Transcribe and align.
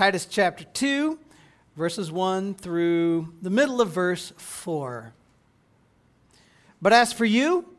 Titus 0.00 0.26
chapter 0.26 0.62
2, 0.62 1.18
verses 1.74 2.12
1 2.12 2.54
through 2.54 3.34
the 3.42 3.50
middle 3.50 3.80
of 3.80 3.90
verse 3.90 4.32
4. 4.36 5.12
But 6.80 6.92
as 6.92 7.12
for 7.12 7.24
you, 7.24 7.74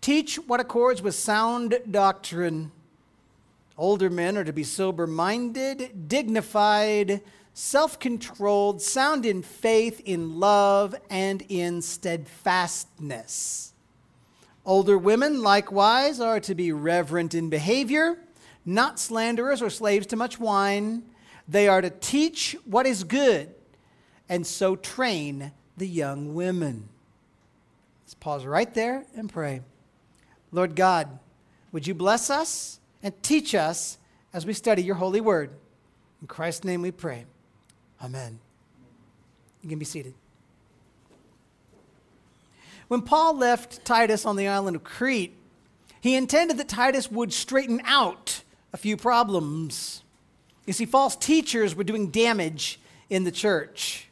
teach 0.00 0.36
what 0.36 0.60
accords 0.60 1.02
with 1.02 1.14
sound 1.14 1.76
doctrine. 1.90 2.72
Older 3.76 4.08
men 4.08 4.38
are 4.38 4.44
to 4.44 4.54
be 4.54 4.64
sober 4.64 5.06
minded, 5.06 6.08
dignified, 6.08 7.20
self 7.52 7.98
controlled, 7.98 8.80
sound 8.80 9.26
in 9.26 9.42
faith, 9.42 10.00
in 10.06 10.40
love, 10.40 10.94
and 11.10 11.42
in 11.50 11.82
steadfastness. 11.82 13.74
Older 14.64 14.96
women, 14.96 15.42
likewise, 15.42 16.20
are 16.20 16.40
to 16.40 16.54
be 16.54 16.72
reverent 16.72 17.34
in 17.34 17.50
behavior, 17.50 18.16
not 18.64 18.98
slanderers 18.98 19.60
or 19.60 19.68
slaves 19.68 20.06
to 20.06 20.16
much 20.16 20.40
wine 20.40 21.02
they 21.46 21.68
are 21.68 21.80
to 21.80 21.90
teach 21.90 22.56
what 22.64 22.86
is 22.86 23.04
good 23.04 23.54
and 24.28 24.46
so 24.46 24.76
train 24.76 25.52
the 25.76 25.86
young 25.86 26.34
women. 26.34 26.88
Let's 28.04 28.14
pause 28.14 28.44
right 28.44 28.72
there 28.74 29.04
and 29.16 29.32
pray. 29.32 29.60
Lord 30.52 30.76
God, 30.76 31.18
would 31.72 31.86
you 31.86 31.94
bless 31.94 32.30
us 32.30 32.78
and 33.02 33.12
teach 33.22 33.54
us 33.54 33.98
as 34.32 34.46
we 34.46 34.52
study 34.52 34.82
your 34.82 34.94
holy 34.94 35.20
word? 35.20 35.50
In 36.20 36.28
Christ's 36.28 36.64
name 36.64 36.82
we 36.82 36.90
pray. 36.90 37.24
Amen. 38.02 38.38
You 39.62 39.68
can 39.68 39.78
be 39.78 39.84
seated. 39.84 40.14
When 42.88 43.02
Paul 43.02 43.36
left 43.36 43.84
Titus 43.84 44.24
on 44.24 44.36
the 44.36 44.46
island 44.46 44.76
of 44.76 44.84
Crete, 44.84 45.34
he 46.00 46.14
intended 46.14 46.58
that 46.58 46.68
Titus 46.68 47.10
would 47.10 47.32
straighten 47.32 47.80
out 47.84 48.42
a 48.72 48.76
few 48.76 48.96
problems. 48.96 50.03
You 50.66 50.72
see, 50.72 50.86
false 50.86 51.16
teachers 51.16 51.74
were 51.74 51.84
doing 51.84 52.10
damage 52.10 52.80
in 53.10 53.24
the 53.24 53.32
church. 53.32 54.08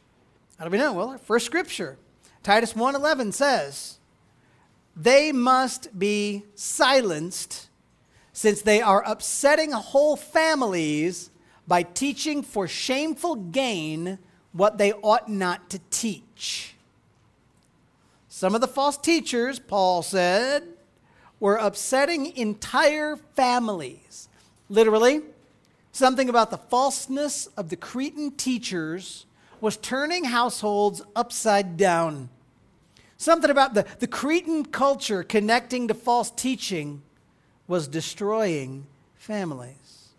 How 0.57 0.65
do 0.65 0.71
we 0.71 0.77
know? 0.77 0.93
Well, 0.93 1.09
our 1.09 1.17
first 1.17 1.45
scripture, 1.45 1.97
Titus 2.43 2.73
1:11 2.75 3.31
says, 3.31 3.97
"They 4.95 5.31
must 5.31 5.97
be 5.97 6.43
silenced 6.55 7.69
since 8.31 8.61
they 8.61 8.81
are 8.81 9.03
upsetting 9.05 9.71
whole 9.71 10.15
families 10.15 11.31
by 11.67 11.83
teaching 11.83 12.43
for 12.43 12.67
shameful 12.67 13.35
gain 13.35 14.19
what 14.51 14.77
they 14.77 14.93
ought 14.93 15.29
not 15.29 15.69
to 15.71 15.79
teach." 15.89 16.75
Some 18.29 18.53
of 18.53 18.61
the 18.61 18.67
false 18.67 18.97
teachers, 18.97 19.59
Paul 19.59 20.03
said, 20.03 20.77
were 21.39 21.55
upsetting 21.55 22.35
entire 22.37 23.17
families. 23.35 24.29
Literally, 24.69 25.23
Something 25.93 26.27
about 26.27 26.49
the 26.49 26.57
falseness 26.57 27.45
of 27.55 27.69
the 27.69 27.75
Cretan 27.75 28.31
teachers 28.31 29.27
was 29.61 29.77
turning 29.77 30.23
households 30.25 31.03
upside 31.15 31.77
down. 31.77 32.29
Something 33.15 33.51
about 33.51 33.75
the, 33.75 33.85
the 33.99 34.07
Cretan 34.07 34.65
culture 34.65 35.21
connecting 35.21 35.87
to 35.87 35.93
false 35.93 36.31
teaching 36.31 37.03
was 37.67 37.87
destroying 37.87 38.87
families. 39.15 40.09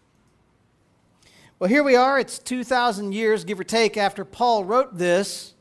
Well, 1.58 1.68
here 1.68 1.82
we 1.82 1.96
are. 1.96 2.20
It's 2.20 2.38
2,000 2.38 3.12
years, 3.12 3.44
give 3.44 3.58
or 3.58 3.64
take, 3.64 3.96
after 3.96 4.24
Paul 4.24 4.64
wrote 4.64 4.96
this. 4.96 5.54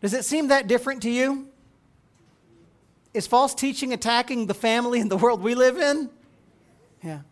Does 0.00 0.14
it 0.14 0.24
seem 0.24 0.48
that 0.48 0.68
different 0.68 1.02
to 1.02 1.10
you? 1.10 1.48
Is 3.12 3.26
false 3.26 3.52
teaching 3.52 3.92
attacking 3.92 4.46
the 4.46 4.54
family 4.54 5.00
and 5.00 5.10
the 5.10 5.16
world 5.16 5.42
we 5.42 5.56
live 5.56 5.76
in? 5.76 6.08
Yeah. 7.02 7.22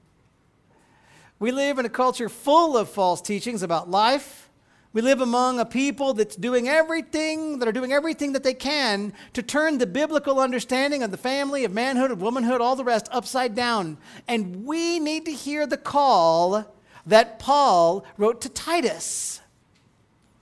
We 1.41 1.53
live 1.53 1.78
in 1.78 1.86
a 1.86 1.91
culture 1.91 2.28
full 2.28 2.77
of 2.77 2.89
false 2.89 3.22
teachings 3.22 3.62
about 3.62 3.89
life. 3.89 4.50
We 4.92 5.03
live 5.03 5.20
among 5.20 5.61
a 5.61 5.64
people 5.64 6.14
that's 6.14 6.34
doing 6.34 6.67
everything, 6.69 7.61
that 7.61 7.69
are 7.69 7.72
doing 7.72 7.92
everything 7.92 8.33
that 8.33 8.42
they 8.42 8.55
can 8.55 9.12
to 9.34 9.42
turn 9.42 9.78
the 9.78 9.86
biblical 9.86 10.41
understanding 10.41 11.04
of 11.04 11.12
the 11.12 11.16
family, 11.16 11.65
of 11.65 11.72
manhood, 11.72 12.10
of 12.10 12.21
womanhood, 12.21 12.60
all 12.60 12.75
the 12.75 12.82
rest 12.82 13.09
upside 13.12 13.54
down. 13.54 13.98
And 14.27 14.65
we 14.65 14.98
need 14.98 15.27
to 15.27 15.32
hear 15.32 15.66
the 15.66 15.77
call 15.77 16.75
that 17.06 17.38
Paul 17.38 18.04
wrote 18.16 18.41
to 18.41 18.48
Titus. 18.48 19.41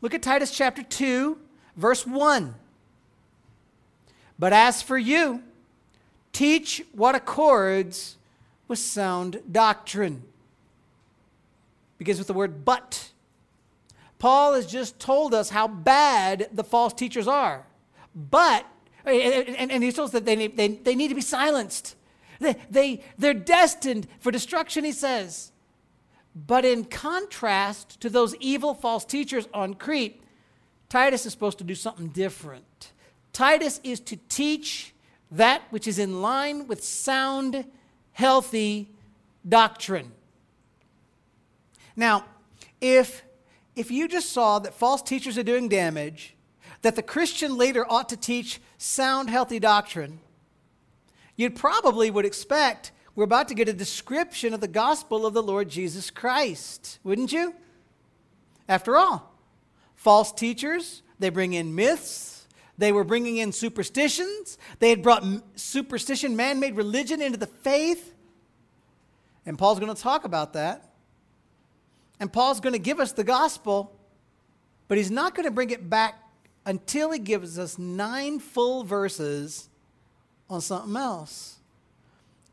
Look 0.00 0.14
at 0.14 0.22
Titus 0.22 0.50
chapter 0.50 0.82
2, 0.82 1.36
verse 1.76 2.06
1. 2.06 2.54
But 4.38 4.54
as 4.54 4.80
for 4.80 4.96
you, 4.96 5.42
teach 6.32 6.82
what 6.92 7.14
accords 7.14 8.16
with 8.68 8.78
sound 8.78 9.42
doctrine 9.52 10.22
begins 11.98 12.18
with 12.18 12.26
the 12.26 12.34
word 12.34 12.64
but. 12.64 13.10
Paul 14.18 14.54
has 14.54 14.66
just 14.66 14.98
told 14.98 15.34
us 15.34 15.50
how 15.50 15.68
bad 15.68 16.48
the 16.52 16.64
false 16.64 16.92
teachers 16.92 17.28
are. 17.28 17.66
But, 18.14 18.64
and, 19.04 19.70
and 19.70 19.82
he 19.82 19.92
tells 19.92 20.10
us 20.10 20.12
that 20.12 20.24
they 20.24 20.46
they, 20.48 20.68
they 20.68 20.94
need 20.94 21.08
to 21.08 21.14
be 21.14 21.20
silenced. 21.20 21.96
They, 22.40 22.56
they, 22.70 23.02
they're 23.18 23.34
destined 23.34 24.06
for 24.20 24.30
destruction, 24.30 24.84
he 24.84 24.92
says. 24.92 25.52
But 26.34 26.64
in 26.64 26.84
contrast 26.84 28.00
to 28.00 28.10
those 28.10 28.34
evil 28.36 28.74
false 28.74 29.04
teachers 29.04 29.48
on 29.54 29.74
Crete, 29.74 30.22
Titus 30.88 31.26
is 31.26 31.32
supposed 31.32 31.58
to 31.58 31.64
do 31.64 31.74
something 31.74 32.08
different. 32.08 32.92
Titus 33.32 33.80
is 33.82 34.00
to 34.00 34.16
teach 34.28 34.94
that 35.30 35.62
which 35.70 35.86
is 35.86 35.98
in 35.98 36.22
line 36.22 36.66
with 36.66 36.84
sound, 36.84 37.64
healthy 38.12 38.90
doctrine. 39.48 40.12
Now, 41.96 42.26
if, 42.80 43.24
if 43.74 43.90
you 43.90 44.06
just 44.06 44.30
saw 44.30 44.58
that 44.60 44.74
false 44.74 45.02
teachers 45.02 45.38
are 45.38 45.42
doing 45.42 45.68
damage, 45.68 46.36
that 46.82 46.94
the 46.94 47.02
Christian 47.02 47.56
leader 47.56 47.84
ought 47.90 48.10
to 48.10 48.16
teach 48.16 48.60
sound, 48.78 49.30
healthy 49.30 49.58
doctrine, 49.58 50.20
you 51.36 51.50
probably 51.50 52.10
would 52.10 52.24
expect 52.24 52.92
we're 53.16 53.24
about 53.24 53.48
to 53.48 53.54
get 53.54 53.68
a 53.68 53.72
description 53.72 54.52
of 54.52 54.60
the 54.60 54.68
gospel 54.68 55.24
of 55.24 55.32
the 55.32 55.42
Lord 55.42 55.70
Jesus 55.70 56.10
Christ, 56.10 56.98
wouldn't 57.02 57.32
you? 57.32 57.54
After 58.68 58.96
all, 58.96 59.32
false 59.94 60.30
teachers, 60.32 61.02
they 61.18 61.30
bring 61.30 61.54
in 61.54 61.74
myths, 61.74 62.46
they 62.76 62.92
were 62.92 63.04
bringing 63.04 63.38
in 63.38 63.52
superstitions, 63.52 64.58
they 64.80 64.90
had 64.90 65.02
brought 65.02 65.24
superstition, 65.54 66.36
man 66.36 66.60
made 66.60 66.76
religion 66.76 67.22
into 67.22 67.38
the 67.38 67.46
faith. 67.46 68.12
And 69.46 69.58
Paul's 69.58 69.80
going 69.80 69.94
to 69.94 70.00
talk 70.00 70.24
about 70.24 70.52
that. 70.52 70.85
And 72.19 72.32
Paul's 72.32 72.60
going 72.60 72.72
to 72.72 72.78
give 72.78 73.00
us 73.00 73.12
the 73.12 73.25
gospel, 73.25 73.94
but 74.88 74.99
he's 74.99 75.10
not 75.10 75.34
going 75.34 75.44
to 75.44 75.50
bring 75.50 75.71
it 75.71 75.88
back 75.91 76.15
until 76.65 77.12
he 77.12 77.19
gives 77.19 77.59
us 77.59 77.78
nine 77.78 78.38
full 78.38 78.84
verses 78.84 79.69
on 80.49 80.60
something 80.60 80.97
else. 80.97 81.56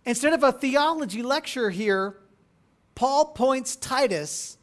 Instead 0.06 0.34
of 0.34 0.44
a 0.44 0.52
theology 0.52 1.24
lecture 1.24 1.70
here, 1.70 2.18
Paul 2.96 3.26
points 3.26 3.76
Titus 3.76 4.58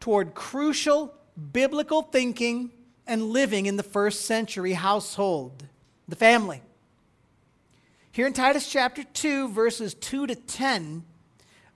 toward 0.00 0.34
crucial 0.34 1.14
biblical 1.52 2.02
thinking 2.02 2.70
and 3.06 3.30
living 3.30 3.66
in 3.66 3.76
the 3.76 3.82
first 3.82 4.22
century 4.24 4.72
household, 4.72 5.66
the 6.08 6.16
family. 6.16 6.62
Here 8.12 8.26
in 8.26 8.32
Titus 8.32 8.70
chapter 8.70 9.04
2, 9.04 9.48
verses 9.50 9.94
2 9.94 10.28
to 10.28 10.34
10, 10.34 11.04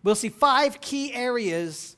we'll 0.03 0.15
see 0.15 0.28
five 0.28 0.81
key 0.81 1.12
areas 1.12 1.97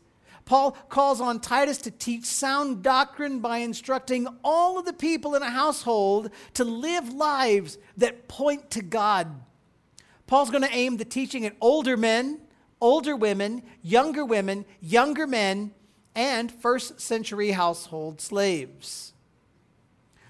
Paul 0.52 0.72
calls 0.90 1.18
on 1.18 1.40
Titus 1.40 1.78
to 1.78 1.90
teach 1.90 2.26
sound 2.26 2.82
doctrine 2.82 3.38
by 3.38 3.60
instructing 3.60 4.28
all 4.44 4.78
of 4.78 4.84
the 4.84 4.92
people 4.92 5.34
in 5.34 5.40
a 5.40 5.48
household 5.48 6.28
to 6.52 6.62
live 6.62 7.10
lives 7.14 7.78
that 7.96 8.28
point 8.28 8.70
to 8.72 8.82
God. 8.82 9.34
Paul's 10.26 10.50
going 10.50 10.62
to 10.62 10.74
aim 10.74 10.98
the 10.98 11.06
teaching 11.06 11.46
at 11.46 11.56
older 11.58 11.96
men, 11.96 12.38
older 12.82 13.16
women, 13.16 13.62
younger 13.80 14.26
women, 14.26 14.66
younger 14.82 15.26
men, 15.26 15.72
and 16.14 16.52
first 16.52 17.00
century 17.00 17.52
household 17.52 18.20
slaves. 18.20 19.14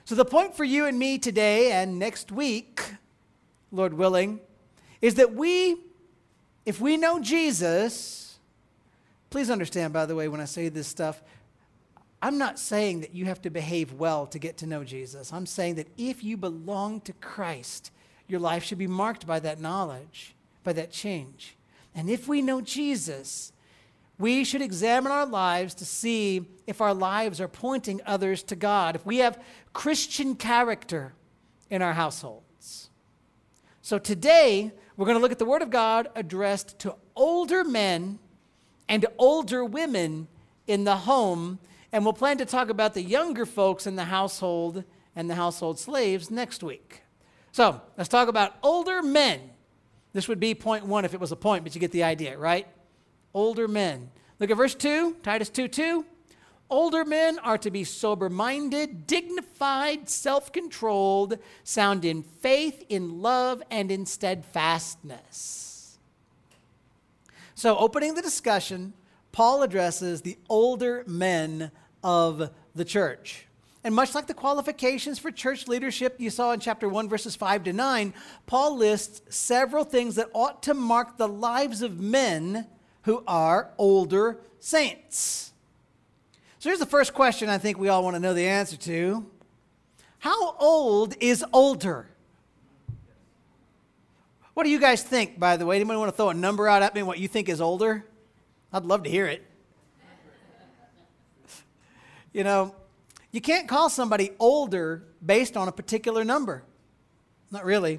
So, 0.05 0.15
the 0.15 0.25
point 0.25 0.57
for 0.57 0.63
you 0.63 0.87
and 0.87 1.01
me 1.01 1.19
today 1.19 1.73
and 1.73 1.99
next 1.99 2.31
week, 2.31 2.81
Lord 3.73 3.95
willing, 3.95 4.39
is 5.01 5.17
that 5.17 5.35
we, 5.35 5.79
if 6.65 6.81
we 6.81 6.97
know 6.97 7.19
Jesus, 7.19 8.32
Please 9.33 9.49
understand, 9.49 9.95
by 9.95 10.05
the 10.05 10.15
way, 10.15 10.29
when 10.29 10.43
I 10.43 10.45
say 10.45 10.69
this 10.69 10.87
stuff, 10.87 11.23
I'm 12.21 12.37
not 12.37 12.59
saying 12.59 13.01
that 13.01 13.15
you 13.15 13.25
have 13.25 13.41
to 13.43 13.51
behave 13.51 13.95
well 13.95 14.27
to 14.27 14.39
get 14.39 14.59
to 14.59 14.67
know 14.67 14.85
Jesus. 14.85 15.33
I'm 15.33 15.47
saying 15.47 15.77
that 15.77 15.89
if 15.97 16.23
you 16.23 16.37
belong 16.37 17.01
to 17.01 17.15
Christ, 17.15 17.91
your 18.29 18.41
life 18.41 18.63
should 18.63 18.77
be 18.77 18.87
marked 18.87 19.27
by 19.27 19.41
that 19.41 19.59
knowledge, 19.59 20.35
by 20.63 20.75
that 20.75 20.91
change. 20.91 21.57
And 21.95 22.11
if 22.11 22.29
we 22.29 22.43
know 22.43 22.61
Jesus, 22.61 23.55
we 24.19 24.45
should 24.45 24.61
examine 24.61 25.11
our 25.11 25.25
lives 25.25 25.75
to 25.77 25.87
see 25.87 26.45
if 26.67 26.83
our 26.83 26.93
lives 26.93 27.41
are 27.41 27.49
pointing 27.49 28.03
others 28.05 28.43
to 28.43 28.55
God, 28.55 28.97
if 28.97 29.07
we 29.07 29.17
have 29.19 29.43
Christian 29.73 30.35
character 30.35 31.15
in 31.71 31.81
our 31.81 31.95
households. 31.95 32.91
So 33.81 33.99
today, 33.99 34.73
we're 34.99 35.07
going 35.07 35.17
to 35.17 35.23
look 35.23 35.33
at 35.33 35.39
the 35.39 35.47
Word 35.47 35.63
of 35.63 35.71
God 35.71 36.11
addressed 36.15 36.79
to 36.81 36.97
older 37.17 37.65
men 37.65 38.19
and 38.89 39.07
older 39.19 39.65
women 39.65 40.29
in 40.67 40.85
the 40.85 40.97
home, 40.97 41.59
and 41.93 42.05
we'll 42.05 42.13
plan 42.13 42.39
to 42.39 42.45
talk 42.45 42.69
about 42.69 42.95
the 42.95 43.03
younger 43.03 43.47
folks 43.47 43.87
in 43.87 43.97
the 43.97 44.05
household 44.05 44.85
and 45.15 45.29
the 45.29 45.35
household 45.35 45.79
slaves 45.79 46.31
next 46.31 46.63
week. 46.63 47.03
So 47.53 47.81
let's 47.97 48.09
talk 48.09 48.29
about 48.29 48.57
older 48.63 49.03
men. 49.03 49.41
This 50.13 50.29
would 50.29 50.41
be 50.41 50.55
point 50.55 50.87
one 50.87 51.05
if 51.05 51.15
it 51.15 51.21
was 51.21 51.33
a 51.33 51.37
point, 51.37 51.65
but 51.65 51.75
you 51.75 51.81
get 51.81 51.93
the 51.93 52.05
idea, 52.05 52.37
right? 52.37 52.67
Older 53.35 53.69
men. 53.69 54.11
Look 54.39 54.51
at 54.51 54.57
verse 54.57 54.75
2, 54.75 55.17
Titus 55.23 55.49
2 55.51 55.69
2. 55.69 56.05
Older 56.73 57.05
men 57.05 57.39
are 57.41 57.59
to 57.59 57.71
be 57.71 57.85
sober 57.85 58.31
minded, 58.31 59.07
dignified, 59.07 60.09
self 60.09 60.51
controlled, 60.53 61.39
sound 61.65 62.05
in 62.05 62.23
faith, 62.23 62.83
in 62.89 63.21
love, 63.21 63.63
and 63.71 63.91
in 63.91 64.07
steadfastness. 64.07 65.62
So, 67.63 67.79
opening 67.79 68.15
the 68.15 68.23
discussion, 68.23 68.93
Paul 69.31 69.63
addresses 69.63 70.23
the 70.23 70.37
older 70.49 71.05
men 71.07 71.71
of 72.03 72.51
the 72.75 72.85
church. 72.85 73.47
And 73.85 73.95
much 73.95 74.17
like 74.17 74.27
the 74.27 74.35
qualifications 74.35 75.21
for 75.21 75.31
church 75.31 75.69
leadership 75.69 76.17
you 76.19 76.29
saw 76.29 76.51
in 76.51 76.59
chapter 76.59 76.89
1, 76.89 77.09
verses 77.09 77.37
5 77.37 77.63
to 77.63 77.73
9, 77.73 78.15
Paul 78.47 78.77
lists 78.77 79.23
several 79.29 79.85
things 79.85 80.17
that 80.17 80.31
ought 80.33 80.65
to 80.65 80.75
mark 80.75 81.19
the 81.19 81.29
lives 81.29 81.83
of 81.83 82.01
men 82.01 82.67
who 83.03 83.23
are 83.29 83.71
older 83.79 84.41
saints. 84.59 85.53
So 86.59 86.69
here's 86.69 86.81
the 86.81 86.85
first 86.85 87.15
question 87.15 87.49
I 87.49 87.59
think 87.59 87.79
we 87.79 87.89
all 87.89 88.03
want 88.03 88.17
to 88.17 88.21
know 88.21 88.35
the 88.35 88.49
answer 88.49 88.77
to 88.77 89.25
How 90.19 90.57
old 90.57 91.15
is 91.21 91.45
older? 91.53 92.09
What 94.63 94.67
do 94.67 94.71
you 94.71 94.79
guys 94.79 95.03
think, 95.03 95.41
by 95.41 95.57
the 95.57 95.67
way? 95.67 95.75
Anybody 95.75 95.99
want 95.99 96.13
to 96.13 96.17
throw 96.17 96.29
a 96.29 96.35
number 96.35 96.69
out 96.69 96.83
at 96.83 96.95
me 96.95 97.03
what 97.03 97.19
you 97.19 97.27
think 97.27 97.49
is 97.49 97.61
older? 97.61 98.05
I'd 98.73 98.85
love 98.85 99.03
to 99.03 99.11
hear 99.11 99.27
it. 99.27 99.45
you 102.33 102.45
know, 102.45 102.73
you 103.33 103.41
can't 103.41 103.67
call 103.67 103.91
somebody 103.91 104.31
older 104.39 105.03
based 105.27 105.57
on 105.57 105.67
a 105.67 105.73
particular 105.73 106.23
number. 106.23 106.63
Not 107.51 107.65
really. 107.65 107.99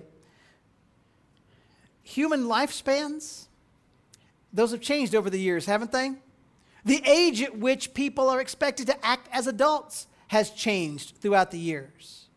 Human 2.02 2.46
lifespans, 2.46 3.48
those 4.54 4.72
have 4.72 4.80
changed 4.80 5.16
over 5.16 5.30
the 5.30 5.42
years, 5.42 5.66
haven't 5.66 5.92
they? 5.92 6.14
The 6.86 7.02
age 7.06 7.42
at 7.42 7.60
which 7.60 7.94
people 7.94 8.30
are 8.30 8.40
expected 8.40 8.88
to 8.88 9.06
act 9.06 9.28
as 9.34 9.48
adults 9.48 10.08
has 10.30 10.50
changed 10.50 11.18
throughout 11.18 11.52
the 11.52 11.60
years. 11.60 12.28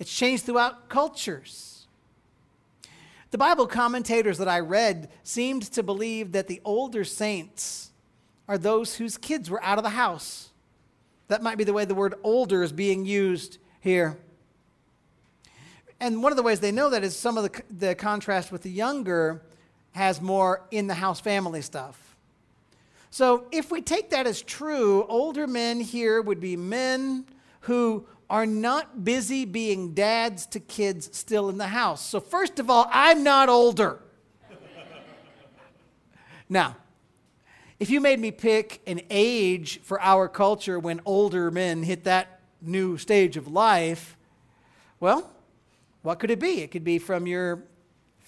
It's 0.00 0.12
changed 0.12 0.46
throughout 0.46 0.88
cultures. 0.88 1.71
The 3.32 3.38
Bible 3.38 3.66
commentators 3.66 4.36
that 4.38 4.48
I 4.48 4.60
read 4.60 5.08
seemed 5.22 5.62
to 5.72 5.82
believe 5.82 6.32
that 6.32 6.48
the 6.48 6.60
older 6.66 7.02
saints 7.02 7.90
are 8.46 8.58
those 8.58 8.96
whose 8.96 9.16
kids 9.16 9.48
were 9.48 9.64
out 9.64 9.78
of 9.78 9.84
the 9.84 9.90
house. 9.90 10.50
That 11.28 11.42
might 11.42 11.56
be 11.56 11.64
the 11.64 11.72
way 11.72 11.86
the 11.86 11.94
word 11.94 12.14
older 12.22 12.62
is 12.62 12.72
being 12.72 13.06
used 13.06 13.56
here. 13.80 14.18
And 15.98 16.22
one 16.22 16.30
of 16.30 16.36
the 16.36 16.42
ways 16.42 16.60
they 16.60 16.72
know 16.72 16.90
that 16.90 17.02
is 17.02 17.16
some 17.16 17.38
of 17.38 17.44
the, 17.44 17.62
the 17.70 17.94
contrast 17.94 18.52
with 18.52 18.60
the 18.60 18.70
younger 18.70 19.40
has 19.92 20.20
more 20.20 20.66
in 20.70 20.86
the 20.86 20.94
house 20.94 21.18
family 21.18 21.62
stuff. 21.62 22.14
So 23.10 23.46
if 23.50 23.70
we 23.70 23.80
take 23.80 24.10
that 24.10 24.26
as 24.26 24.42
true, 24.42 25.06
older 25.08 25.46
men 25.46 25.80
here 25.80 26.20
would 26.20 26.40
be 26.40 26.54
men 26.54 27.24
who 27.60 28.06
are 28.32 28.46
not 28.46 29.04
busy 29.04 29.44
being 29.44 29.92
dads 29.92 30.46
to 30.46 30.58
kids 30.58 31.10
still 31.12 31.50
in 31.50 31.58
the 31.58 31.66
house. 31.66 32.00
So, 32.00 32.18
first 32.18 32.58
of 32.58 32.70
all, 32.70 32.88
I'm 32.90 33.22
not 33.22 33.50
older. 33.50 34.00
now, 36.48 36.76
if 37.78 37.90
you 37.90 38.00
made 38.00 38.18
me 38.18 38.30
pick 38.30 38.80
an 38.86 39.02
age 39.10 39.82
for 39.82 40.00
our 40.00 40.28
culture 40.28 40.78
when 40.78 41.02
older 41.04 41.50
men 41.50 41.82
hit 41.82 42.04
that 42.04 42.40
new 42.62 42.96
stage 42.96 43.36
of 43.36 43.48
life, 43.48 44.16
well, 44.98 45.30
what 46.00 46.18
could 46.18 46.30
it 46.30 46.40
be? 46.40 46.62
It 46.62 46.70
could 46.70 46.84
be 46.84 46.98
from 46.98 47.26
your 47.26 47.64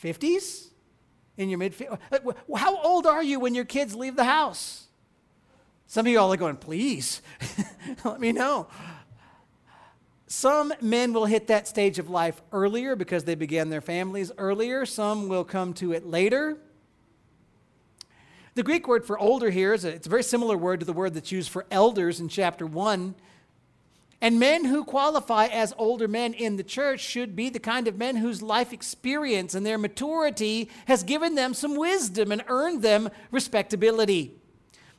50s 0.03 0.67
in 1.39 1.49
your 1.49 1.59
mid 1.59 1.75
uh, 2.13 2.19
How 2.55 2.77
old 2.83 3.07
are 3.07 3.23
you 3.23 3.41
when 3.41 3.55
your 3.55 3.65
kids 3.65 3.95
leave 3.95 4.17
the 4.17 4.25
house? 4.25 4.87
Some 5.87 6.05
of 6.05 6.13
you 6.13 6.19
all 6.19 6.31
are 6.31 6.37
going, 6.37 6.57
please, 6.57 7.23
let 8.05 8.21
me 8.21 8.33
know. 8.33 8.67
Some 10.27 10.73
men 10.81 11.13
will 11.13 11.27
hit 11.27 11.49
that 11.49 11.69
stage 11.69 11.99
of 11.99 12.09
life 12.09 12.41
earlier 12.53 12.97
because 12.97 13.25
they 13.25 13.35
began 13.35 13.69
their 13.69 13.81
families 13.81 14.33
earlier. 14.39 14.87
Some 14.87 15.29
will 15.29 15.45
come 15.45 15.75
to 15.75 15.93
it 15.93 16.07
later. 16.07 16.59
The 18.55 18.63
Greek 18.63 18.87
word 18.87 19.05
for 19.05 19.19
older 19.19 19.51
here 19.51 19.75
is 19.75 19.85
a, 19.85 19.89
it's 19.89 20.07
a 20.07 20.11
very 20.11 20.23
similar 20.23 20.57
word 20.57 20.81
to 20.81 20.87
the 20.87 20.93
word 20.93 21.15
that's 21.15 21.33
used 21.33 21.51
for 21.51 21.67
elders 21.71 22.21
in 22.21 22.29
chapter 22.29 22.67
1. 22.67 23.15
And 24.21 24.41
men 24.41 24.65
who 24.65 24.85
qualify 24.85 25.47
as 25.47 25.75
older 25.77 26.09
men 26.09 26.33
in 26.33 26.57
the 26.57 26.63
church 26.63 27.01
should 27.01 27.37
be 27.37 27.51
the 27.51 27.59
kind 27.59 27.87
of 27.87 27.99
men 27.99 28.17
whose 28.17 28.41
life 28.41 28.73
experience 28.73 29.55
and 29.55 29.67
their 29.67 29.77
maturity 29.77 30.71
has 30.87 31.03
given 31.03 31.35
them 31.35 31.53
some 31.53 31.77
wisdom 31.77 32.33
and 32.33 32.43
earned 32.47 32.81
them 32.81 33.11
respectability. 33.31 34.33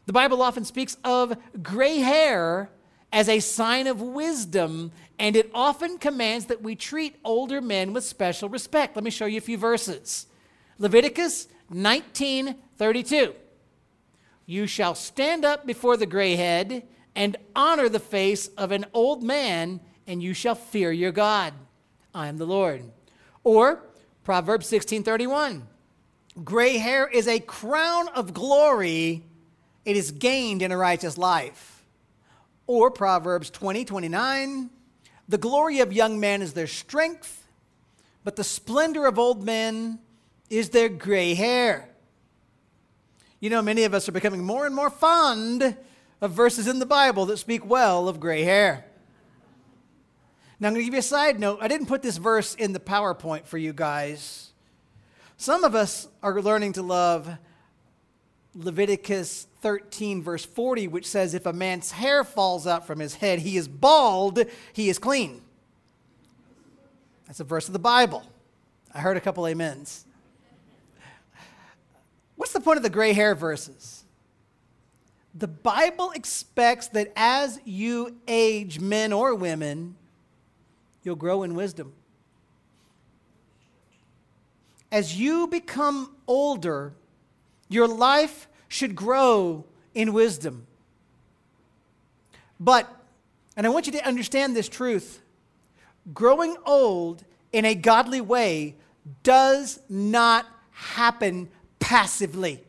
The 0.05 0.13
Bible 0.13 0.43
often 0.43 0.65
speaks 0.65 0.97
of 1.03 1.35
gray 1.63 1.99
hair 1.99 2.69
as 3.15 3.29
a 3.29 3.39
sign 3.39 3.87
of 3.87 4.01
wisdom, 4.01 4.91
and 5.17 5.37
it 5.37 5.49
often 5.53 5.97
commands 5.97 6.47
that 6.47 6.61
we 6.61 6.75
treat 6.75 7.15
older 7.23 7.61
men 7.61 7.93
with 7.93 8.03
special 8.03 8.49
respect. 8.49 8.93
Let 8.93 9.05
me 9.05 9.09
show 9.09 9.25
you 9.25 9.37
a 9.37 9.41
few 9.41 9.57
verses. 9.57 10.27
Leviticus 10.79 11.47
19:32. 11.71 13.33
You 14.45 14.67
shall 14.67 14.95
stand 14.95 15.45
up 15.45 15.65
before 15.65 15.95
the 15.95 16.05
gray 16.05 16.35
head 16.35 16.85
and 17.15 17.37
honor 17.55 17.87
the 17.87 18.01
face 18.01 18.49
of 18.57 18.73
an 18.73 18.85
old 18.93 19.23
man, 19.23 19.79
and 20.05 20.21
you 20.21 20.33
shall 20.33 20.55
fear 20.55 20.91
your 20.91 21.13
God. 21.13 21.53
I 22.13 22.27
am 22.27 22.37
the 22.37 22.45
Lord. 22.45 22.91
Or 23.45 23.81
Proverbs 24.25 24.67
16:31. 24.67 25.69
Gray 26.43 26.79
hair 26.79 27.07
is 27.07 27.29
a 27.29 27.39
crown 27.39 28.09
of 28.09 28.33
glory. 28.33 29.23
It 29.85 29.95
is 29.95 30.11
gained 30.11 30.61
in 30.61 30.73
a 30.73 30.77
righteous 30.77 31.17
life. 31.17 31.74
Or 32.67 32.91
Proverbs 32.91 33.49
20, 33.49 33.85
29. 33.85 34.69
The 35.27 35.37
glory 35.37 35.79
of 35.79 35.93
young 35.93 36.19
men 36.19 36.41
is 36.41 36.53
their 36.53 36.67
strength, 36.67 37.47
but 38.23 38.35
the 38.35 38.43
splendor 38.43 39.05
of 39.05 39.17
old 39.17 39.43
men 39.43 39.99
is 40.49 40.69
their 40.69 40.89
gray 40.89 41.33
hair. 41.33 41.89
You 43.39 43.49
know, 43.49 43.61
many 43.61 43.83
of 43.83 43.93
us 43.93 44.07
are 44.07 44.11
becoming 44.11 44.43
more 44.43 44.65
and 44.65 44.75
more 44.75 44.89
fond 44.89 45.77
of 46.21 46.31
verses 46.31 46.67
in 46.67 46.79
the 46.79 46.85
Bible 46.85 47.25
that 47.27 47.37
speak 47.37 47.65
well 47.65 48.07
of 48.07 48.19
gray 48.19 48.43
hair. 48.43 48.85
Now, 50.59 50.69
I'm 50.69 50.73
going 50.73 50.81
to 50.81 50.85
give 50.85 50.93
you 50.93 50.99
a 50.99 51.03
side 51.03 51.39
note. 51.39 51.59
I 51.61 51.67
didn't 51.67 51.87
put 51.87 52.01
this 52.01 52.17
verse 52.17 52.55
in 52.55 52.71
the 52.71 52.79
PowerPoint 52.79 53.45
for 53.45 53.57
you 53.57 53.73
guys. 53.73 54.51
Some 55.37 55.63
of 55.65 55.75
us 55.75 56.07
are 56.23 56.41
learning 56.41 56.73
to 56.73 56.81
love 56.81 57.29
Leviticus 58.55 59.47
13, 59.61 60.23
verse 60.23 60.45
40, 60.45 60.87
which 60.87 61.05
says, 61.05 61.33
If 61.33 61.45
a 61.45 61.53
man's 61.53 61.91
hair 61.91 62.23
falls 62.23 62.65
out 62.65 62.87
from 62.87 62.99
his 62.99 63.15
head, 63.15 63.39
he 63.39 63.57
is 63.57 63.67
bald, 63.67 64.39
he 64.71 64.89
is 64.89 64.97
clean. 64.97 65.41
That's 67.27 67.39
a 67.39 67.43
verse 67.43 67.67
of 67.67 67.73
the 67.73 67.79
Bible. 67.79 68.23
I 68.93 68.99
heard 68.99 69.17
a 69.17 69.21
couple 69.21 69.45
amens. 69.45 70.05
What's 72.35 72.53
the 72.53 72.61
point 72.61 72.77
of 72.77 72.83
the 72.83 72.89
gray 72.89 73.13
hair 73.13 73.35
verses? 73.35 74.03
The 75.33 75.47
Bible 75.47 76.11
expects 76.11 76.87
that 76.89 77.11
as 77.15 77.59
you 77.65 78.15
age, 78.27 78.79
men 78.79 79.11
or 79.11 79.35
women, 79.35 79.95
you'll 81.03 81.17
grow 81.17 81.43
in 81.43 81.55
wisdom. 81.55 81.93
As 84.91 85.19
you 85.19 85.47
become 85.47 86.15
older, 86.25 86.93
your 87.69 87.87
life 87.87 88.47
should 88.67 88.95
grow 88.95 89.65
in 89.93 90.13
wisdom. 90.13 90.67
But, 92.59 92.89
and 93.57 93.65
I 93.65 93.69
want 93.69 93.85
you 93.85 93.91
to 93.93 94.07
understand 94.07 94.55
this 94.55 94.69
truth 94.69 95.21
growing 96.13 96.55
old 96.65 97.23
in 97.51 97.65
a 97.65 97.73
godly 97.73 98.21
way 98.21 98.75
does 99.23 99.79
not 99.89 100.45
happen 100.71 101.49
passively. 101.79 102.61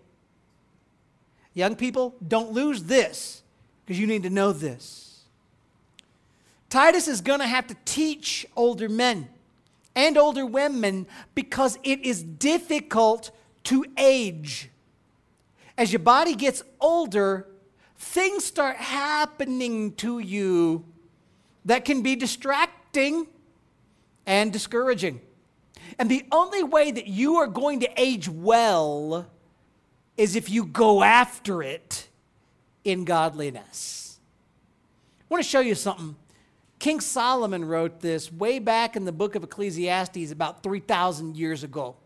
Young 1.55 1.75
people, 1.75 2.15
don't 2.27 2.53
lose 2.53 2.85
this 2.85 3.43
because 3.85 3.99
you 3.99 4.07
need 4.07 4.23
to 4.23 4.31
know 4.31 4.53
this. 4.53 5.25
Titus 6.69 7.09
is 7.09 7.21
going 7.21 7.41
to 7.41 7.47
have 7.47 7.67
to 7.69 7.77
teach 7.85 8.47
older 8.57 8.89
men 8.89 9.29
and 9.95 10.19
older 10.19 10.45
women 10.45 11.07
because 11.35 11.79
it 11.83 12.01
is 12.05 12.23
difficult 12.23 13.31
to 13.65 13.85
age. 13.97 14.69
As 15.79 15.93
your 15.93 16.01
body 16.01 16.35
gets 16.35 16.63
older, 16.81 17.47
things 17.99 18.45
start 18.45 18.77
happening 18.77 19.93
to 19.97 20.19
you 20.19 20.85
that 21.65 21.85
can 21.85 22.03
be 22.03 22.17
distracting 22.17 23.27
and 24.25 24.53
discouraging. 24.53 25.21
And 25.99 26.11
the 26.11 26.25
only 26.33 26.63
way 26.63 26.91
that 26.91 27.07
you 27.07 27.37
are 27.37 27.47
going 27.47 27.81
to 27.81 27.91
age 27.97 28.29
well 28.29 29.27
is 30.17 30.35
if 30.35 30.49
you 30.49 30.65
go 30.65 31.03
after 31.03 31.63
it 31.63 32.09
in 32.85 33.05
godliness. 33.05 34.19
I 35.21 35.25
want 35.29 35.45
to 35.45 35.49
show 35.49 35.61
you 35.61 35.75
something. 35.75 36.17
King 36.79 37.01
Solomon 37.01 37.65
wrote 37.65 38.01
this 38.01 38.33
way 38.33 38.59
back 38.59 38.97
in 38.97 39.05
the 39.05 39.13
book 39.13 39.35
of 39.35 39.43
Ecclesiastes 39.43 40.31
about 40.31 40.63
3,000 40.63 41.37
years 41.37 41.65
ago. 41.65 41.97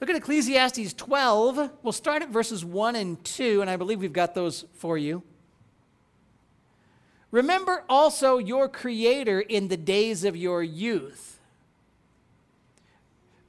Look 0.00 0.10
at 0.10 0.16
Ecclesiastes 0.16 0.94
12. 0.94 1.70
We'll 1.82 1.92
start 1.92 2.22
at 2.22 2.28
verses 2.28 2.64
1 2.64 2.94
and 2.94 3.22
2, 3.24 3.60
and 3.60 3.68
I 3.68 3.76
believe 3.76 4.00
we've 4.00 4.12
got 4.12 4.34
those 4.34 4.64
for 4.74 4.96
you. 4.96 5.22
Remember 7.30 7.84
also 7.88 8.38
your 8.38 8.68
Creator 8.68 9.40
in 9.40 9.68
the 9.68 9.76
days 9.76 10.24
of 10.24 10.36
your 10.36 10.62
youth, 10.62 11.40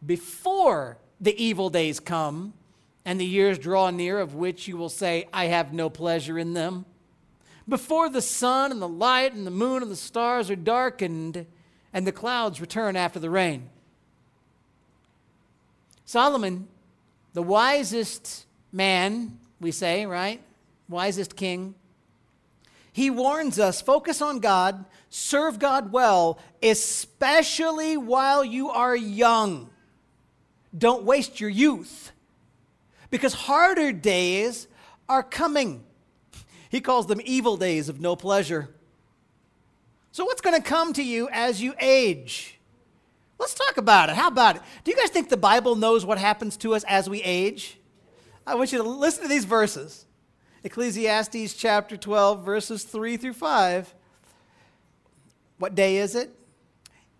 before 0.05 0.97
the 1.21 1.41
evil 1.41 1.69
days 1.69 1.99
come 1.99 2.53
and 3.05 3.19
the 3.19 3.25
years 3.25 3.59
draw 3.59 3.89
near, 3.89 4.19
of 4.19 4.33
which 4.33 4.67
you 4.67 4.75
will 4.75 4.89
say, 4.89 5.27
I 5.31 5.45
have 5.45 5.71
no 5.71 5.89
pleasure 5.89 6.39
in 6.39 6.53
them. 6.53 6.85
Before 7.67 8.09
the 8.09 8.21
sun 8.21 8.71
and 8.71 8.81
the 8.81 8.87
light 8.87 9.33
and 9.33 9.45
the 9.45 9.51
moon 9.51 9.83
and 9.83 9.91
the 9.91 9.95
stars 9.95 10.49
are 10.49 10.55
darkened, 10.55 11.45
and 11.93 12.07
the 12.07 12.11
clouds 12.11 12.59
return 12.59 12.95
after 12.95 13.19
the 13.19 13.29
rain 13.29 13.69
Solomon, 16.09 16.67
the 17.33 17.43
wisest 17.43 18.47
man, 18.71 19.37
we 19.61 19.69
say, 19.69 20.07
right? 20.07 20.41
Wisest 20.87 21.35
king. 21.35 21.75
He 22.91 23.11
warns 23.11 23.59
us 23.59 23.79
focus 23.79 24.19
on 24.19 24.39
God, 24.39 24.85
serve 25.11 25.59
God 25.59 25.91
well, 25.91 26.39
especially 26.63 27.95
while 27.95 28.43
you 28.43 28.71
are 28.71 28.95
young. 28.95 29.69
Don't 30.75 31.03
waste 31.03 31.39
your 31.39 31.51
youth 31.51 32.11
because 33.11 33.35
harder 33.35 33.91
days 33.91 34.67
are 35.07 35.21
coming. 35.21 35.83
He 36.71 36.81
calls 36.81 37.05
them 37.05 37.21
evil 37.23 37.55
days 37.55 37.87
of 37.87 38.01
no 38.01 38.15
pleasure. 38.15 38.67
So, 40.11 40.25
what's 40.25 40.41
going 40.41 40.59
to 40.59 40.67
come 40.67 40.91
to 40.93 41.03
you 41.03 41.29
as 41.31 41.61
you 41.61 41.75
age? 41.79 42.58
Let's 43.39 43.53
talk 43.53 43.77
about 43.77 44.09
it. 44.09 44.15
How 44.15 44.27
about 44.27 44.57
it? 44.57 44.61
Do 44.83 44.91
you 44.91 44.97
guys 44.97 45.09
think 45.09 45.29
the 45.29 45.37
Bible 45.37 45.75
knows 45.75 46.05
what 46.05 46.17
happens 46.17 46.57
to 46.57 46.75
us 46.75 46.83
as 46.87 47.09
we 47.09 47.21
age? 47.23 47.79
I 48.45 48.55
want 48.55 48.71
you 48.71 48.79
to 48.79 48.87
listen 48.87 49.23
to 49.23 49.29
these 49.29 49.45
verses 49.45 50.05
Ecclesiastes 50.63 51.53
chapter 51.53 51.95
12, 51.95 52.43
verses 52.43 52.83
3 52.83 53.15
through 53.15 53.33
5. 53.33 53.95
What 55.57 55.73
day 55.73 55.97
is 55.97 56.15
it? 56.15 56.38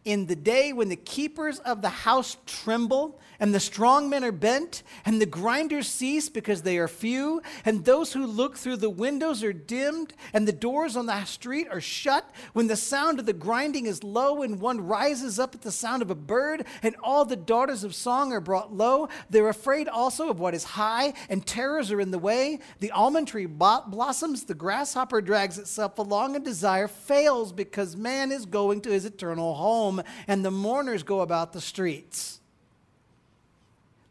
In 0.09 0.25
the 0.25 0.35
day 0.35 0.73
when 0.73 0.89
the 0.89 0.95
keepers 0.95 1.59
of 1.59 1.83
the 1.83 1.89
house 1.89 2.35
tremble 2.47 3.19
and 3.39 3.53
the 3.53 3.59
strong 3.59 4.09
men 4.09 4.23
are 4.23 4.31
bent, 4.31 4.81
and 5.05 5.21
the 5.21 5.25
grinders 5.27 5.87
cease 5.87 6.29
because 6.29 6.63
they 6.63 6.77
are 6.77 6.87
few, 6.87 7.41
and 7.63 7.85
those 7.85 8.11
who 8.11 8.25
look 8.25 8.57
through 8.57 8.77
the 8.77 8.89
windows 8.89 9.43
are 9.43 9.53
dimmed, 9.53 10.13
and 10.33 10.47
the 10.47 10.51
doors 10.51 10.97
on 10.97 11.05
the 11.05 11.23
street 11.23 11.67
are 11.71 11.79
shut, 11.79 12.29
when 12.51 12.67
the 12.67 12.75
sound 12.75 13.19
of 13.19 13.25
the 13.25 13.33
grinding 13.33 13.85
is 13.85 14.03
low, 14.03 14.41
and 14.41 14.59
one 14.59 14.81
rises 14.81 15.39
up 15.39 15.55
at 15.55 15.61
the 15.61 15.71
sound 15.71 16.01
of 16.01 16.09
a 16.09 16.15
bird, 16.15 16.65
and 16.83 16.95
all 17.01 17.23
the 17.23 17.37
daughters 17.37 17.85
of 17.85 17.95
song 17.95 18.33
are 18.33 18.41
brought 18.41 18.73
low, 18.73 19.07
they're 19.29 19.47
afraid 19.47 19.87
also 19.87 20.29
of 20.29 20.39
what 20.39 20.53
is 20.53 20.63
high, 20.65 21.13
and 21.29 21.45
terrors 21.45 21.93
are 21.93 22.01
in 22.01 22.11
the 22.11 22.19
way. 22.19 22.59
The 22.79 22.91
almond 22.91 23.29
tree 23.29 23.45
blossoms, 23.45 24.43
the 24.43 24.53
grasshopper 24.53 25.21
drags 25.21 25.57
itself 25.57 25.97
along, 25.97 26.35
and 26.35 26.43
desire 26.43 26.89
fails 26.89 27.53
because 27.53 27.95
man 27.95 28.33
is 28.33 28.45
going 28.45 28.81
to 28.81 28.89
his 28.89 29.05
eternal 29.05 29.53
home, 29.53 29.98
and 30.27 30.43
the 30.43 30.51
mourners 30.51 31.03
go 31.03 31.21
about 31.21 31.53
the 31.53 31.61
streets. 31.61 32.39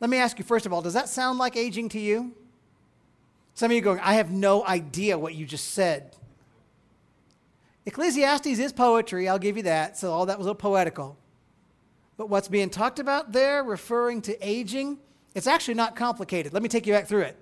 Let 0.01 0.11
me 0.11 0.17
ask 0.19 0.39
you, 0.39 0.45
first 0.45 0.67
of 0.67 0.73
all, 0.73 0.83
does 0.83 0.95
that 0.95 1.09
sound 1.09 1.39
like 1.39 1.57
aging 1.57 1.89
to 1.91 1.99
you? 1.99 2.33
Some 3.55 3.71
of 3.71 3.75
you 3.75 3.81
going, 3.81 3.99
I 4.01 4.15
have 4.15 4.31
no 4.31 4.65
idea 4.65 5.19
what 5.19 5.35
you 5.35 5.45
just 5.45 5.73
said. 5.73 6.15
Ecclesiastes 7.87 8.47
is 8.47 8.73
poetry, 8.73 9.29
I'll 9.29 9.39
give 9.39 9.57
you 9.57 9.65
that, 9.65 9.97
so 9.97 10.13
all 10.13 10.27
that 10.27 10.39
was 10.39 10.47
a 10.47 10.55
poetical. 10.55 11.17
But 12.17 12.29
what's 12.29 12.49
being 12.49 12.71
talked 12.71 12.99
about 12.99 13.33
there, 13.33 13.65
referring 13.65 14.23
to 14.23 14.47
aging, 14.47 14.99
it's 15.35 15.47
actually 15.47 15.75
not 15.75 15.97
complicated. 15.97 16.53
Let 16.53 16.63
me 16.63 16.69
take 16.69 16.87
you 16.87 16.93
back 16.93 17.07
through 17.07 17.23
it. 17.23 17.37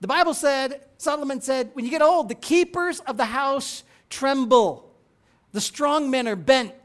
The 0.00 0.08
Bible 0.08 0.34
said, 0.34 0.86
Solomon 0.98 1.40
said, 1.40 1.70
when 1.74 1.84
you 1.84 1.90
get 1.90 2.02
old, 2.02 2.28
the 2.28 2.34
keepers 2.34 3.00
of 3.00 3.16
the 3.16 3.24
house 3.26 3.84
tremble, 4.10 4.92
the 5.52 5.60
strong 5.60 6.10
men 6.10 6.28
are 6.28 6.36
bent. 6.36 6.83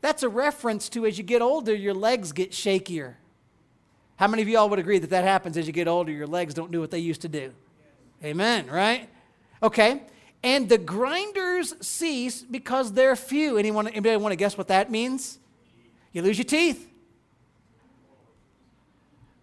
That's 0.00 0.22
a 0.22 0.28
reference 0.28 0.88
to 0.90 1.06
as 1.06 1.18
you 1.18 1.24
get 1.24 1.42
older, 1.42 1.74
your 1.74 1.94
legs 1.94 2.32
get 2.32 2.52
shakier. 2.52 3.14
How 4.16 4.28
many 4.28 4.42
of 4.42 4.48
y'all 4.48 4.68
would 4.68 4.78
agree 4.78 4.98
that 4.98 5.10
that 5.10 5.24
happens 5.24 5.56
as 5.56 5.66
you 5.66 5.72
get 5.72 5.88
older? 5.88 6.12
Your 6.12 6.26
legs 6.26 6.54
don't 6.54 6.70
do 6.70 6.80
what 6.80 6.90
they 6.90 6.98
used 6.98 7.22
to 7.22 7.28
do. 7.28 7.52
Amen, 8.22 8.66
right? 8.66 9.08
Okay. 9.62 10.02
And 10.42 10.68
the 10.68 10.78
grinders 10.78 11.74
cease 11.84 12.42
because 12.42 12.92
they're 12.92 13.16
few. 13.16 13.58
Anyone, 13.58 13.88
anybody 13.88 14.16
want 14.16 14.32
to 14.32 14.36
guess 14.36 14.56
what 14.56 14.68
that 14.68 14.90
means? 14.90 15.38
You 16.12 16.22
lose 16.22 16.38
your 16.38 16.44
teeth. 16.44 16.88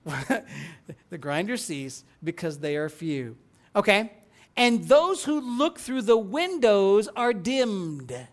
the 1.10 1.18
grinders 1.18 1.64
cease 1.64 2.04
because 2.24 2.60
they 2.60 2.76
are 2.76 2.90
few. 2.90 3.38
Okay. 3.76 4.12
And 4.56 4.86
those 4.86 5.26
who 5.26 5.58
look 5.58 5.80
through 5.80 6.04
the 6.04 6.18
windows 6.18 7.10
are 7.16 7.34
dimmed 7.34 8.28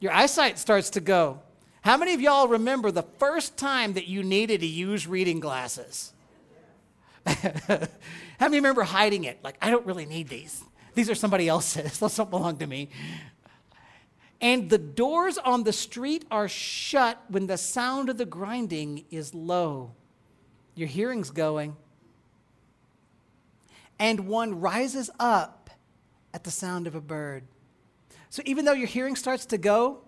your 0.00 0.12
eyesight 0.12 0.58
starts 0.58 0.90
to 0.90 1.00
go. 1.00 1.40
How 1.82 1.96
many 1.96 2.14
of 2.14 2.20
y'all 2.20 2.48
remember 2.48 2.90
the 2.90 3.02
first 3.02 3.56
time 3.56 3.94
that 3.94 4.06
you 4.06 4.22
needed 4.22 4.60
to 4.60 4.66
use 4.66 5.06
reading 5.06 5.40
glasses? 5.40 6.12
How 7.26 7.88
many 8.40 8.56
remember 8.56 8.82
hiding 8.82 9.24
it? 9.24 9.38
Like, 9.42 9.56
I 9.60 9.70
don't 9.70 9.86
really 9.86 10.06
need 10.06 10.28
these. 10.28 10.62
These 10.94 11.10
are 11.10 11.14
somebody 11.14 11.48
else's. 11.48 11.98
Those 12.00 12.16
don't 12.16 12.30
belong 12.30 12.58
to 12.58 12.66
me. 12.66 12.88
And 14.40 14.70
the 14.70 14.78
doors 14.78 15.36
on 15.38 15.64
the 15.64 15.72
street 15.72 16.24
are 16.30 16.48
shut 16.48 17.22
when 17.28 17.46
the 17.46 17.56
sound 17.56 18.08
of 18.08 18.18
the 18.18 18.24
grinding 18.24 19.04
is 19.10 19.34
low. 19.34 19.92
Your 20.74 20.88
hearing's 20.88 21.30
going. 21.30 21.76
And 23.98 24.28
one 24.28 24.60
rises 24.60 25.10
up 25.18 25.70
at 26.32 26.44
the 26.44 26.52
sound 26.52 26.86
of 26.86 26.94
a 26.94 27.00
bird. 27.00 27.44
So 28.30 28.42
even 28.44 28.64
though 28.64 28.72
your 28.72 28.86
hearing 28.86 29.16
starts 29.16 29.46
to 29.46 29.58
go, 29.58 30.00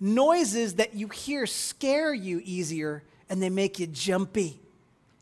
noises 0.00 0.74
that 0.74 0.94
you 0.94 1.08
hear 1.08 1.46
scare 1.46 2.12
you 2.12 2.40
easier 2.44 3.02
and 3.28 3.42
they 3.42 3.50
make 3.50 3.78
you 3.78 3.86
jumpy. 3.86 4.60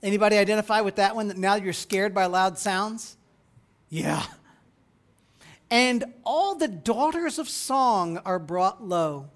Anybody 0.02 0.36
identify 0.38 0.80
with 0.80 0.96
that 0.96 1.16
one 1.16 1.28
that 1.28 1.36
now 1.36 1.56
you're 1.56 1.72
scared 1.72 2.14
by 2.14 2.26
loud 2.26 2.58
sounds? 2.58 3.16
Yeah. 3.88 4.24
And 5.70 6.04
all 6.24 6.54
the 6.54 6.68
daughters 6.68 7.38
of 7.38 7.48
song 7.48 8.18
are 8.18 8.38
brought 8.38 8.84
low. 8.84 9.30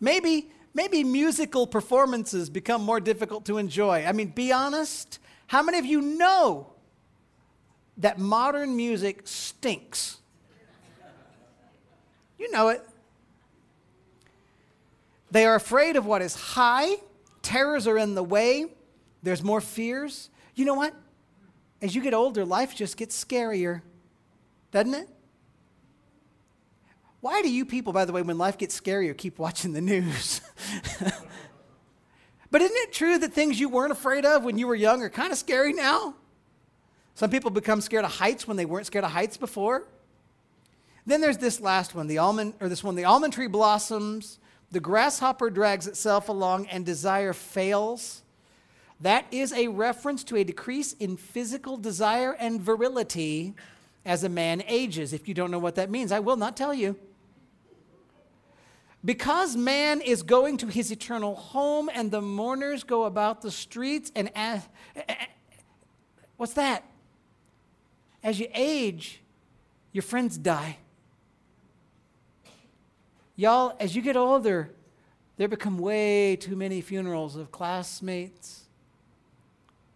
Maybe 0.00 0.50
maybe 0.74 1.02
musical 1.02 1.66
performances 1.66 2.48
become 2.48 2.82
more 2.82 3.00
difficult 3.00 3.44
to 3.46 3.58
enjoy. 3.58 4.04
I 4.04 4.12
mean, 4.12 4.28
be 4.28 4.52
honest, 4.52 5.18
how 5.48 5.62
many 5.62 5.78
of 5.78 5.84
you 5.84 6.00
know 6.00 6.72
that 7.96 8.18
modern 8.18 8.76
music 8.76 9.22
stinks? 9.24 10.18
You 12.38 12.50
know 12.50 12.68
it. 12.68 12.82
They 15.30 15.44
are 15.44 15.54
afraid 15.54 15.96
of 15.96 16.06
what 16.06 16.22
is 16.22 16.34
high, 16.34 16.96
terrors 17.42 17.86
are 17.86 17.98
in 17.98 18.14
the 18.14 18.22
way, 18.22 18.66
there's 19.22 19.42
more 19.42 19.60
fears. 19.60 20.30
You 20.54 20.64
know 20.64 20.74
what? 20.74 20.94
As 21.82 21.94
you 21.94 22.02
get 22.02 22.14
older, 22.14 22.44
life 22.44 22.74
just 22.74 22.96
gets 22.96 23.22
scarier, 23.22 23.82
doesn't 24.70 24.94
it? 24.94 25.08
Why 27.20 27.42
do 27.42 27.50
you 27.50 27.64
people, 27.64 27.92
by 27.92 28.04
the 28.04 28.12
way, 28.12 28.22
when 28.22 28.38
life 28.38 28.58
gets 28.58 28.80
scarier, 28.80 29.16
keep 29.16 29.38
watching 29.38 29.72
the 29.72 29.80
news? 29.80 30.40
but 32.50 32.62
isn't 32.62 32.76
it 32.76 32.92
true 32.92 33.18
that 33.18 33.32
things 33.32 33.58
you 33.58 33.68
weren't 33.68 33.92
afraid 33.92 34.24
of 34.24 34.44
when 34.44 34.56
you 34.56 34.66
were 34.66 34.74
young 34.74 35.02
are 35.02 35.10
kind 35.10 35.32
of 35.32 35.38
scary 35.38 35.72
now? 35.72 36.14
Some 37.14 37.30
people 37.30 37.50
become 37.50 37.80
scared 37.80 38.04
of 38.04 38.12
heights 38.12 38.46
when 38.46 38.56
they 38.56 38.64
weren't 38.64 38.86
scared 38.86 39.04
of 39.04 39.10
heights 39.10 39.36
before. 39.36 39.84
Then 41.08 41.22
there's 41.22 41.38
this 41.38 41.58
last 41.58 41.94
one, 41.94 42.06
the 42.06 42.18
almond, 42.18 42.52
or 42.60 42.68
this 42.68 42.84
one, 42.84 42.94
the 42.94 43.06
almond 43.06 43.32
tree 43.32 43.46
blossoms, 43.46 44.38
the 44.70 44.78
grasshopper 44.78 45.48
drags 45.48 45.86
itself 45.86 46.28
along, 46.28 46.66
and 46.66 46.84
desire 46.84 47.32
fails. 47.32 48.22
That 49.00 49.24
is 49.30 49.54
a 49.54 49.68
reference 49.68 50.22
to 50.24 50.36
a 50.36 50.44
decrease 50.44 50.92
in 50.92 51.16
physical 51.16 51.78
desire 51.78 52.36
and 52.38 52.60
virility 52.60 53.54
as 54.04 54.22
a 54.22 54.28
man 54.28 54.62
ages. 54.68 55.14
If 55.14 55.26
you 55.28 55.32
don't 55.32 55.50
know 55.50 55.58
what 55.58 55.76
that 55.76 55.88
means, 55.88 56.12
I 56.12 56.18
will 56.18 56.36
not 56.36 56.58
tell 56.58 56.74
you. 56.74 56.94
Because 59.02 59.56
man 59.56 60.02
is 60.02 60.22
going 60.22 60.58
to 60.58 60.66
his 60.66 60.90
eternal 60.90 61.36
home 61.36 61.88
and 61.94 62.10
the 62.10 62.20
mourners 62.20 62.84
go 62.84 63.04
about 63.04 63.40
the 63.40 63.50
streets 63.50 64.12
and 64.14 64.30
ask, 64.34 64.68
what's 66.36 66.52
that? 66.52 66.84
As 68.22 68.38
you 68.38 68.48
age, 68.52 69.22
your 69.92 70.02
friends 70.02 70.36
die. 70.36 70.76
Y'all, 73.38 73.76
as 73.78 73.94
you 73.94 74.02
get 74.02 74.16
older, 74.16 74.68
there 75.36 75.46
become 75.46 75.78
way 75.78 76.34
too 76.34 76.56
many 76.56 76.80
funerals 76.80 77.36
of 77.36 77.52
classmates, 77.52 78.64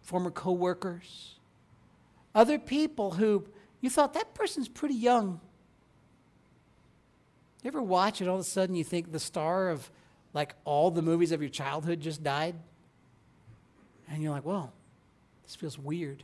former 0.01 0.31
coworkers, 0.31 1.35
other 2.33 2.57
people 2.57 3.11
who 3.11 3.45
you 3.81 3.89
thought 3.89 4.13
that 4.13 4.33
person's 4.33 4.69
pretty 4.69 4.95
young. 4.95 5.41
You 7.61 7.67
ever 7.67 7.81
watch 7.81 8.21
and 8.21 8.29
all 8.29 8.37
of 8.37 8.41
a 8.41 8.45
sudden 8.45 8.75
you 8.75 8.85
think 8.85 9.11
the 9.11 9.19
star 9.19 9.67
of 9.67 9.91
like 10.33 10.55
all 10.63 10.89
the 10.89 11.01
movies 11.01 11.33
of 11.33 11.41
your 11.41 11.49
childhood 11.49 11.99
just 11.99 12.23
died? 12.23 12.55
And 14.09 14.23
you're 14.23 14.31
like, 14.31 14.45
well, 14.45 14.71
this 15.43 15.57
feels 15.57 15.77
weird. 15.77 16.23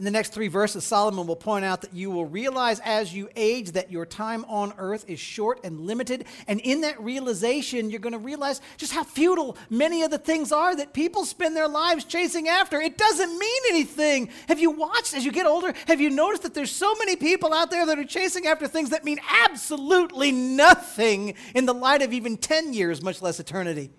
In 0.00 0.04
the 0.04 0.10
next 0.10 0.32
three 0.34 0.48
verses, 0.48 0.82
Solomon 0.82 1.28
will 1.28 1.36
point 1.36 1.64
out 1.64 1.82
that 1.82 1.94
you 1.94 2.10
will 2.10 2.26
realize 2.26 2.80
as 2.80 3.14
you 3.14 3.28
age 3.36 3.70
that 3.72 3.92
your 3.92 4.04
time 4.04 4.44
on 4.48 4.74
earth 4.76 5.04
is 5.06 5.20
short 5.20 5.60
and 5.62 5.82
limited. 5.82 6.24
And 6.48 6.58
in 6.58 6.80
that 6.80 7.00
realization, 7.00 7.90
you're 7.90 8.00
going 8.00 8.12
to 8.12 8.18
realize 8.18 8.60
just 8.76 8.92
how 8.92 9.04
futile 9.04 9.56
many 9.70 10.02
of 10.02 10.10
the 10.10 10.18
things 10.18 10.50
are 10.50 10.74
that 10.74 10.94
people 10.94 11.24
spend 11.24 11.54
their 11.54 11.68
lives 11.68 12.04
chasing 12.04 12.48
after. 12.48 12.80
It 12.80 12.98
doesn't 12.98 13.38
mean 13.38 13.62
anything. 13.70 14.30
Have 14.48 14.58
you 14.58 14.72
watched 14.72 15.14
as 15.14 15.24
you 15.24 15.30
get 15.30 15.46
older? 15.46 15.72
Have 15.86 16.00
you 16.00 16.10
noticed 16.10 16.42
that 16.42 16.54
there's 16.54 16.72
so 16.72 16.92
many 16.96 17.14
people 17.14 17.54
out 17.54 17.70
there 17.70 17.86
that 17.86 17.96
are 17.96 18.04
chasing 18.04 18.48
after 18.48 18.66
things 18.66 18.90
that 18.90 19.04
mean 19.04 19.20
absolutely 19.44 20.32
nothing 20.32 21.34
in 21.54 21.66
the 21.66 21.74
light 21.74 22.02
of 22.02 22.12
even 22.12 22.36
10 22.36 22.72
years, 22.72 23.00
much 23.00 23.22
less 23.22 23.38
eternity? 23.38 23.92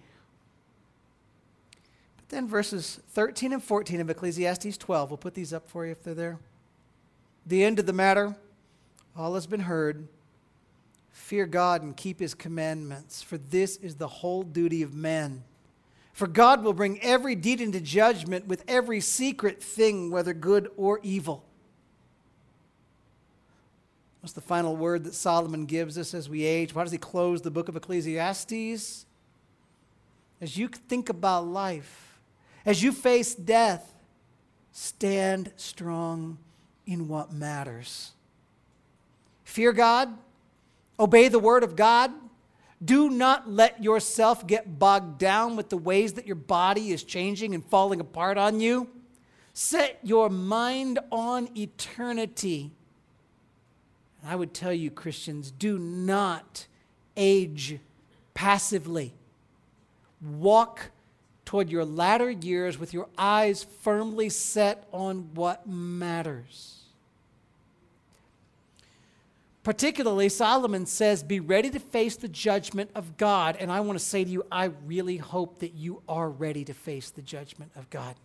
Then 2.29 2.47
verses 2.47 2.99
13 3.11 3.53
and 3.53 3.63
14 3.63 4.01
of 4.01 4.09
Ecclesiastes 4.09 4.77
12, 4.77 5.11
we'll 5.11 5.17
put 5.17 5.33
these 5.33 5.53
up 5.53 5.69
for 5.69 5.85
you 5.85 5.91
if 5.91 6.03
they're 6.03 6.13
there. 6.13 6.39
The 7.45 7.63
end 7.63 7.79
of 7.79 7.85
the 7.85 7.93
matter, 7.93 8.35
all 9.15 9.35
has 9.35 9.45
been 9.45 9.61
heard. 9.61 10.07
Fear 11.11 11.45
God 11.45 11.83
and 11.83 11.95
keep 11.95 12.19
his 12.19 12.33
commandments, 12.33 13.21
for 13.21 13.37
this 13.37 13.77
is 13.77 13.95
the 13.95 14.07
whole 14.07 14.43
duty 14.43 14.81
of 14.81 14.93
man. 14.93 15.43
For 16.13 16.27
God 16.27 16.63
will 16.63 16.73
bring 16.73 17.01
every 17.01 17.35
deed 17.35 17.61
into 17.61 17.79
judgment 17.79 18.47
with 18.47 18.63
every 18.67 19.01
secret 19.01 19.61
thing, 19.61 20.11
whether 20.11 20.33
good 20.33 20.71
or 20.77 20.99
evil. 21.03 21.43
What's 24.21 24.33
the 24.33 24.41
final 24.41 24.75
word 24.75 25.03
that 25.03 25.13
Solomon 25.13 25.65
gives 25.65 25.97
us 25.97 26.13
as 26.13 26.27
we 26.27 26.43
age? 26.43 26.73
Why 26.73 26.83
does 26.83 26.91
he 26.91 26.97
close 26.97 27.41
the 27.41 27.51
book 27.51 27.69
of 27.69 27.75
Ecclesiastes? 27.75 29.05
As 30.41 30.57
you 30.57 30.67
think 30.67 31.09
about 31.09 31.45
life, 31.45 32.04
as 32.65 32.81
you 32.81 32.91
face 32.91 33.35
death, 33.35 33.93
stand 34.71 35.51
strong 35.55 36.37
in 36.85 37.07
what 37.07 37.31
matters. 37.31 38.11
Fear 39.43 39.73
God, 39.73 40.09
obey 40.99 41.27
the 41.27 41.39
word 41.39 41.63
of 41.63 41.75
God. 41.75 42.11
Do 42.83 43.09
not 43.09 43.49
let 43.49 43.81
yourself 43.83 44.45
get 44.45 44.77
bogged 44.79 45.17
down 45.17 45.55
with 45.55 45.69
the 45.69 45.77
ways 45.77 46.13
that 46.13 46.27
your 46.27 46.35
body 46.35 46.91
is 46.91 47.03
changing 47.03 47.55
and 47.55 47.65
falling 47.65 47.99
apart 47.99 48.37
on 48.37 48.59
you. 48.59 48.89
Set 49.53 49.99
your 50.03 50.29
mind 50.29 50.99
on 51.11 51.49
eternity. 51.57 52.71
I 54.25 54.35
would 54.35 54.53
tell 54.53 54.73
you, 54.73 54.91
Christians, 54.91 55.51
do 55.51 55.79
not 55.79 56.67
age 57.15 57.79
passively. 58.33 59.13
Walk 60.21 60.91
toward 61.55 61.69
your 61.69 61.85
latter 61.85 62.29
years 62.29 62.77
with 62.77 62.93
your 62.93 63.07
eyes 63.17 63.65
firmly 63.81 64.27
set 64.27 64.85
on 64.91 65.33
what 65.35 65.65
matters. 65.65 66.83
Particularly, 69.63 70.27
Solomon 70.27 70.85
says, 70.85 71.23
Be 71.23 71.39
ready 71.39 71.69
to 71.69 71.79
face 71.79 72.17
the 72.17 72.27
judgment 72.27 72.89
of 72.93 73.15
God. 73.15 73.55
And 73.57 73.71
I 73.71 73.79
want 73.79 73.97
to 73.97 74.03
say 74.03 74.25
to 74.25 74.29
you, 74.29 74.45
I 74.51 74.65
really 74.85 75.15
hope 75.15 75.59
that 75.59 75.73
you 75.73 76.01
are 76.09 76.29
ready 76.29 76.65
to 76.65 76.73
face 76.73 77.09
the 77.11 77.21
judgment 77.21 77.71
of 77.77 77.89
God. 77.89 78.15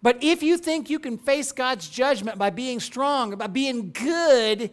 But 0.00 0.24
if 0.24 0.42
you 0.42 0.56
think 0.56 0.88
you 0.88 0.98
can 0.98 1.18
face 1.18 1.52
God's 1.52 1.86
judgment 1.86 2.38
by 2.38 2.48
being 2.48 2.80
strong, 2.80 3.36
by 3.36 3.48
being 3.48 3.90
good, 3.90 4.70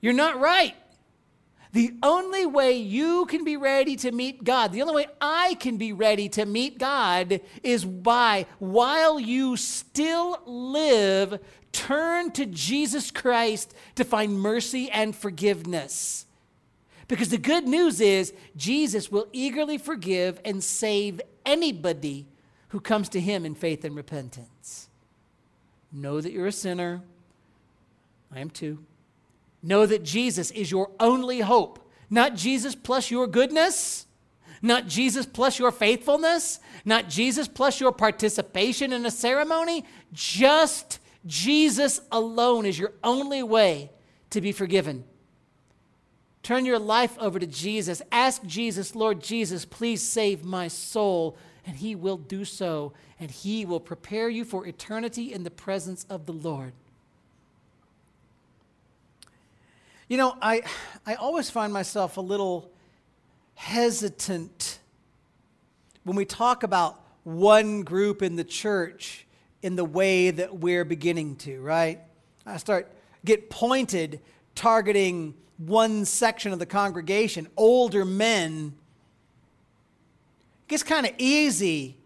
you're 0.00 0.12
not 0.12 0.38
right. 0.38 0.76
The 1.76 1.92
only 2.02 2.46
way 2.46 2.78
you 2.78 3.26
can 3.26 3.44
be 3.44 3.58
ready 3.58 3.96
to 3.96 4.10
meet 4.10 4.42
God, 4.42 4.72
the 4.72 4.80
only 4.80 4.94
way 4.94 5.06
I 5.20 5.58
can 5.60 5.76
be 5.76 5.92
ready 5.92 6.26
to 6.30 6.46
meet 6.46 6.78
God 6.78 7.42
is 7.62 7.84
by, 7.84 8.46
while 8.58 9.20
you 9.20 9.58
still 9.58 10.40
live, 10.46 11.38
turn 11.72 12.30
to 12.30 12.46
Jesus 12.46 13.10
Christ 13.10 13.74
to 13.96 14.04
find 14.04 14.40
mercy 14.40 14.90
and 14.90 15.14
forgiveness. 15.14 16.24
Because 17.08 17.28
the 17.28 17.36
good 17.36 17.68
news 17.68 18.00
is, 18.00 18.32
Jesus 18.56 19.12
will 19.12 19.28
eagerly 19.34 19.76
forgive 19.76 20.40
and 20.46 20.64
save 20.64 21.20
anybody 21.44 22.26
who 22.68 22.80
comes 22.80 23.10
to 23.10 23.20
him 23.20 23.44
in 23.44 23.54
faith 23.54 23.84
and 23.84 23.94
repentance. 23.94 24.88
Know 25.92 26.22
that 26.22 26.32
you're 26.32 26.46
a 26.46 26.52
sinner. 26.52 27.02
I 28.34 28.40
am 28.40 28.48
too. 28.48 28.78
Know 29.66 29.84
that 29.84 30.04
Jesus 30.04 30.52
is 30.52 30.70
your 30.70 30.92
only 31.00 31.40
hope. 31.40 31.90
Not 32.08 32.36
Jesus 32.36 32.76
plus 32.76 33.10
your 33.10 33.26
goodness, 33.26 34.06
not 34.62 34.86
Jesus 34.86 35.26
plus 35.26 35.58
your 35.58 35.72
faithfulness, 35.72 36.60
not 36.84 37.08
Jesus 37.08 37.48
plus 37.48 37.80
your 37.80 37.90
participation 37.90 38.92
in 38.92 39.04
a 39.04 39.10
ceremony. 39.10 39.84
Just 40.12 41.00
Jesus 41.26 42.00
alone 42.12 42.64
is 42.64 42.78
your 42.78 42.92
only 43.02 43.42
way 43.42 43.90
to 44.30 44.40
be 44.40 44.52
forgiven. 44.52 45.02
Turn 46.44 46.64
your 46.64 46.78
life 46.78 47.18
over 47.18 47.40
to 47.40 47.46
Jesus. 47.46 48.02
Ask 48.12 48.44
Jesus, 48.44 48.94
Lord 48.94 49.20
Jesus, 49.20 49.64
please 49.64 50.00
save 50.00 50.44
my 50.44 50.68
soul. 50.68 51.36
And 51.66 51.74
he 51.74 51.96
will 51.96 52.18
do 52.18 52.44
so, 52.44 52.92
and 53.18 53.32
he 53.32 53.64
will 53.64 53.80
prepare 53.80 54.28
you 54.28 54.44
for 54.44 54.64
eternity 54.64 55.32
in 55.32 55.42
the 55.42 55.50
presence 55.50 56.06
of 56.08 56.26
the 56.26 56.32
Lord. 56.32 56.72
You 60.08 60.16
know, 60.16 60.36
I, 60.40 60.62
I 61.04 61.14
always 61.14 61.50
find 61.50 61.72
myself 61.72 62.16
a 62.16 62.20
little 62.20 62.70
hesitant 63.54 64.78
when 66.04 66.16
we 66.16 66.24
talk 66.24 66.62
about 66.62 67.00
one 67.24 67.82
group 67.82 68.22
in 68.22 68.36
the 68.36 68.44
church 68.44 69.26
in 69.62 69.74
the 69.74 69.84
way 69.84 70.30
that 70.30 70.58
we're 70.58 70.84
beginning 70.84 71.34
to, 71.36 71.60
right? 71.60 71.98
I 72.44 72.58
start 72.58 72.88
get 73.24 73.50
pointed 73.50 74.20
targeting 74.54 75.34
one 75.56 76.04
section 76.04 76.52
of 76.52 76.60
the 76.60 76.66
congregation, 76.66 77.48
older 77.56 78.04
men. 78.04 78.74
It 80.66 80.68
gets 80.68 80.84
kind 80.84 81.04
of 81.04 81.12
easy 81.18 81.96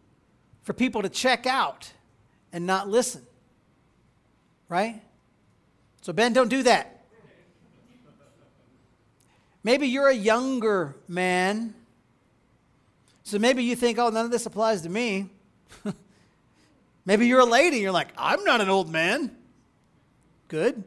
for 0.62 0.72
people 0.72 1.02
to 1.02 1.10
check 1.10 1.46
out 1.46 1.92
and 2.50 2.64
not 2.64 2.88
listen. 2.88 3.26
Right? 4.70 5.02
So, 6.00 6.14
Ben, 6.14 6.32
don't 6.32 6.48
do 6.48 6.62
that. 6.62 6.99
Maybe 9.62 9.88
you're 9.88 10.08
a 10.08 10.14
younger 10.14 10.96
man. 11.06 11.74
So 13.22 13.38
maybe 13.38 13.62
you 13.62 13.76
think, 13.76 13.98
oh, 13.98 14.08
none 14.08 14.24
of 14.24 14.30
this 14.30 14.46
applies 14.46 14.82
to 14.82 14.88
me. 14.88 15.30
maybe 17.04 17.26
you're 17.26 17.40
a 17.40 17.44
lady 17.44 17.78
you're 17.78 17.92
like, 17.92 18.08
I'm 18.16 18.42
not 18.44 18.60
an 18.60 18.68
old 18.68 18.90
man. 18.90 19.36
Good. 20.48 20.82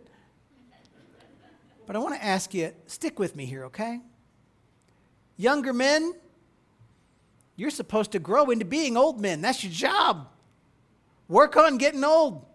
But 1.85 1.95
I 1.95 1.99
want 1.99 2.15
to 2.15 2.23
ask 2.23 2.53
you, 2.53 2.71
stick 2.87 3.19
with 3.19 3.35
me 3.35 3.45
here, 3.45 3.65
okay? 3.65 4.01
Younger 5.37 5.73
men, 5.73 6.13
you're 7.55 7.69
supposed 7.69 8.11
to 8.13 8.19
grow 8.19 8.49
into 8.49 8.65
being 8.65 8.97
old 8.97 9.19
men. 9.21 9.41
That's 9.41 9.63
your 9.63 9.73
job. 9.73 10.27
Work 11.27 11.55
on 11.57 11.77
getting 11.77 12.03
old. 12.03 12.45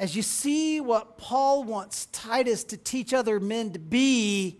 As 0.00 0.16
you 0.16 0.22
see 0.22 0.80
what 0.80 1.18
Paul 1.18 1.62
wants 1.62 2.06
Titus 2.06 2.64
to 2.64 2.78
teach 2.78 3.12
other 3.12 3.38
men 3.38 3.70
to 3.72 3.78
be, 3.78 4.58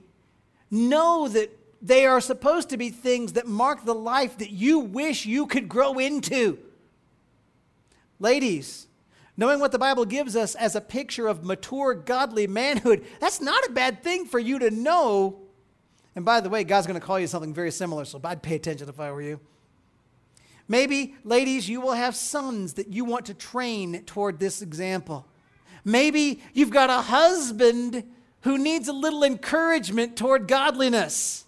know 0.71 1.29
that 1.29 1.59
they 1.81 2.05
are 2.05 2.21
supposed 2.21 2.69
to 2.69 2.77
be 2.77 2.91
things 2.91 3.33
that 3.33 3.47
mark 3.47 3.87
the 3.87 3.95
life 3.95 4.37
that 4.37 4.51
you 4.51 4.81
wish 4.81 5.25
you 5.25 5.47
could 5.47 5.67
grow 5.67 5.99
into. 5.99 6.59
Ladies, 8.19 8.87
knowing 9.35 9.61
what 9.61 9.73
the 9.73 9.79
Bible 9.79 10.05
gives 10.05 10.37
us 10.37 10.55
as 10.55 10.77
a 10.77 10.81
picture 10.81 11.27
of 11.27 11.43
mature, 11.43 11.95
godly 11.95 12.47
manhood, 12.47 13.03
that's 13.19 13.41
not 13.41 13.67
a 13.67 13.73
bad 13.73 14.03
thing 14.03 14.27
for 14.27 14.39
you 14.39 14.59
to 14.59 14.71
know. 14.71 15.41
And 16.15 16.23
by 16.23 16.43
the 16.43 16.51
way, 16.51 16.65
God's 16.65 16.87
going 16.87 17.01
to 17.01 17.07
call 17.07 17.19
you 17.19 17.27
something 17.27 17.55
very 17.55 17.71
similar, 17.71 18.05
so 18.05 18.21
I'd 18.23 18.43
pay 18.43 18.57
attention 18.57 18.91
if 18.91 19.01
I 19.01 19.11
were 19.11 19.23
you. 19.23 19.41
Maybe, 20.69 21.15
ladies, 21.25 21.67
you 21.67 21.81
will 21.81 21.95
have 21.95 22.15
sons 22.15 22.75
that 22.75 22.89
you 22.93 23.07
want 23.07 23.25
to 23.27 23.35
train 23.35 24.03
toward 24.05 24.39
this 24.39 24.61
example. 24.61 25.27
Maybe 25.85 26.43
you've 26.53 26.71
got 26.71 26.91
a 26.91 27.03
husband 27.03 28.05
who 28.43 28.59
needs 28.59 28.89
a 28.89 28.93
little 28.93 29.23
encouragement 29.25 30.17
toward 30.17 30.49
godliness. 30.49 31.45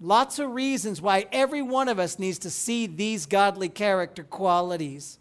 Lots 0.00 0.38
of 0.38 0.52
reasons 0.52 1.00
why 1.00 1.26
every 1.32 1.62
one 1.62 1.88
of 1.88 1.98
us 1.98 2.18
needs 2.18 2.38
to 2.40 2.50
see 2.50 2.86
these 2.86 3.24
godly 3.24 3.68
character 3.68 4.24
qualities, 4.24 5.18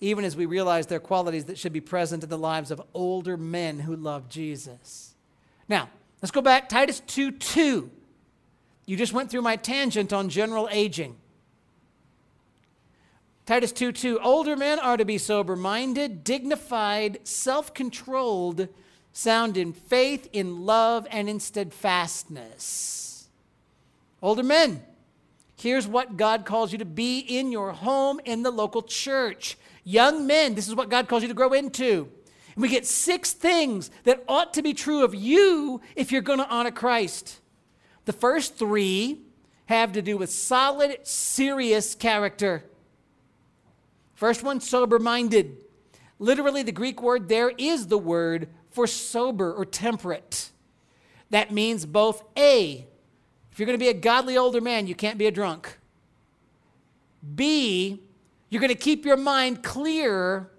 even 0.00 0.24
as 0.24 0.36
we 0.36 0.44
realize 0.44 0.86
they're 0.86 1.00
qualities 1.00 1.46
that 1.46 1.56
should 1.56 1.72
be 1.72 1.80
present 1.80 2.22
in 2.22 2.28
the 2.28 2.36
lives 2.36 2.70
of 2.70 2.82
older 2.92 3.36
men 3.38 3.78
who 3.78 3.96
love 3.96 4.28
Jesus. 4.28 5.14
Now, 5.66 5.88
let's 6.20 6.30
go 6.30 6.42
back. 6.42 6.68
Titus 6.68 7.00
2 7.06 7.32
2. 7.32 7.90
You 8.86 8.96
just 8.98 9.14
went 9.14 9.30
through 9.30 9.42
my 9.42 9.56
tangent 9.56 10.12
on 10.12 10.28
general 10.28 10.68
aging. 10.70 11.16
Titus 13.46 13.72
2 13.72 13.92
2 13.92 14.20
Older 14.20 14.56
men 14.56 14.78
are 14.78 14.96
to 14.96 15.04
be 15.04 15.18
sober 15.18 15.54
minded, 15.54 16.24
dignified, 16.24 17.18
self 17.24 17.74
controlled, 17.74 18.68
sound 19.12 19.56
in 19.56 19.72
faith, 19.72 20.28
in 20.32 20.64
love, 20.64 21.06
and 21.10 21.28
in 21.28 21.38
steadfastness. 21.40 23.28
Older 24.22 24.42
men, 24.42 24.82
here's 25.56 25.86
what 25.86 26.16
God 26.16 26.46
calls 26.46 26.72
you 26.72 26.78
to 26.78 26.86
be 26.86 27.18
in 27.18 27.52
your 27.52 27.72
home, 27.72 28.18
in 28.24 28.42
the 28.42 28.50
local 28.50 28.80
church. 28.80 29.58
Young 29.84 30.26
men, 30.26 30.54
this 30.54 30.66
is 30.66 30.74
what 30.74 30.88
God 30.88 31.08
calls 31.08 31.22
you 31.22 31.28
to 31.28 31.34
grow 31.34 31.52
into. 31.52 32.08
And 32.54 32.62
we 32.62 32.68
get 32.68 32.86
six 32.86 33.32
things 33.32 33.90
that 34.04 34.24
ought 34.26 34.54
to 34.54 34.62
be 34.62 34.72
true 34.72 35.04
of 35.04 35.14
you 35.14 35.82
if 35.94 36.10
you're 36.10 36.22
going 36.22 36.38
to 36.38 36.48
honor 36.48 36.70
Christ. 36.70 37.40
The 38.06 38.14
first 38.14 38.56
three 38.56 39.18
have 39.66 39.92
to 39.92 40.00
do 40.00 40.16
with 40.16 40.30
solid, 40.30 41.06
serious 41.06 41.94
character. 41.94 42.64
First 44.14 44.42
one, 44.42 44.60
sober 44.60 44.98
minded. 44.98 45.56
Literally, 46.18 46.62
the 46.62 46.72
Greek 46.72 47.02
word 47.02 47.28
there 47.28 47.52
is 47.58 47.88
the 47.88 47.98
word 47.98 48.48
for 48.70 48.86
sober 48.86 49.52
or 49.52 49.64
temperate. 49.64 50.50
That 51.30 51.52
means 51.52 51.86
both 51.86 52.22
A, 52.36 52.86
if 53.50 53.58
you're 53.58 53.66
going 53.66 53.78
to 53.78 53.84
be 53.84 53.88
a 53.88 53.94
godly 53.94 54.36
older 54.36 54.60
man, 54.60 54.86
you 54.86 54.94
can't 54.94 55.18
be 55.18 55.26
a 55.26 55.30
drunk. 55.30 55.78
B, 57.34 58.02
you're 58.50 58.60
going 58.60 58.68
to 58.68 58.74
keep 58.74 59.04
your 59.04 59.16
mind 59.16 59.62
clear 59.62 60.50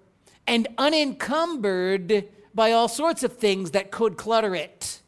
and 0.46 0.66
unencumbered 0.78 2.28
by 2.54 2.72
all 2.72 2.88
sorts 2.88 3.22
of 3.22 3.36
things 3.36 3.72
that 3.72 3.90
could 3.90 4.16
clutter 4.16 4.54
it. 4.54 5.02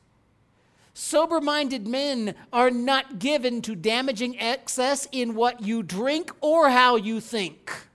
Sober 0.93 1.41
minded 1.41 1.87
men 1.87 2.35
are 2.53 2.71
not 2.71 3.19
given 3.19 3.63
to 3.63 3.75
damaging 3.75 4.39
excess 4.39 5.09
in 5.13 5.35
what 5.35 5.63
you 5.63 5.83
drink 5.83 6.31
or 6.41 6.71
how 6.71 6.97
you 6.97 7.21
think. 7.21 7.88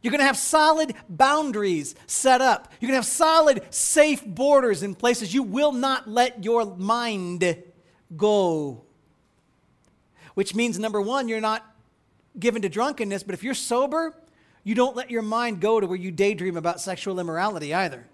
You're 0.00 0.12
going 0.12 0.20
to 0.20 0.26
have 0.26 0.36
solid 0.36 0.94
boundaries 1.08 1.94
set 2.06 2.40
up. 2.40 2.72
You're 2.80 2.88
going 2.88 3.00
to 3.00 3.06
have 3.06 3.12
solid, 3.12 3.62
safe 3.70 4.24
borders 4.24 4.82
in 4.82 4.94
places. 4.94 5.34
You 5.34 5.42
will 5.42 5.72
not 5.72 6.08
let 6.08 6.44
your 6.44 6.64
mind 6.76 7.62
go. 8.16 8.84
Which 10.34 10.54
means, 10.54 10.78
number 10.78 11.00
one, 11.00 11.28
you're 11.28 11.40
not 11.40 11.64
given 12.38 12.62
to 12.62 12.68
drunkenness, 12.68 13.24
but 13.24 13.34
if 13.34 13.42
you're 13.42 13.54
sober, 13.54 14.14
you 14.62 14.76
don't 14.76 14.94
let 14.94 15.10
your 15.10 15.22
mind 15.22 15.60
go 15.60 15.80
to 15.80 15.86
where 15.86 15.98
you 15.98 16.12
daydream 16.12 16.56
about 16.56 16.80
sexual 16.80 17.18
immorality 17.18 17.74
either. 17.74 18.06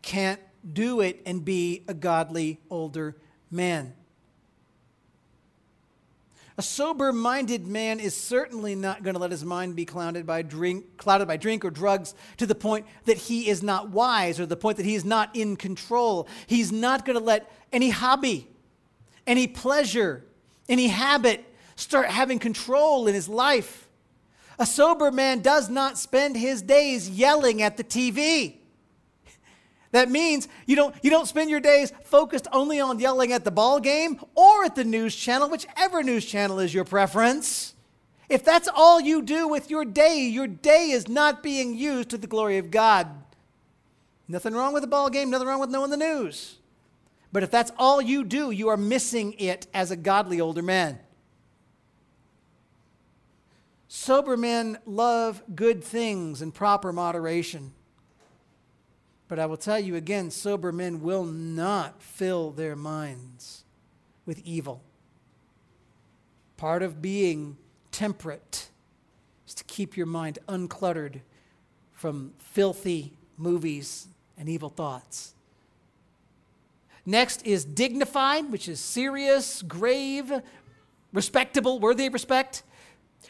Can't 0.00 0.40
do 0.72 1.00
it 1.00 1.20
and 1.26 1.44
be 1.44 1.84
a 1.86 1.94
godly 1.94 2.60
older 2.70 3.16
man. 3.50 3.92
A 6.58 6.62
sober 6.62 7.12
minded 7.12 7.66
man 7.66 8.00
is 8.00 8.16
certainly 8.16 8.74
not 8.74 9.02
going 9.02 9.12
to 9.12 9.20
let 9.20 9.30
his 9.30 9.44
mind 9.44 9.76
be 9.76 9.84
clouded 9.84 10.24
by, 10.24 10.40
drink, 10.40 10.96
clouded 10.96 11.28
by 11.28 11.36
drink 11.36 11.66
or 11.66 11.70
drugs 11.70 12.14
to 12.38 12.46
the 12.46 12.54
point 12.54 12.86
that 13.04 13.18
he 13.18 13.50
is 13.50 13.62
not 13.62 13.90
wise 13.90 14.40
or 14.40 14.46
the 14.46 14.56
point 14.56 14.78
that 14.78 14.86
he 14.86 14.94
is 14.94 15.04
not 15.04 15.36
in 15.36 15.56
control. 15.56 16.26
He's 16.46 16.72
not 16.72 17.04
going 17.04 17.18
to 17.18 17.24
let 17.24 17.50
any 17.72 17.90
hobby, 17.90 18.48
any 19.26 19.46
pleasure, 19.46 20.24
any 20.66 20.88
habit 20.88 21.44
start 21.76 22.06
having 22.06 22.38
control 22.38 23.06
in 23.06 23.14
his 23.14 23.28
life. 23.28 23.86
A 24.58 24.64
sober 24.64 25.10
man 25.10 25.40
does 25.40 25.68
not 25.68 25.98
spend 25.98 26.38
his 26.38 26.62
days 26.62 27.10
yelling 27.10 27.60
at 27.60 27.76
the 27.76 27.84
TV. 27.84 28.60
That 29.96 30.10
means 30.10 30.46
you 30.66 30.76
don't, 30.76 30.94
you 31.00 31.08
don't 31.08 31.26
spend 31.26 31.48
your 31.48 31.58
days 31.58 31.90
focused 32.04 32.46
only 32.52 32.78
on 32.80 32.98
yelling 32.98 33.32
at 33.32 33.44
the 33.44 33.50
ball 33.50 33.80
game 33.80 34.20
or 34.34 34.62
at 34.62 34.74
the 34.74 34.84
news 34.84 35.16
channel, 35.16 35.48
whichever 35.48 36.02
news 36.02 36.26
channel 36.26 36.58
is 36.58 36.74
your 36.74 36.84
preference. 36.84 37.74
If 38.28 38.44
that's 38.44 38.68
all 38.68 39.00
you 39.00 39.22
do 39.22 39.48
with 39.48 39.70
your 39.70 39.86
day, 39.86 40.26
your 40.26 40.48
day 40.48 40.90
is 40.90 41.08
not 41.08 41.42
being 41.42 41.74
used 41.74 42.10
to 42.10 42.18
the 42.18 42.26
glory 42.26 42.58
of 42.58 42.70
God. 42.70 43.08
Nothing 44.28 44.52
wrong 44.52 44.74
with 44.74 44.82
the 44.82 44.86
ball 44.86 45.08
game, 45.08 45.30
nothing 45.30 45.48
wrong 45.48 45.60
with 45.60 45.70
knowing 45.70 45.90
the 45.90 45.96
news. 45.96 46.58
But 47.32 47.42
if 47.42 47.50
that's 47.50 47.72
all 47.78 48.02
you 48.02 48.22
do, 48.22 48.50
you 48.50 48.68
are 48.68 48.76
missing 48.76 49.32
it 49.38 49.66
as 49.72 49.90
a 49.90 49.96
godly 49.96 50.42
older 50.42 50.60
man. 50.60 50.98
Sober 53.88 54.36
men 54.36 54.76
love 54.84 55.42
good 55.54 55.82
things 55.82 56.42
in 56.42 56.52
proper 56.52 56.92
moderation. 56.92 57.72
But 59.28 59.38
I 59.38 59.46
will 59.46 59.56
tell 59.56 59.78
you 59.78 59.96
again 59.96 60.30
sober 60.30 60.72
men 60.72 61.02
will 61.02 61.24
not 61.24 62.02
fill 62.02 62.50
their 62.50 62.76
minds 62.76 63.64
with 64.24 64.40
evil. 64.44 64.82
Part 66.56 66.82
of 66.82 67.02
being 67.02 67.56
temperate 67.90 68.68
is 69.46 69.54
to 69.54 69.64
keep 69.64 69.96
your 69.96 70.06
mind 70.06 70.38
uncluttered 70.48 71.20
from 71.92 72.32
filthy 72.38 73.12
movies 73.36 74.08
and 74.38 74.48
evil 74.48 74.68
thoughts. 74.68 75.34
Next 77.04 77.46
is 77.46 77.64
dignified, 77.64 78.50
which 78.50 78.68
is 78.68 78.80
serious, 78.80 79.62
grave, 79.62 80.32
respectable, 81.12 81.78
worthy 81.78 82.06
of 82.06 82.12
respect. 82.12 82.62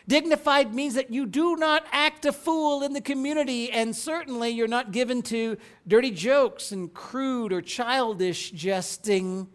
Dignified 0.08 0.72
means 0.72 0.94
that 0.94 1.10
you 1.10 1.26
do 1.26 1.56
not 1.56 1.84
act 1.90 2.24
a 2.24 2.32
fool 2.32 2.82
in 2.82 2.92
the 2.92 3.00
community, 3.00 3.70
and 3.70 3.94
certainly 3.94 4.50
you're 4.50 4.68
not 4.68 4.92
given 4.92 5.22
to 5.22 5.56
dirty 5.86 6.10
jokes 6.10 6.70
and 6.70 6.92
crude 6.94 7.52
or 7.52 7.60
childish 7.60 8.52
jesting. 8.52 9.48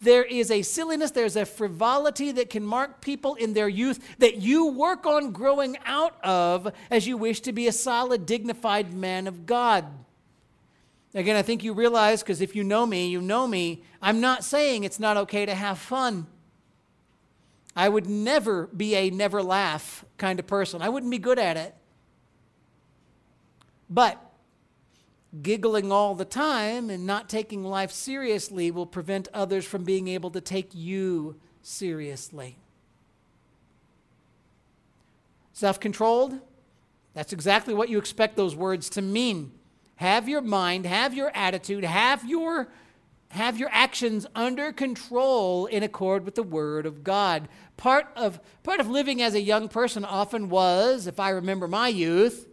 There 0.00 0.24
is 0.24 0.50
a 0.50 0.62
silliness, 0.62 1.12
there's 1.12 1.36
a 1.36 1.46
frivolity 1.46 2.32
that 2.32 2.50
can 2.50 2.64
mark 2.64 3.00
people 3.00 3.34
in 3.36 3.54
their 3.54 3.68
youth 3.68 4.16
that 4.18 4.36
you 4.36 4.66
work 4.66 5.06
on 5.06 5.32
growing 5.32 5.76
out 5.86 6.22
of 6.24 6.72
as 6.90 7.06
you 7.06 7.16
wish 7.16 7.40
to 7.42 7.52
be 7.52 7.66
a 7.66 7.72
solid, 7.72 8.26
dignified 8.26 8.92
man 8.92 9.26
of 9.26 9.46
God. 9.46 9.86
Again, 11.14 11.36
I 11.36 11.42
think 11.42 11.64
you 11.64 11.72
realize, 11.72 12.22
because 12.22 12.42
if 12.42 12.54
you 12.54 12.62
know 12.62 12.84
me, 12.84 13.08
you 13.08 13.22
know 13.22 13.46
me, 13.46 13.82
I'm 14.02 14.20
not 14.20 14.44
saying 14.44 14.84
it's 14.84 15.00
not 15.00 15.16
okay 15.16 15.46
to 15.46 15.54
have 15.54 15.78
fun. 15.78 16.26
I 17.76 17.90
would 17.90 18.08
never 18.08 18.68
be 18.68 18.94
a 18.94 19.10
never 19.10 19.42
laugh 19.42 20.04
kind 20.16 20.40
of 20.40 20.46
person. 20.46 20.80
I 20.80 20.88
wouldn't 20.88 21.10
be 21.10 21.18
good 21.18 21.38
at 21.38 21.58
it. 21.58 21.74
But 23.90 24.20
giggling 25.42 25.92
all 25.92 26.14
the 26.14 26.24
time 26.24 26.88
and 26.88 27.06
not 27.06 27.28
taking 27.28 27.62
life 27.62 27.92
seriously 27.92 28.70
will 28.70 28.86
prevent 28.86 29.28
others 29.34 29.66
from 29.66 29.84
being 29.84 30.08
able 30.08 30.30
to 30.30 30.40
take 30.40 30.74
you 30.74 31.36
seriously. 31.62 32.56
Self 35.52 35.78
controlled, 35.78 36.40
that's 37.12 37.32
exactly 37.32 37.74
what 37.74 37.88
you 37.90 37.98
expect 37.98 38.36
those 38.36 38.56
words 38.56 38.88
to 38.90 39.02
mean. 39.02 39.52
Have 39.96 40.28
your 40.28 40.42
mind, 40.42 40.86
have 40.86 41.14
your 41.14 41.30
attitude, 41.34 41.84
have 41.84 42.24
your 42.28 42.68
have 43.36 43.58
your 43.58 43.68
actions 43.70 44.26
under 44.34 44.72
control 44.72 45.66
in 45.66 45.82
accord 45.82 46.24
with 46.24 46.34
the 46.34 46.42
word 46.42 46.86
of 46.86 47.04
God. 47.04 47.48
Part 47.76 48.06
of, 48.16 48.40
part 48.62 48.80
of 48.80 48.88
living 48.88 49.22
as 49.22 49.34
a 49.34 49.40
young 49.40 49.68
person 49.68 50.04
often 50.04 50.48
was, 50.48 51.06
if 51.06 51.20
I 51.20 51.30
remember 51.30 51.68
my 51.68 51.88
youth, 51.88 52.48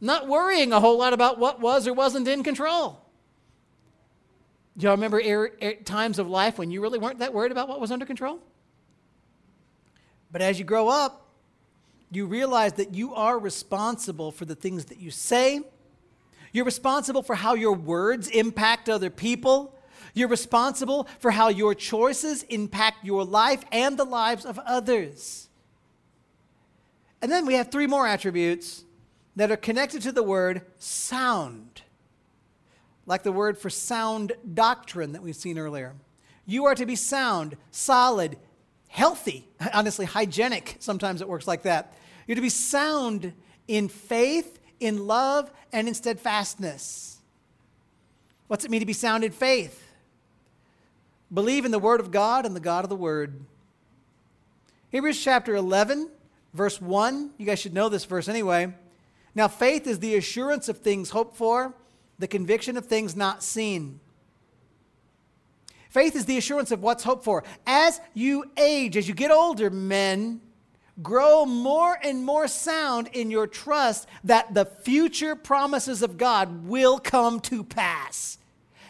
not 0.00 0.28
worrying 0.28 0.72
a 0.72 0.80
whole 0.80 0.98
lot 0.98 1.12
about 1.12 1.38
what 1.38 1.60
was 1.60 1.86
or 1.86 1.92
wasn't 1.92 2.26
in 2.26 2.42
control. 2.42 3.04
Do 4.76 4.84
y'all 4.84 4.94
remember 4.94 5.20
er, 5.24 5.52
er, 5.62 5.74
times 5.84 6.18
of 6.18 6.28
life 6.28 6.58
when 6.58 6.70
you 6.70 6.80
really 6.80 6.98
weren't 6.98 7.18
that 7.18 7.34
worried 7.34 7.52
about 7.52 7.68
what 7.68 7.80
was 7.80 7.90
under 7.90 8.06
control? 8.06 8.40
But 10.32 10.42
as 10.42 10.58
you 10.58 10.64
grow 10.64 10.88
up, 10.88 11.28
you 12.10 12.26
realize 12.26 12.74
that 12.74 12.94
you 12.94 13.14
are 13.14 13.38
responsible 13.38 14.32
for 14.32 14.44
the 14.44 14.54
things 14.54 14.86
that 14.86 14.98
you 14.98 15.10
say. 15.10 15.60
You're 16.52 16.64
responsible 16.64 17.22
for 17.22 17.36
how 17.36 17.54
your 17.54 17.74
words 17.74 18.28
impact 18.28 18.88
other 18.88 19.10
people. 19.10 19.76
You're 20.14 20.28
responsible 20.28 21.08
for 21.18 21.30
how 21.30 21.48
your 21.48 21.74
choices 21.74 22.42
impact 22.44 23.04
your 23.04 23.24
life 23.24 23.64
and 23.70 23.96
the 23.96 24.04
lives 24.04 24.44
of 24.44 24.58
others. 24.60 25.48
And 27.22 27.30
then 27.30 27.46
we 27.46 27.54
have 27.54 27.70
three 27.70 27.86
more 27.86 28.06
attributes 28.06 28.84
that 29.36 29.50
are 29.50 29.56
connected 29.56 30.02
to 30.02 30.12
the 30.12 30.22
word 30.22 30.62
sound, 30.78 31.82
like 33.06 33.22
the 33.22 33.32
word 33.32 33.58
for 33.58 33.70
sound 33.70 34.32
doctrine 34.54 35.12
that 35.12 35.22
we've 35.22 35.36
seen 35.36 35.58
earlier. 35.58 35.94
You 36.46 36.66
are 36.66 36.74
to 36.74 36.86
be 36.86 36.96
sound, 36.96 37.56
solid, 37.70 38.36
healthy, 38.88 39.48
honestly, 39.74 40.06
hygienic. 40.06 40.76
Sometimes 40.80 41.20
it 41.20 41.28
works 41.28 41.46
like 41.46 41.62
that. 41.62 41.94
You're 42.26 42.36
to 42.36 42.42
be 42.42 42.48
sound 42.48 43.32
in 43.68 43.88
faith, 43.88 44.58
in 44.80 45.06
love, 45.06 45.50
and 45.72 45.88
in 45.88 45.94
steadfastness. 45.94 47.18
What's 48.48 48.64
it 48.64 48.70
mean 48.70 48.80
to 48.80 48.86
be 48.86 48.92
sound 48.92 49.22
in 49.22 49.30
faith? 49.30 49.89
Believe 51.32 51.64
in 51.64 51.70
the 51.70 51.78
Word 51.78 52.00
of 52.00 52.10
God 52.10 52.44
and 52.44 52.56
the 52.56 52.60
God 52.60 52.84
of 52.84 52.90
the 52.90 52.96
Word. 52.96 53.44
Hebrews 54.90 55.22
chapter 55.22 55.54
11, 55.54 56.10
verse 56.52 56.80
1. 56.80 57.30
You 57.38 57.46
guys 57.46 57.60
should 57.60 57.74
know 57.74 57.88
this 57.88 58.04
verse 58.04 58.28
anyway. 58.28 58.74
Now, 59.34 59.46
faith 59.46 59.86
is 59.86 60.00
the 60.00 60.16
assurance 60.16 60.68
of 60.68 60.78
things 60.78 61.10
hoped 61.10 61.36
for, 61.36 61.74
the 62.18 62.26
conviction 62.26 62.76
of 62.76 62.86
things 62.86 63.14
not 63.14 63.44
seen. 63.44 64.00
Faith 65.88 66.16
is 66.16 66.24
the 66.24 66.36
assurance 66.38 66.72
of 66.72 66.82
what's 66.82 67.04
hoped 67.04 67.24
for. 67.24 67.44
As 67.66 68.00
you 68.12 68.44
age, 68.56 68.96
as 68.96 69.06
you 69.06 69.14
get 69.14 69.30
older, 69.30 69.70
men, 69.70 70.40
grow 71.02 71.46
more 71.46 71.96
and 72.02 72.24
more 72.24 72.48
sound 72.48 73.08
in 73.12 73.30
your 73.30 73.46
trust 73.46 74.08
that 74.24 74.52
the 74.54 74.64
future 74.64 75.36
promises 75.36 76.02
of 76.02 76.18
God 76.18 76.66
will 76.66 76.98
come 76.98 77.38
to 77.40 77.62
pass. 77.62 78.38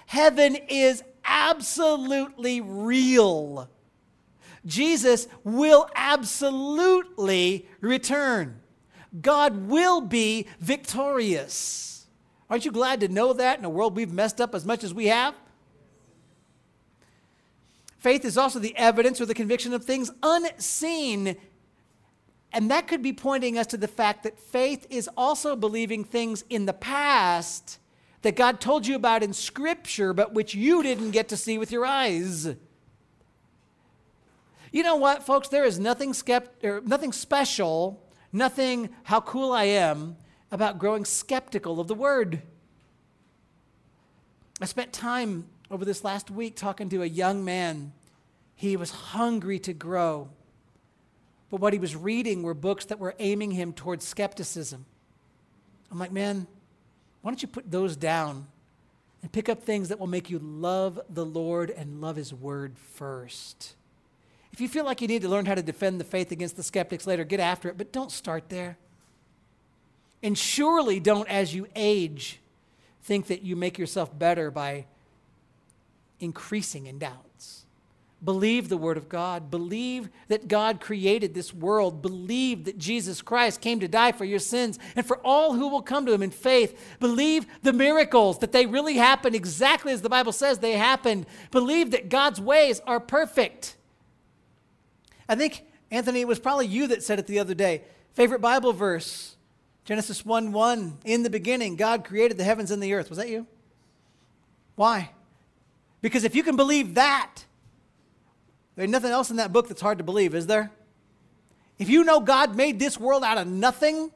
Heaven 0.07 0.57
is 0.69 1.05
absolutely 1.25 2.61
real. 2.61 3.69
Jesus 4.67 5.27
will 5.43 5.89
absolutely 5.95 7.67
return. 7.81 8.61
God 9.21 9.69
will 9.69 10.01
be 10.01 10.47
victorious. 10.61 12.07
Aren't 12.49 12.65
you 12.65 12.71
glad 12.71 13.01
to 13.01 13.09
know 13.09 13.33
that 13.33 13.59
in 13.59 13.65
a 13.65 13.71
world 13.71 13.97
we've 13.97 14.13
messed 14.13 14.41
up 14.41 14.55
as 14.55 14.65
much 14.65 14.85
as 14.85 14.93
we 14.95 15.07
have? 15.07 15.35
Faith 17.99 18.25
is 18.25 18.39
also 18.39 18.59
the 18.59 18.77
evidence 18.77 19.21
or 19.21 19.27
the 19.27 19.35
conviction 19.35 19.75
of 19.75 19.85
things 19.85 20.11
unseen. 20.23 21.37
And 22.53 22.71
that 22.71 22.89
could 22.89 23.03
be 23.03 23.13
pointing 23.13 23.59
us 23.59 23.67
to 23.69 23.77
the 23.77 23.89
fact 23.89 24.23
that 24.23 24.39
faith 24.39 24.87
is 24.91 25.09
also 25.17 25.55
believing 25.55 26.05
things 26.05 26.45
in 26.49 26.67
the 26.67 26.73
past 26.73 27.80
that 28.23 28.37
God 28.37 28.61
told 28.61 28.87
you 28.87 28.97
about 28.97 29.23
in 29.23 29.33
Scripture, 29.33 30.13
but 30.13 30.35
which 30.35 30.55
you 30.55 30.83
didn't 30.83 31.13
get 31.13 31.29
to 31.29 31.37
see 31.37 31.59
with 31.59 31.73
your 31.73 31.87
eyes. 31.87 32.55
You 34.73 34.83
know 34.83 34.97
what, 34.97 35.25
folks? 35.25 35.49
There 35.49 35.65
is 35.65 35.79
nothing, 35.79 36.13
skept- 36.13 36.63
or 36.63 36.81
nothing 36.83 37.13
special, 37.13 38.07
nothing 38.33 38.91
how 39.05 39.21
cool 39.21 39.53
I 39.53 39.65
am 39.65 40.17
about 40.53 40.79
growing 40.79 41.05
skeptical 41.05 41.81
of 41.81 41.89
the 41.89 41.95
Word. 41.95 42.43
I 44.61 44.67
spent 44.67 44.93
time 44.93 45.47
over 45.71 45.85
this 45.85 46.05
last 46.05 46.31
week 46.31 46.57
talking 46.57 46.89
to 46.91 47.03
a 47.03 47.07
young 47.07 47.45
man. 47.45 47.93
He 48.55 48.77
was 48.77 48.91
hungry 48.91 49.59
to 49.61 49.73
grow, 49.73 50.29
but 51.49 51.61
what 51.61 51.73
he 51.73 51.79
was 51.79 51.97
reading 51.97 52.43
were 52.43 52.55
books 52.55 52.85
that 52.87 52.99
were 52.99 53.15
aiming 53.19 53.53
him 53.53 53.73
towards 53.73 54.07
skepticism. 54.07 54.85
I'm 55.91 55.99
like, 55.99 56.13
man, 56.13 56.47
why 57.23 57.31
don't 57.31 57.43
you 57.43 57.49
put 57.49 57.71
those 57.71 57.97
down 57.97 58.47
and 59.23 59.31
pick 59.31 59.49
up 59.49 59.63
things 59.63 59.89
that 59.89 59.99
will 59.99 60.07
make 60.07 60.31
you 60.31 60.39
love 60.39 61.01
the 61.11 61.25
Lord 61.25 61.71
and 61.71 62.01
love 62.01 62.17
His 62.17 62.33
Word 62.33 62.79
first? 62.79 63.75
If 64.53 64.61
you 64.61 64.69
feel 64.69 64.85
like 64.85 65.01
you 65.01 65.09
need 65.09 65.23
to 65.23 65.29
learn 65.29 65.47
how 65.47 65.55
to 65.55 65.63
defend 65.63 66.01
the 66.01 66.05
faith 66.05 66.33
against 66.33 66.57
the 66.57 66.63
skeptics 66.63 67.07
later, 67.07 67.25
get 67.25 67.41
after 67.41 67.69
it, 67.69 67.79
but 67.79 67.93
don't 67.93 68.11
start 68.11 68.49
there. 68.49 68.79
And 70.23 70.37
surely 70.37 71.01
don't, 71.01 71.29
as 71.29 71.55
you 71.55 71.67
age, 71.77 72.41
think 73.03 73.29
that 73.29 73.43
you 73.43 73.57
make 73.57 73.79
yourself 73.79 74.17
better 74.19 74.51
by 74.51 74.87
increasing 76.19 76.87
in 76.87 76.99
doubt. 76.99 77.30
Believe 78.23 78.69
the 78.69 78.77
Word 78.77 78.99
of 78.99 79.09
God. 79.09 79.51
Believe 79.51 80.11
that 80.29 80.47
God 80.47 80.81
created 80.81 81.33
this 81.33 81.55
world. 81.55 82.03
Believe 82.03 82.65
that 82.65 82.77
Jesus 82.77 83.23
Christ 83.23 83.63
came 83.63 83.81
to 83.81 83.89
die 83.89 84.13
for 84.13 84.27
your 84.27 84.39
sins 84.39 84.79
and 84.95 85.07
for 85.07 85.19
all 85.25 85.55
who 85.55 85.69
will 85.69 85.81
come 85.81 86.05
to 86.05 86.13
Him 86.13 86.23
in 86.23 86.31
faith. 86.31 86.97
Believe 87.01 87.47
the 87.63 87.73
miracles, 87.73 88.39
that 88.39 88.53
they 88.53 88.67
really 88.67 88.97
happen 88.97 89.35
exactly 89.35 89.93
as 89.93 90.03
the 90.03 90.11
Bible 90.11 90.33
says 90.33 90.59
they 90.59 90.73
happened. 90.73 91.25
Believe 91.51 91.93
that 91.93 92.11
God's 92.11 92.41
ways 92.41 92.81
are 92.87 93.01
perfect. 93.01 93.77
I 95.29 95.35
think, 95.35 95.65
Anthony, 95.91 96.21
it 96.21 96.29
was 96.29 96.41
probably 96.41 96.67
you 96.67 96.89
that 96.89 97.03
said 97.03 97.19
it 97.19 97.27
the 97.27 97.39
other 97.39 97.55
day. 97.55 97.85
Favorite 98.13 98.41
Bible 98.41 98.73
verse 98.73 99.37
Genesis 99.85 100.25
1 100.25 100.53
1. 100.53 100.99
In 101.05 101.23
the 101.23 101.31
beginning, 101.31 101.77
God 101.77 102.05
created 102.05 102.37
the 102.37 102.45
heavens 102.45 102.71
and 102.71 102.83
the 102.83 102.93
earth. 102.93 103.09
Was 103.09 103.19
that 103.19 103.29
you? 103.29 103.47
Why? 104.77 105.11
Because 106.01 106.25
if 106.25 106.35
you 106.35 106.43
can 106.43 106.57
believe 106.57 106.95
that, 106.95 107.45
there's 108.81 108.91
nothing 108.91 109.11
else 109.11 109.29
in 109.29 109.37
that 109.37 109.53
book 109.53 109.69
that's 109.69 109.83
hard 109.83 109.99
to 109.99 110.05
believe, 110.05 110.35
is 110.35 110.47
there? 110.47 110.71
If 111.79 111.91
you 111.91 112.03
know 112.03 112.19
God 112.19 112.57
made 112.57 112.79
this 112.79 112.99
world 112.99 113.23
out 113.23 113.37
of 113.37 113.47
nothing, 113.47 114.11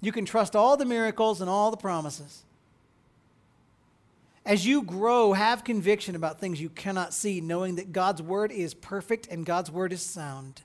you 0.00 0.10
can 0.10 0.24
trust 0.24 0.56
all 0.56 0.78
the 0.78 0.86
miracles 0.86 1.42
and 1.42 1.50
all 1.50 1.70
the 1.70 1.76
promises. 1.76 2.44
As 4.46 4.66
you 4.66 4.80
grow, 4.80 5.34
have 5.34 5.64
conviction 5.64 6.16
about 6.16 6.40
things 6.40 6.58
you 6.58 6.70
cannot 6.70 7.12
see, 7.12 7.42
knowing 7.42 7.74
that 7.74 7.92
God's 7.92 8.22
word 8.22 8.52
is 8.52 8.72
perfect 8.72 9.26
and 9.26 9.44
God's 9.44 9.70
word 9.70 9.92
is 9.92 10.00
sound. 10.00 10.62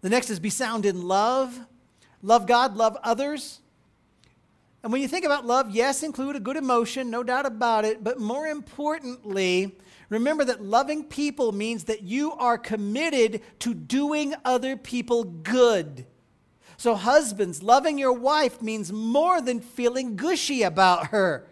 The 0.00 0.10
next 0.10 0.30
is 0.30 0.40
be 0.40 0.50
sound 0.50 0.84
in 0.84 1.06
love. 1.06 1.56
Love 2.20 2.48
God, 2.48 2.76
love 2.76 2.96
others. 3.04 3.60
And 4.82 4.90
when 4.90 5.02
you 5.02 5.06
think 5.06 5.24
about 5.24 5.46
love, 5.46 5.70
yes, 5.70 6.02
include 6.02 6.34
a 6.34 6.40
good 6.40 6.56
emotion, 6.56 7.10
no 7.10 7.22
doubt 7.22 7.46
about 7.46 7.84
it, 7.84 8.02
but 8.02 8.18
more 8.18 8.48
importantly, 8.48 9.76
Remember 10.08 10.44
that 10.44 10.62
loving 10.62 11.04
people 11.04 11.52
means 11.52 11.84
that 11.84 12.02
you 12.02 12.32
are 12.32 12.58
committed 12.58 13.42
to 13.60 13.74
doing 13.74 14.34
other 14.44 14.76
people 14.76 15.24
good. 15.24 16.06
So, 16.76 16.94
husbands, 16.94 17.62
loving 17.62 17.98
your 17.98 18.12
wife 18.12 18.60
means 18.60 18.92
more 18.92 19.40
than 19.40 19.60
feeling 19.60 20.16
gushy 20.16 20.62
about 20.62 21.08
her. 21.08 21.46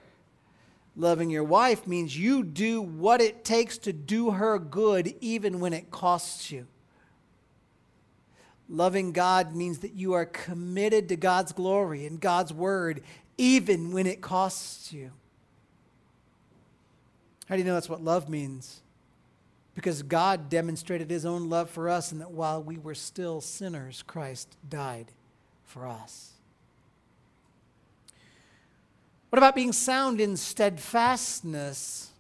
Loving 0.94 1.30
your 1.30 1.44
wife 1.44 1.86
means 1.86 2.18
you 2.18 2.42
do 2.42 2.82
what 2.82 3.20
it 3.20 3.44
takes 3.44 3.78
to 3.78 3.92
do 3.92 4.32
her 4.32 4.58
good, 4.58 5.14
even 5.20 5.58
when 5.60 5.72
it 5.72 5.90
costs 5.90 6.50
you. 6.50 6.66
Loving 8.68 9.12
God 9.12 9.54
means 9.54 9.78
that 9.78 9.94
you 9.94 10.12
are 10.12 10.26
committed 10.26 11.08
to 11.08 11.16
God's 11.16 11.52
glory 11.52 12.06
and 12.06 12.20
God's 12.20 12.52
word, 12.52 13.02
even 13.38 13.92
when 13.92 14.06
it 14.06 14.20
costs 14.20 14.92
you. 14.92 15.12
How 17.52 17.56
do 17.56 17.60
you 17.60 17.68
know 17.68 17.74
that's 17.74 17.90
what 17.90 18.02
love 18.02 18.30
means? 18.30 18.80
Because 19.74 20.02
God 20.02 20.48
demonstrated 20.48 21.10
his 21.10 21.26
own 21.26 21.50
love 21.50 21.68
for 21.68 21.90
us, 21.90 22.10
and 22.10 22.18
that 22.22 22.30
while 22.30 22.62
we 22.62 22.78
were 22.78 22.94
still 22.94 23.42
sinners, 23.42 24.02
Christ 24.06 24.56
died 24.70 25.08
for 25.62 25.86
us. 25.86 26.30
What 29.28 29.36
about 29.36 29.54
being 29.54 29.74
sound 29.74 30.18
in 30.18 30.38
steadfastness? 30.38 32.12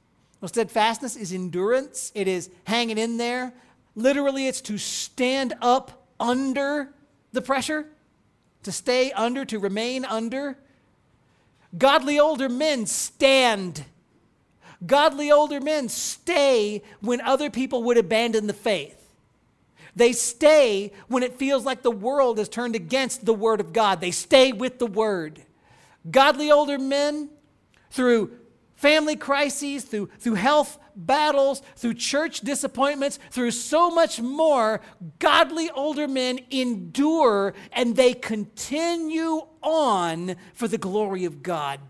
Well, 0.42 0.50
steadfastness 0.50 1.16
is 1.16 1.32
endurance, 1.32 2.12
it 2.14 2.28
is 2.28 2.50
hanging 2.64 2.98
in 2.98 3.16
there. 3.16 3.54
Literally, 3.96 4.48
it's 4.48 4.60
to 4.60 4.76
stand 4.76 5.54
up 5.62 6.08
under 6.20 6.92
the 7.32 7.40
pressure, 7.40 7.86
to 8.64 8.70
stay 8.70 9.12
under, 9.12 9.46
to 9.46 9.58
remain 9.58 10.04
under. 10.04 10.58
Godly 11.78 12.20
older 12.20 12.50
men 12.50 12.84
stand 12.84 13.86
Godly 14.84 15.30
older 15.30 15.60
men 15.60 15.88
stay 15.88 16.82
when 17.00 17.20
other 17.20 17.50
people 17.50 17.84
would 17.84 17.98
abandon 17.98 18.46
the 18.46 18.52
faith. 18.52 18.98
They 19.94 20.12
stay 20.12 20.92
when 21.08 21.22
it 21.22 21.34
feels 21.34 21.64
like 21.64 21.82
the 21.82 21.90
world 21.90 22.38
has 22.38 22.48
turned 22.48 22.74
against 22.74 23.24
the 23.24 23.34
Word 23.34 23.60
of 23.60 23.72
God. 23.72 24.00
They 24.00 24.10
stay 24.10 24.52
with 24.52 24.78
the 24.78 24.86
Word. 24.86 25.42
Godly 26.10 26.50
older 26.50 26.78
men, 26.78 27.28
through 27.90 28.32
family 28.74 29.16
crises, 29.16 29.84
through, 29.84 30.08
through 30.18 30.34
health 30.34 30.78
battles, 30.96 31.62
through 31.76 31.94
church 31.94 32.40
disappointments, 32.40 33.18
through 33.30 33.50
so 33.50 33.90
much 33.90 34.20
more, 34.20 34.80
godly 35.18 35.70
older 35.70 36.08
men 36.08 36.40
endure 36.50 37.54
and 37.72 37.94
they 37.96 38.14
continue 38.14 39.46
on 39.62 40.36
for 40.54 40.68
the 40.68 40.78
glory 40.78 41.24
of 41.24 41.42
God. 41.42 41.80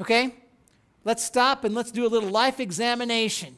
Okay? 0.00 0.34
Let's 1.04 1.24
stop 1.24 1.64
and 1.64 1.74
let's 1.74 1.90
do 1.90 2.06
a 2.06 2.08
little 2.08 2.30
life 2.30 2.60
examination. 2.60 3.56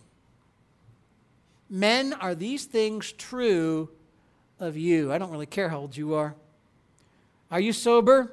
Men, 1.69 2.13
are 2.15 2.35
these 2.35 2.65
things 2.65 3.13
true 3.13 3.91
of 4.61 4.77
you? 4.77 5.13
I 5.13 5.19
don't 5.19 5.31
really 5.31 5.47
care 5.47 5.69
how 5.69 5.79
old 5.79 5.97
you 5.97 6.15
are. 6.15 6.35
Are 7.51 7.61
you 7.61 7.73
sober? 7.73 8.33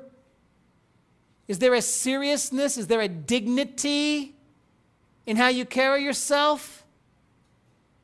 Is 1.48 1.60
there 1.60 1.74
a 1.74 1.82
seriousness? 1.82 2.78
Is 2.78 2.88
there 2.88 3.02
a 3.02 3.08
dignity 3.08 4.36
in 5.26 5.38
how 5.38 5.50
you 5.50 5.66
carry 5.66 6.04
yourself? 6.04 6.86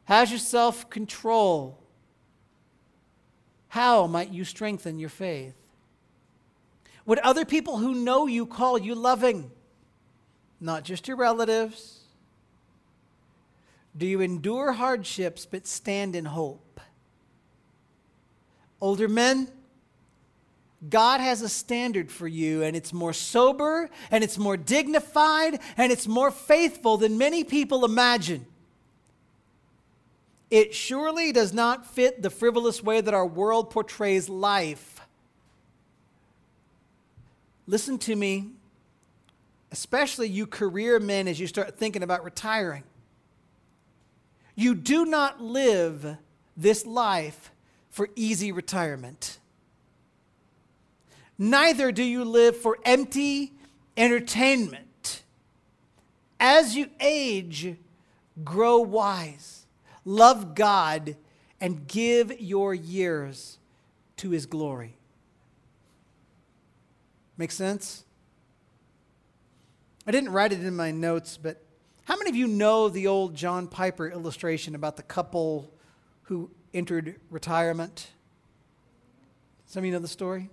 How's 0.05 0.29
your 0.29 0.39
self 0.39 0.89
control? 0.89 1.79
How 3.69 4.07
might 4.07 4.31
you 4.31 4.43
strengthen 4.43 4.99
your 4.99 5.09
faith? 5.09 5.55
Would 7.05 7.19
other 7.19 7.45
people 7.45 7.77
who 7.77 7.93
know 7.93 8.27
you 8.27 8.45
call 8.45 8.77
you 8.77 8.95
loving? 8.95 9.51
Not 10.59 10.83
just 10.83 11.07
your 11.07 11.17
relatives? 11.17 11.99
Do 13.97 14.05
you 14.05 14.21
endure 14.21 14.73
hardships 14.73 15.45
but 15.45 15.65
stand 15.65 16.15
in 16.15 16.25
hope? 16.25 16.79
Older 18.79 19.07
men, 19.07 19.49
God 20.87 21.19
has 21.19 21.41
a 21.41 21.49
standard 21.49 22.11
for 22.11 22.27
you, 22.27 22.61
and 22.61 22.75
it's 22.75 22.93
more 22.93 23.13
sober, 23.13 23.89
and 24.11 24.23
it's 24.23 24.37
more 24.37 24.55
dignified, 24.55 25.59
and 25.75 25.91
it's 25.91 26.07
more 26.07 26.29
faithful 26.29 26.97
than 26.97 27.17
many 27.17 27.43
people 27.43 27.83
imagine. 27.83 28.45
It 30.51 30.75
surely 30.75 31.31
does 31.31 31.51
not 31.51 31.87
fit 31.87 32.21
the 32.21 32.29
frivolous 32.29 32.83
way 32.83 33.01
that 33.01 33.13
our 33.13 33.25
world 33.25 33.71
portrays 33.71 34.29
life. 34.29 35.01
Listen 37.65 37.97
to 37.97 38.15
me 38.15 38.51
especially 39.77 40.27
you 40.27 40.47
career 40.47 40.99
men 40.99 41.27
as 41.27 41.39
you 41.39 41.45
start 41.45 41.77
thinking 41.77 42.01
about 42.01 42.23
retiring. 42.23 42.81
You 44.55 44.73
do 44.73 45.05
not 45.05 45.39
live 45.39 46.17
this 46.57 46.83
life 46.83 47.51
for 47.91 48.09
easy 48.15 48.51
retirement. 48.51 49.37
Neither 51.37 51.91
do 51.91 52.03
you 52.03 52.25
live 52.25 52.57
for 52.57 52.79
empty 52.85 53.53
entertainment. 53.95 55.21
As 56.39 56.75
you 56.75 56.89
age, 56.99 57.75
grow 58.43 58.79
wise, 58.79 59.67
love 60.05 60.55
God, 60.55 61.15
and 61.61 61.87
give 61.87 62.41
your 62.41 62.73
years 62.73 63.59
to 64.17 64.31
his 64.31 64.47
glory. 64.47 64.97
Make 67.37 67.51
sense? 67.51 68.05
I 70.07 70.11
didn't 70.11 70.31
write 70.31 70.53
it 70.53 70.63
in 70.63 70.73
my 70.73 70.91
notes, 70.91 71.35
but 71.35 71.61
how 72.05 72.15
many 72.15 72.29
of 72.29 72.35
you 72.37 72.47
know 72.47 72.87
the 72.87 73.07
old 73.07 73.35
John 73.35 73.67
Piper 73.67 74.07
illustration 74.09 74.73
about 74.73 74.95
the 74.95 75.03
couple 75.03 75.69
who 76.23 76.49
entered 76.73 77.19
retirement? 77.29 78.11
Some 79.65 79.81
of 79.81 79.85
you 79.85 79.91
know 79.91 79.99
the 79.99 80.07
story? 80.07 80.49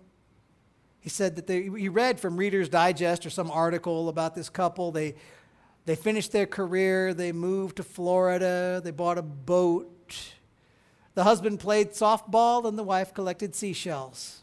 He 0.98 1.08
said 1.08 1.36
that 1.36 1.46
they, 1.46 1.62
he 1.62 1.88
read 1.88 2.18
from 2.18 2.36
Reader's 2.36 2.68
Digest 2.68 3.24
or 3.26 3.30
some 3.30 3.48
article 3.48 4.08
about 4.08 4.34
this 4.34 4.50
couple. 4.50 4.90
They, 4.90 5.14
they 5.86 5.94
finished 5.94 6.32
their 6.32 6.46
career, 6.46 7.14
they 7.14 7.30
moved 7.30 7.76
to 7.76 7.84
Florida, 7.84 8.80
they 8.82 8.90
bought 8.90 9.18
a 9.18 9.22
boat. 9.22 10.32
The 11.14 11.22
husband 11.22 11.60
played 11.60 11.90
softball, 11.90 12.66
and 12.66 12.76
the 12.76 12.82
wife 12.82 13.14
collected 13.14 13.54
seashells. 13.54 14.42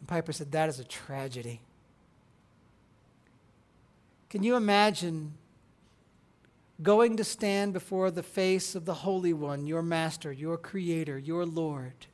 And 0.00 0.08
Piper 0.08 0.32
said, 0.32 0.52
That 0.52 0.68
is 0.68 0.78
a 0.78 0.84
tragedy. 0.84 1.62
Can 4.36 4.42
you 4.42 4.56
imagine 4.56 5.32
going 6.82 7.16
to 7.16 7.24
stand 7.24 7.72
before 7.72 8.10
the 8.10 8.22
face 8.22 8.74
of 8.74 8.84
the 8.84 8.92
Holy 8.92 9.32
One, 9.32 9.66
your 9.66 9.80
Master, 9.80 10.30
your 10.30 10.58
Creator, 10.58 11.16
your 11.16 11.46
Lord? 11.46 12.04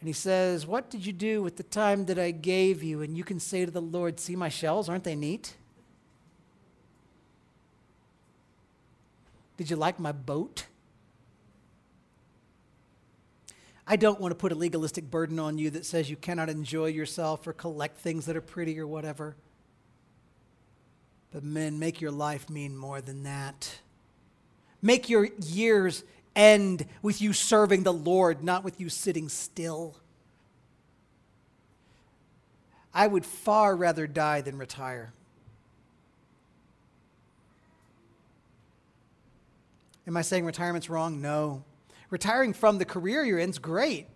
And 0.00 0.08
he 0.08 0.12
says, 0.12 0.66
What 0.66 0.90
did 0.90 1.06
you 1.06 1.12
do 1.12 1.40
with 1.40 1.56
the 1.56 1.62
time 1.62 2.06
that 2.06 2.18
I 2.18 2.32
gave 2.32 2.82
you? 2.82 3.00
And 3.00 3.16
you 3.16 3.22
can 3.22 3.38
say 3.38 3.64
to 3.64 3.70
the 3.70 3.80
Lord, 3.80 4.18
See 4.18 4.34
my 4.34 4.48
shells, 4.48 4.88
aren't 4.88 5.04
they 5.04 5.14
neat? 5.14 5.54
Did 9.56 9.70
you 9.70 9.76
like 9.76 10.00
my 10.00 10.10
boat? 10.10 10.66
I 13.92 13.96
don't 13.96 14.18
want 14.18 14.32
to 14.32 14.36
put 14.36 14.52
a 14.52 14.54
legalistic 14.54 15.10
burden 15.10 15.38
on 15.38 15.58
you 15.58 15.68
that 15.68 15.84
says 15.84 16.08
you 16.08 16.16
cannot 16.16 16.48
enjoy 16.48 16.86
yourself 16.86 17.46
or 17.46 17.52
collect 17.52 17.98
things 17.98 18.24
that 18.24 18.34
are 18.34 18.40
pretty 18.40 18.80
or 18.80 18.86
whatever. 18.86 19.36
But 21.30 21.44
men, 21.44 21.78
make 21.78 22.00
your 22.00 22.10
life 22.10 22.48
mean 22.48 22.74
more 22.74 23.02
than 23.02 23.24
that. 23.24 23.80
Make 24.80 25.10
your 25.10 25.28
years 25.44 26.04
end 26.34 26.86
with 27.02 27.20
you 27.20 27.34
serving 27.34 27.82
the 27.82 27.92
Lord, 27.92 28.42
not 28.42 28.64
with 28.64 28.80
you 28.80 28.88
sitting 28.88 29.28
still. 29.28 29.94
I 32.94 33.06
would 33.08 33.26
far 33.26 33.76
rather 33.76 34.06
die 34.06 34.40
than 34.40 34.56
retire. 34.56 35.12
Am 40.06 40.16
I 40.16 40.22
saying 40.22 40.46
retirement's 40.46 40.88
wrong? 40.88 41.20
No. 41.20 41.64
Retiring 42.12 42.52
from 42.52 42.76
the 42.76 42.84
career 42.84 43.24
you're 43.24 43.38
in 43.38 43.48
is 43.48 43.58
great. 43.58 44.06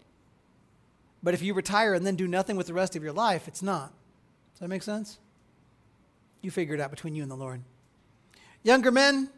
But 1.23 1.33
if 1.33 1.41
you 1.41 1.55
retire 1.55 1.95
and 1.95 2.07
then 2.07 2.15
do 2.15 2.29
nothing 2.29 2.55
with 2.55 2.67
the 2.67 2.75
rest 2.75 2.95
of 2.95 3.03
your 3.03 3.15
life, 3.15 3.49
it's 3.49 3.63
not. 3.63 3.91
Does 4.53 4.61
that 4.61 4.69
make 4.69 4.83
sense? 4.83 5.19
You 6.43 6.51
figure 6.51 6.75
it 6.75 6.81
out 6.81 6.91
between 6.91 7.15
you 7.15 7.23
and 7.23 7.31
the 7.31 7.37
Lord. 7.37 7.63
Younger 8.63 8.91
men, 8.91 9.31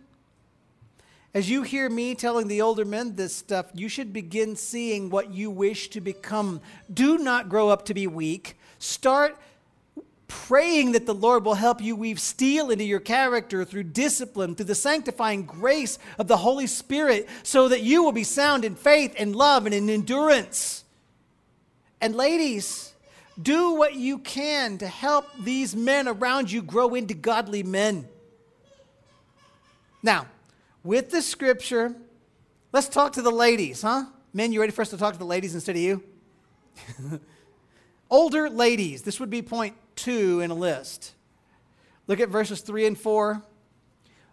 as 1.32 1.48
you 1.48 1.62
hear 1.62 1.88
me 1.88 2.16
telling 2.16 2.48
the 2.48 2.60
older 2.60 2.84
men 2.84 3.14
this 3.14 3.36
stuff, 3.36 3.66
you 3.74 3.88
should 3.88 4.12
begin 4.12 4.56
seeing 4.56 5.08
what 5.08 5.30
you 5.32 5.52
wish 5.52 5.88
to 5.90 6.00
become. 6.00 6.60
Do 6.92 7.16
not 7.16 7.48
grow 7.48 7.68
up 7.68 7.84
to 7.84 7.94
be 7.94 8.08
weak. 8.08 8.58
Start 8.80 9.38
praying 10.28 10.92
that 10.92 11.06
the 11.06 11.14
Lord 11.14 11.44
will 11.44 11.54
help 11.54 11.80
you 11.80 11.96
weave 11.96 12.20
steel 12.20 12.70
into 12.70 12.84
your 12.84 13.00
character 13.00 13.64
through 13.64 13.84
discipline, 13.84 14.54
through 14.54 14.66
the 14.66 14.74
sanctifying 14.74 15.44
grace 15.44 15.98
of 16.18 16.28
the 16.28 16.36
Holy 16.36 16.66
Spirit, 16.66 17.28
so 17.42 17.68
that 17.68 17.82
you 17.82 18.02
will 18.02 18.12
be 18.12 18.24
sound 18.24 18.64
in 18.64 18.74
faith 18.74 19.14
and 19.18 19.34
love 19.34 19.64
and 19.64 19.74
in 19.74 19.88
endurance. 19.88 20.84
And 22.00 22.14
ladies, 22.14 22.92
do 23.40 23.72
what 23.72 23.94
you 23.94 24.18
can 24.18 24.78
to 24.78 24.86
help 24.86 25.26
these 25.40 25.74
men 25.74 26.06
around 26.06 26.52
you 26.52 26.62
grow 26.62 26.94
into 26.94 27.14
godly 27.14 27.62
men. 27.62 28.06
Now, 30.02 30.26
with 30.84 31.10
the 31.10 31.22
scripture, 31.22 31.94
let's 32.72 32.88
talk 32.88 33.14
to 33.14 33.22
the 33.22 33.30
ladies, 33.30 33.82
huh? 33.82 34.04
Men, 34.32 34.52
you 34.52 34.60
ready 34.60 34.72
for 34.72 34.82
us 34.82 34.90
to 34.90 34.98
talk 34.98 35.14
to 35.14 35.18
the 35.18 35.24
ladies 35.24 35.54
instead 35.54 35.74
of 35.74 35.82
you? 35.82 36.02
Older 38.10 38.48
ladies, 38.48 39.02
this 39.02 39.18
would 39.18 39.30
be 39.30 39.42
point 39.42 39.74
two 39.98 40.40
in 40.40 40.50
a 40.50 40.54
list. 40.54 41.14
Look 42.06 42.20
at 42.20 42.30
verses 42.30 42.60
three 42.60 42.86
and 42.86 42.96
four. 42.96 43.42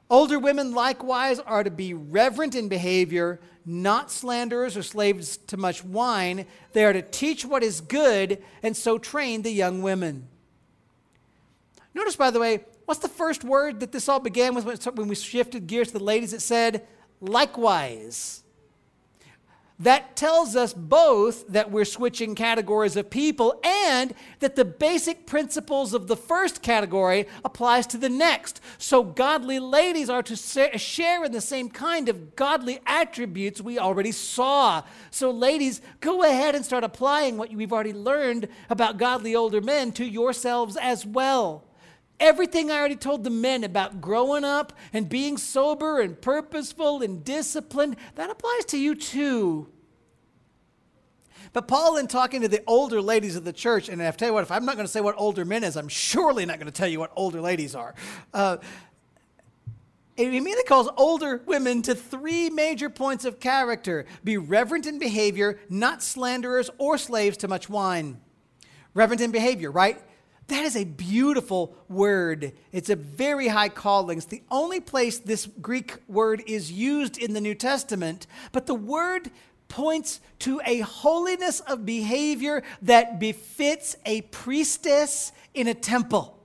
Older 0.09 0.39
women 0.39 0.73
likewise 0.73 1.39
are 1.39 1.63
to 1.63 1.71
be 1.71 1.93
reverent 1.93 2.55
in 2.55 2.69
behavior, 2.69 3.39
not 3.65 4.11
slanderers 4.11 4.77
or 4.77 4.83
slaves 4.83 5.37
to 5.37 5.57
much 5.57 5.83
wine. 5.83 6.45
They 6.73 6.85
are 6.85 6.93
to 6.93 7.01
teach 7.01 7.43
what 7.43 7.63
is 7.63 7.81
good 7.81 8.41
and 8.61 8.77
so 8.77 8.97
train 8.97 9.41
the 9.41 9.51
young 9.51 9.81
women. 9.81 10.27
Notice, 11.95 12.15
by 12.15 12.29
the 12.29 12.39
way, 12.39 12.63
what's 12.85 12.99
the 12.99 13.07
first 13.09 13.43
word 13.43 13.79
that 13.79 13.91
this 13.91 14.07
all 14.07 14.19
began 14.19 14.53
with 14.53 14.85
when 14.95 15.07
we 15.07 15.15
shifted 15.15 15.65
gears 15.65 15.87
to 15.87 15.97
the 15.97 16.03
ladies? 16.03 16.33
It 16.33 16.41
said, 16.41 16.85
likewise 17.19 18.44
that 19.79 20.15
tells 20.15 20.55
us 20.55 20.73
both 20.73 21.47
that 21.49 21.69
we're 21.69 21.85
switching 21.85 22.33
categories 22.33 22.95
of 22.95 23.09
people 23.09 23.59
and 23.63 24.13
that 24.39 24.55
the 24.55 24.63
basic 24.63 25.25
principles 25.25 25.93
of 25.93 26.07
the 26.07 26.15
first 26.15 26.61
category 26.61 27.27
applies 27.43 27.85
to 27.87 27.97
the 27.97 28.07
next. 28.07 28.61
So 28.77 29.03
godly 29.03 29.59
ladies 29.59 30.09
are 30.09 30.23
to 30.23 30.35
share 30.35 31.25
in 31.25 31.31
the 31.33 31.41
same 31.41 31.69
kind 31.69 32.07
of 32.07 32.35
godly 32.37 32.79
attributes 32.85 33.59
we 33.59 33.77
already 33.77 34.13
saw. 34.13 34.83
So 35.11 35.29
ladies 35.29 35.81
go 35.99 36.23
ahead 36.23 36.55
and 36.55 36.63
start 36.63 36.85
applying 36.85 37.35
what 37.35 37.53
we've 37.53 37.73
already 37.73 37.93
learned 37.93 38.47
about 38.69 38.97
godly 38.97 39.35
older 39.35 39.59
men 39.59 39.91
to 39.93 40.05
yourselves 40.05 40.77
as 40.77 41.05
well 41.05 41.65
Everything 42.19 42.71
I 42.71 42.77
already 42.77 42.95
told 42.95 43.23
the 43.23 43.29
men 43.29 43.63
about 43.63 43.99
growing 43.99 44.43
up 44.43 44.73
and 44.93 45.09
being 45.09 45.37
sober 45.37 45.99
and 45.99 46.19
purposeful 46.19 47.01
and 47.01 47.23
disciplined, 47.23 47.97
that 48.15 48.29
applies 48.29 48.65
to 48.65 48.77
you 48.77 48.95
too. 48.95 49.67
But 51.51 51.67
Paul, 51.67 51.97
in 51.97 52.07
talking 52.07 52.41
to 52.41 52.47
the 52.47 52.63
older 52.67 53.01
ladies 53.01 53.35
of 53.35 53.45
the 53.45 53.53
church, 53.53 53.87
and 53.87 54.01
I 54.01 54.11
tell 54.11 54.29
you 54.29 54.33
what, 54.33 54.43
if 54.43 54.51
I'm 54.51 54.65
not 54.65 54.75
going 54.75 54.85
to 54.85 54.91
say 54.91 55.01
what 55.01 55.15
older 55.17 55.45
men 55.45 55.63
is, 55.63 55.77
I'm 55.77 55.87
surely 55.87 56.45
not 56.45 56.57
going 56.57 56.71
to 56.71 56.77
tell 56.77 56.87
you 56.87 56.99
what 56.99 57.11
older 57.15 57.39
ladies 57.39 57.75
are. 57.75 57.95
Uh, 58.33 58.57
it 60.17 60.27
immediately 60.27 60.63
calls 60.63 60.89
older 60.95 61.41
women 61.45 61.81
to 61.83 61.95
three 61.95 62.49
major 62.49 62.89
points 62.89 63.25
of 63.25 63.39
character 63.39 64.05
be 64.23 64.37
reverent 64.37 64.85
in 64.85 64.99
behavior, 64.99 65.59
not 65.69 66.01
slanderers 66.01 66.69
or 66.77 66.97
slaves 66.97 67.37
to 67.37 67.47
much 67.49 67.69
wine. 67.69 68.19
Reverent 68.93 69.21
in 69.21 69.31
behavior, 69.31 69.71
right? 69.71 70.01
That 70.47 70.63
is 70.63 70.75
a 70.75 70.83
beautiful 70.83 71.75
word. 71.89 72.53
It's 72.71 72.89
a 72.89 72.95
very 72.95 73.47
high 73.47 73.69
calling. 73.69 74.19
It's 74.19 74.27
the 74.27 74.43
only 74.51 74.79
place 74.79 75.17
this 75.17 75.47
Greek 75.47 75.95
word 76.07 76.43
is 76.45 76.71
used 76.71 77.17
in 77.17 77.33
the 77.33 77.41
New 77.41 77.55
Testament, 77.55 78.27
but 78.51 78.67
the 78.67 78.75
word 78.75 79.31
points 79.67 80.21
to 80.39 80.61
a 80.65 80.79
holiness 80.79 81.59
of 81.61 81.85
behavior 81.85 82.61
that 82.83 83.19
befits 83.19 83.95
a 84.05 84.21
priestess 84.21 85.31
in 85.55 85.67
a 85.67 85.73
temple. 85.73 86.37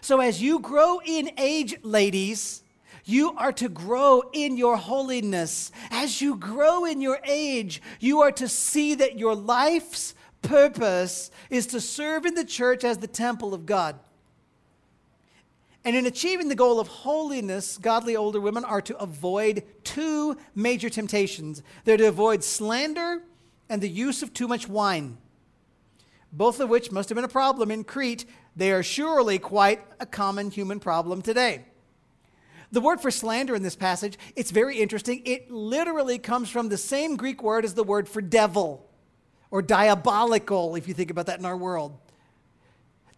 So, 0.00 0.20
as 0.20 0.40
you 0.40 0.60
grow 0.60 1.00
in 1.04 1.30
age, 1.38 1.76
ladies, 1.82 2.62
you 3.04 3.34
are 3.36 3.52
to 3.52 3.68
grow 3.68 4.22
in 4.32 4.56
your 4.56 4.76
holiness. 4.76 5.70
As 5.90 6.20
you 6.20 6.36
grow 6.36 6.84
in 6.84 7.00
your 7.00 7.20
age, 7.24 7.80
you 8.00 8.20
are 8.22 8.32
to 8.32 8.48
see 8.48 8.96
that 8.96 9.18
your 9.18 9.36
life's 9.36 10.14
purpose 10.42 11.30
is 11.50 11.66
to 11.68 11.80
serve 11.80 12.26
in 12.26 12.34
the 12.34 12.44
church 12.44 12.84
as 12.84 12.98
the 12.98 13.06
temple 13.06 13.54
of 13.54 13.66
God. 13.66 13.98
And 15.84 15.94
in 15.94 16.06
achieving 16.06 16.48
the 16.48 16.56
goal 16.56 16.80
of 16.80 16.88
holiness, 16.88 17.78
godly 17.78 18.16
older 18.16 18.40
women 18.40 18.64
are 18.64 18.82
to 18.82 18.98
avoid 18.98 19.62
two 19.84 20.36
major 20.52 20.90
temptations. 20.90 21.62
They're 21.84 21.96
to 21.96 22.08
avoid 22.08 22.42
slander 22.42 23.22
and 23.68 23.80
the 23.80 23.88
use 23.88 24.20
of 24.22 24.34
too 24.34 24.48
much 24.48 24.68
wine, 24.68 25.18
both 26.32 26.58
of 26.58 26.68
which 26.68 26.90
must 26.90 27.08
have 27.08 27.14
been 27.14 27.24
a 27.24 27.28
problem 27.28 27.70
in 27.70 27.84
Crete. 27.84 28.24
They 28.56 28.72
are 28.72 28.82
surely 28.82 29.38
quite 29.38 29.80
a 30.00 30.06
common 30.06 30.50
human 30.50 30.80
problem 30.80 31.22
today. 31.22 31.66
The 32.72 32.80
word 32.80 33.00
for 33.00 33.12
slander 33.12 33.54
in 33.54 33.62
this 33.62 33.76
passage, 33.76 34.18
it's 34.34 34.50
very 34.50 34.78
interesting. 34.78 35.22
It 35.24 35.52
literally 35.52 36.18
comes 36.18 36.50
from 36.50 36.68
the 36.68 36.76
same 36.76 37.16
Greek 37.16 37.44
word 37.44 37.64
as 37.64 37.74
the 37.74 37.84
word 37.84 38.08
for 38.08 38.20
devil 38.20 38.86
or 39.50 39.62
diabolical, 39.62 40.74
if 40.74 40.88
you 40.88 40.94
think 40.94 41.10
about 41.10 41.26
that 41.26 41.38
in 41.38 41.44
our 41.44 41.56
world. 41.56 41.98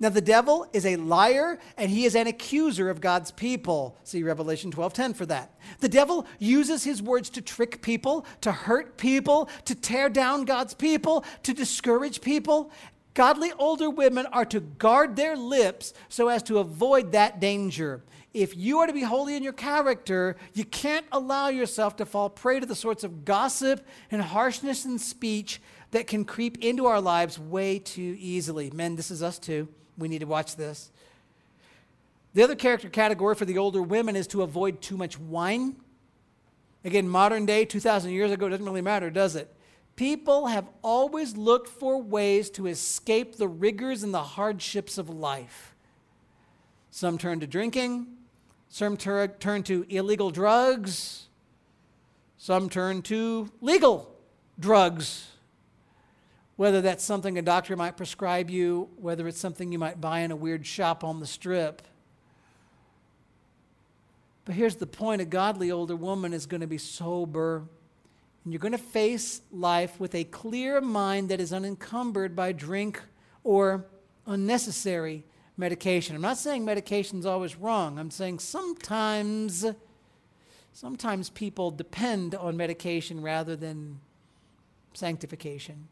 Now 0.00 0.10
the 0.10 0.20
devil 0.20 0.66
is 0.72 0.86
a 0.86 0.96
liar 0.96 1.58
and 1.76 1.90
he 1.90 2.04
is 2.04 2.14
an 2.14 2.28
accuser 2.28 2.88
of 2.88 3.00
God's 3.00 3.32
people. 3.32 3.96
See 4.04 4.22
Revelation 4.22 4.70
12:10 4.70 5.14
for 5.14 5.26
that. 5.26 5.58
The 5.80 5.88
devil 5.88 6.24
uses 6.38 6.84
his 6.84 7.02
words 7.02 7.30
to 7.30 7.42
trick 7.42 7.82
people, 7.82 8.24
to 8.42 8.52
hurt 8.52 8.96
people, 8.96 9.48
to 9.64 9.74
tear 9.74 10.08
down 10.08 10.44
God's 10.44 10.74
people, 10.74 11.24
to 11.42 11.52
discourage 11.52 12.20
people. 12.20 12.70
Godly 13.14 13.52
older 13.58 13.90
women 13.90 14.26
are 14.26 14.44
to 14.44 14.60
guard 14.60 15.16
their 15.16 15.36
lips 15.36 15.92
so 16.08 16.28
as 16.28 16.44
to 16.44 16.58
avoid 16.58 17.10
that 17.10 17.40
danger. 17.40 18.04
If 18.32 18.56
you 18.56 18.78
are 18.78 18.86
to 18.86 18.92
be 18.92 19.02
holy 19.02 19.34
in 19.34 19.42
your 19.42 19.52
character, 19.52 20.36
you 20.54 20.64
can't 20.64 21.06
allow 21.10 21.48
yourself 21.48 21.96
to 21.96 22.06
fall 22.06 22.30
prey 22.30 22.60
to 22.60 22.66
the 22.66 22.76
sorts 22.76 23.02
of 23.02 23.24
gossip 23.24 23.84
and 24.12 24.22
harshness 24.22 24.84
in 24.84 25.00
speech 25.00 25.60
that 25.90 26.06
can 26.06 26.24
creep 26.24 26.58
into 26.58 26.86
our 26.86 27.00
lives 27.00 27.38
way 27.38 27.78
too 27.78 28.16
easily. 28.18 28.70
Men, 28.70 28.96
this 28.96 29.10
is 29.10 29.22
us 29.22 29.38
too. 29.38 29.68
We 29.96 30.08
need 30.08 30.20
to 30.20 30.26
watch 30.26 30.56
this. 30.56 30.90
The 32.34 32.42
other 32.42 32.54
character 32.54 32.88
category 32.88 33.34
for 33.34 33.46
the 33.46 33.58
older 33.58 33.82
women 33.82 34.14
is 34.14 34.26
to 34.28 34.42
avoid 34.42 34.82
too 34.82 34.96
much 34.96 35.18
wine. 35.18 35.76
Again, 36.84 37.08
modern 37.08 37.46
day, 37.46 37.64
2,000 37.64 38.12
years 38.12 38.30
ago, 38.30 38.48
doesn't 38.48 38.64
really 38.64 38.82
matter, 38.82 39.10
does 39.10 39.34
it? 39.34 39.52
People 39.96 40.46
have 40.46 40.68
always 40.82 41.36
looked 41.36 41.68
for 41.68 42.00
ways 42.00 42.50
to 42.50 42.68
escape 42.68 43.36
the 43.36 43.48
rigors 43.48 44.04
and 44.04 44.14
the 44.14 44.22
hardships 44.22 44.98
of 44.98 45.08
life. 45.08 45.74
Some 46.90 47.18
turn 47.18 47.40
to 47.40 47.46
drinking, 47.46 48.06
some 48.68 48.96
tur- 48.96 49.26
turn 49.26 49.64
to 49.64 49.84
illegal 49.88 50.30
drugs, 50.30 51.26
some 52.36 52.68
turn 52.68 53.02
to 53.02 53.50
legal 53.60 54.14
drugs 54.60 55.26
whether 56.58 56.80
that's 56.80 57.04
something 57.04 57.38
a 57.38 57.42
doctor 57.42 57.76
might 57.76 57.96
prescribe 57.96 58.50
you, 58.50 58.88
whether 58.96 59.28
it's 59.28 59.38
something 59.38 59.70
you 59.70 59.78
might 59.78 60.00
buy 60.00 60.18
in 60.18 60.32
a 60.32 60.36
weird 60.36 60.66
shop 60.66 61.04
on 61.04 61.20
the 61.20 61.26
strip. 61.26 61.82
But 64.44 64.56
here's 64.56 64.74
the 64.74 64.86
point 64.86 65.22
a 65.22 65.24
godly 65.24 65.70
older 65.70 65.94
woman 65.94 66.32
is 66.34 66.46
going 66.46 66.60
to 66.60 66.66
be 66.66 66.76
sober, 66.76 67.58
and 68.42 68.52
you're 68.52 68.58
going 68.58 68.72
to 68.72 68.78
face 68.78 69.40
life 69.52 70.00
with 70.00 70.16
a 70.16 70.24
clear 70.24 70.80
mind 70.80 71.28
that 71.28 71.40
is 71.40 71.52
unencumbered 71.52 72.34
by 72.34 72.50
drink 72.50 73.00
or 73.44 73.86
unnecessary 74.26 75.22
medication. 75.56 76.16
I'm 76.16 76.22
not 76.22 76.38
saying 76.38 76.64
medication 76.64 77.20
is 77.20 77.26
always 77.26 77.54
wrong. 77.54 78.00
I'm 78.00 78.10
saying 78.10 78.40
sometimes 78.40 79.64
sometimes 80.72 81.30
people 81.30 81.70
depend 81.70 82.34
on 82.34 82.56
medication 82.56 83.22
rather 83.22 83.54
than 83.54 84.00
sanctification. 84.92 85.86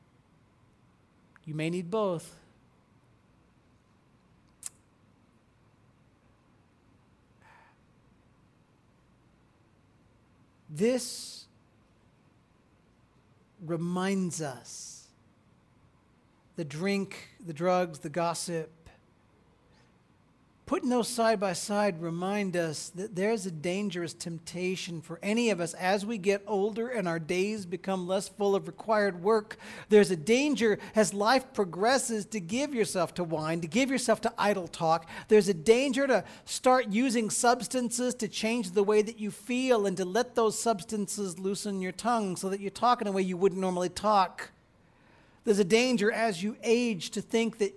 You 1.46 1.54
may 1.54 1.70
need 1.70 1.90
both. 1.90 2.34
This 10.68 11.46
reminds 13.64 14.42
us 14.42 15.06
the 16.56 16.64
drink, 16.64 17.30
the 17.46 17.54
drugs, 17.54 18.00
the 18.00 18.10
gossip, 18.10 18.70
putting 20.66 20.88
those 20.88 21.06
side 21.06 21.38
by 21.38 21.52
side 21.52 22.02
remind 22.02 22.56
us 22.56 22.88
that 22.96 23.14
there's 23.14 23.46
a 23.46 23.52
dangerous 23.52 24.12
temptation 24.12 25.00
for 25.00 25.20
any 25.22 25.50
of 25.50 25.60
us 25.60 25.74
as 25.74 26.04
we 26.04 26.18
get 26.18 26.42
older 26.44 26.88
and 26.88 27.06
our 27.06 27.20
days 27.20 27.64
become 27.64 28.08
less 28.08 28.26
full 28.26 28.56
of 28.56 28.66
required 28.66 29.22
work. 29.22 29.56
There's 29.90 30.10
a 30.10 30.16
danger 30.16 30.80
as 30.96 31.14
life 31.14 31.52
progresses 31.52 32.26
to 32.26 32.40
give 32.40 32.74
yourself 32.74 33.14
to 33.14 33.22
wine, 33.22 33.60
to 33.60 33.68
give 33.68 33.90
yourself 33.90 34.20
to 34.22 34.32
idle 34.36 34.66
talk. 34.66 35.08
There's 35.28 35.48
a 35.48 35.54
danger 35.54 36.08
to 36.08 36.24
start 36.44 36.88
using 36.88 37.30
substances 37.30 38.16
to 38.16 38.26
change 38.26 38.72
the 38.72 38.82
way 38.82 39.02
that 39.02 39.20
you 39.20 39.30
feel 39.30 39.86
and 39.86 39.96
to 39.96 40.04
let 40.04 40.34
those 40.34 40.58
substances 40.58 41.38
loosen 41.38 41.80
your 41.80 41.92
tongue 41.92 42.34
so 42.34 42.48
that 42.48 42.58
you 42.58 42.70
talk 42.70 43.00
in 43.00 43.06
a 43.06 43.12
way 43.12 43.22
you 43.22 43.36
wouldn't 43.36 43.60
normally 43.60 43.88
talk. 43.88 44.50
There's 45.44 45.60
a 45.60 45.64
danger 45.64 46.10
as 46.10 46.42
you 46.42 46.56
age 46.64 47.10
to 47.10 47.22
think 47.22 47.58
that 47.58 47.72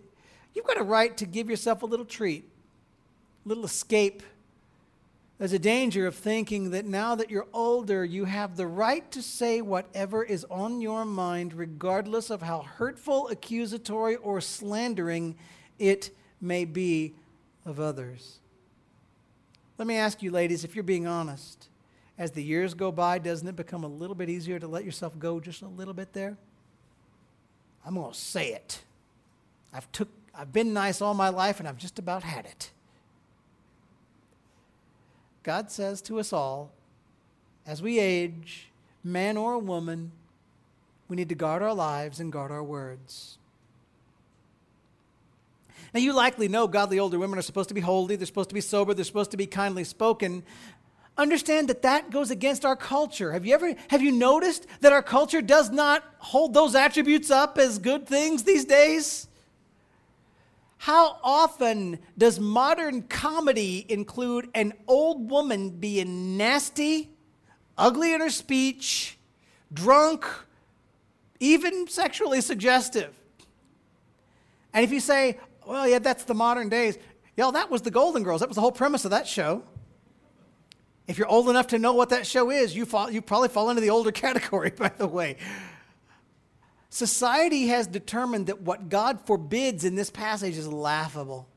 you've 0.56 0.66
got 0.66 0.80
a 0.80 0.84
right 0.84 1.16
to 1.18 1.28
give 1.28 1.52
yourself 1.52 1.84
a 1.84 1.86
little 1.86 2.04
treat 2.06 2.50
little 3.46 3.66
escape. 3.66 4.24
There's 5.38 5.54
a 5.54 5.60
danger 5.60 6.06
of 6.06 6.16
thinking 6.16 6.72
that 6.72 6.86
now 6.86 7.16
that 7.16 7.30
you're 7.30 7.48
older, 7.54 8.04
you 8.04 8.26
have 8.26 8.58
the 8.58 8.68
right 8.68 9.10
to 9.12 9.22
say 9.22 9.62
whatever 9.62 10.24
is 10.24 10.46
on 10.50 10.82
your 10.82 11.06
mind, 11.06 11.54
regardless 11.54 12.30
of 12.30 12.42
how 12.42 12.62
hurtful, 12.62 13.30
accusatory, 13.30 14.18
or 14.18 14.42
slandering 14.42 15.36
it 15.78 16.12
may 16.42 16.66
be 16.66 17.14
of 17.66 17.80
others. 17.80 18.40
Let 19.78 19.88
me 19.88 19.96
ask 19.96 20.22
you, 20.22 20.30
ladies, 20.30 20.66
if 20.66 20.76
you're 20.76 20.84
being 20.84 21.08
honest, 21.08 21.70
as 22.18 22.32
the 22.32 22.44
years 22.44 22.74
go 22.74 22.92
by, 22.92 23.18
doesn't 23.18 23.48
it 23.48 23.56
become 23.56 23.86
a 23.86 23.88
little 23.88 24.16
bit 24.16 24.30
easier 24.30 24.60
to 24.60 24.68
let 24.68 24.84
yourself 24.84 25.18
go 25.18 25.40
just 25.40 25.62
a 25.62 25.68
little 25.68 25.94
bit 25.94 26.12
there? 26.12 26.36
I'm 27.86 27.96
going 27.96 28.12
to 28.12 28.18
say 28.18 28.52
it. 28.52 28.82
I've, 29.74 29.90
took, 29.94 30.10
I've 30.36 30.52
been 30.52 30.74
nice 30.74 31.02
all 31.02 31.14
my 31.14 31.30
life, 31.30 31.60
and 31.60 31.68
I've 31.68 31.78
just 31.78 31.98
about 31.98 32.24
had 32.24 32.46
it. 32.46 32.72
God 35.44 35.72
says 35.72 36.02
to 36.04 36.20
us 36.20 36.34
all, 36.34 36.72
as 37.66 37.82
we 37.82 38.00
age, 38.00 38.70
man 39.04 39.38
or 39.38 39.58
woman, 39.58 40.12
we 41.08 41.16
need 41.16 41.30
to 41.30 41.36
guard 41.36 41.62
our 41.62 41.74
lives 41.74 42.20
and 42.20 42.32
guard 42.32 42.52
our 42.52 42.64
words. 42.64 43.38
Now, 45.94 46.00
you 46.02 46.14
likely 46.14 46.48
know 46.48 46.68
godly 46.68 47.00
older 47.00 47.18
women 47.18 47.40
are 47.40 47.44
supposed 47.44 47.70
to 47.70 47.76
be 47.76 47.82
holy, 47.82 48.16
they're 48.16 48.28
supposed 48.28 48.50
to 48.50 48.56
be 48.56 48.62
sober, 48.62 48.94
they're 48.94 49.06
supposed 49.06 49.32
to 49.32 49.38
be 49.38 49.48
kindly 49.48 49.84
spoken. 49.84 50.44
Understand 51.18 51.68
that 51.70 51.82
that 51.82 52.12
goes 52.12 52.32
against 52.32 52.64
our 52.64 52.76
culture. 52.76 53.32
Have 53.32 53.46
you 53.46 53.54
ever 53.54 53.74
have 53.90 54.02
you 54.02 54.12
noticed 54.12 54.68
that 54.82 54.94
our 54.94 55.02
culture 55.02 55.42
does 55.42 55.70
not 55.70 56.04
hold 56.20 56.54
those 56.54 56.76
attributes 56.76 57.32
up 57.32 57.58
as 57.58 57.80
good 57.80 58.08
things 58.08 58.44
these 58.44 58.66
days? 58.66 59.29
How 60.80 61.20
often 61.24 62.00
does 62.18 62.40
modern 62.40 63.02
comedy 63.02 63.86
include 63.90 64.50
an 64.56 64.72
old 64.88 65.30
woman 65.30 65.72
being 65.72 66.38
nasty, 66.38 67.10
ugly 67.78 68.14
in 68.14 68.22
her 68.22 68.30
speech, 68.30 69.18
drunk, 69.74 70.26
even 71.42 71.86
sexually 71.90 72.40
suggestive? 72.40 73.14
And 74.74 74.86
if 74.86 74.94
you 74.94 75.02
say, 75.02 75.38
well, 75.68 75.86
yeah, 75.86 76.00
that's 76.00 76.24
the 76.24 76.34
modern 76.34 76.70
days, 76.70 76.98
y'all, 77.36 77.52
that 77.52 77.70
was 77.70 77.82
the 77.82 77.92
Golden 77.92 78.24
Girls. 78.24 78.40
That 78.40 78.48
was 78.48 78.56
the 78.56 78.62
whole 78.62 78.72
premise 78.72 79.04
of 79.04 79.12
that 79.12 79.28
show. 79.28 79.64
If 81.10 81.18
you're 81.18 81.28
old 81.28 81.50
enough 81.50 81.68
to 81.68 81.78
know 81.78 81.92
what 81.92 82.08
that 82.12 82.26
show 82.26 82.52
is, 82.52 82.74
you, 82.74 82.86
fall, 82.86 83.12
you 83.12 83.22
probably 83.22 83.50
fall 83.50 83.70
into 83.70 83.82
the 83.82 83.90
older 83.90 84.12
category, 84.14 84.70
by 84.70 84.94
the 84.98 85.08
way. 85.08 85.36
Society 86.90 87.68
has 87.68 87.86
determined 87.86 88.48
that 88.48 88.62
what 88.62 88.90
God 88.90 89.26
forbids 89.26 89.86
in 89.86 89.96
this 89.96 90.10
passage 90.10 90.58
is 90.58 90.68
laughable. 90.68 91.48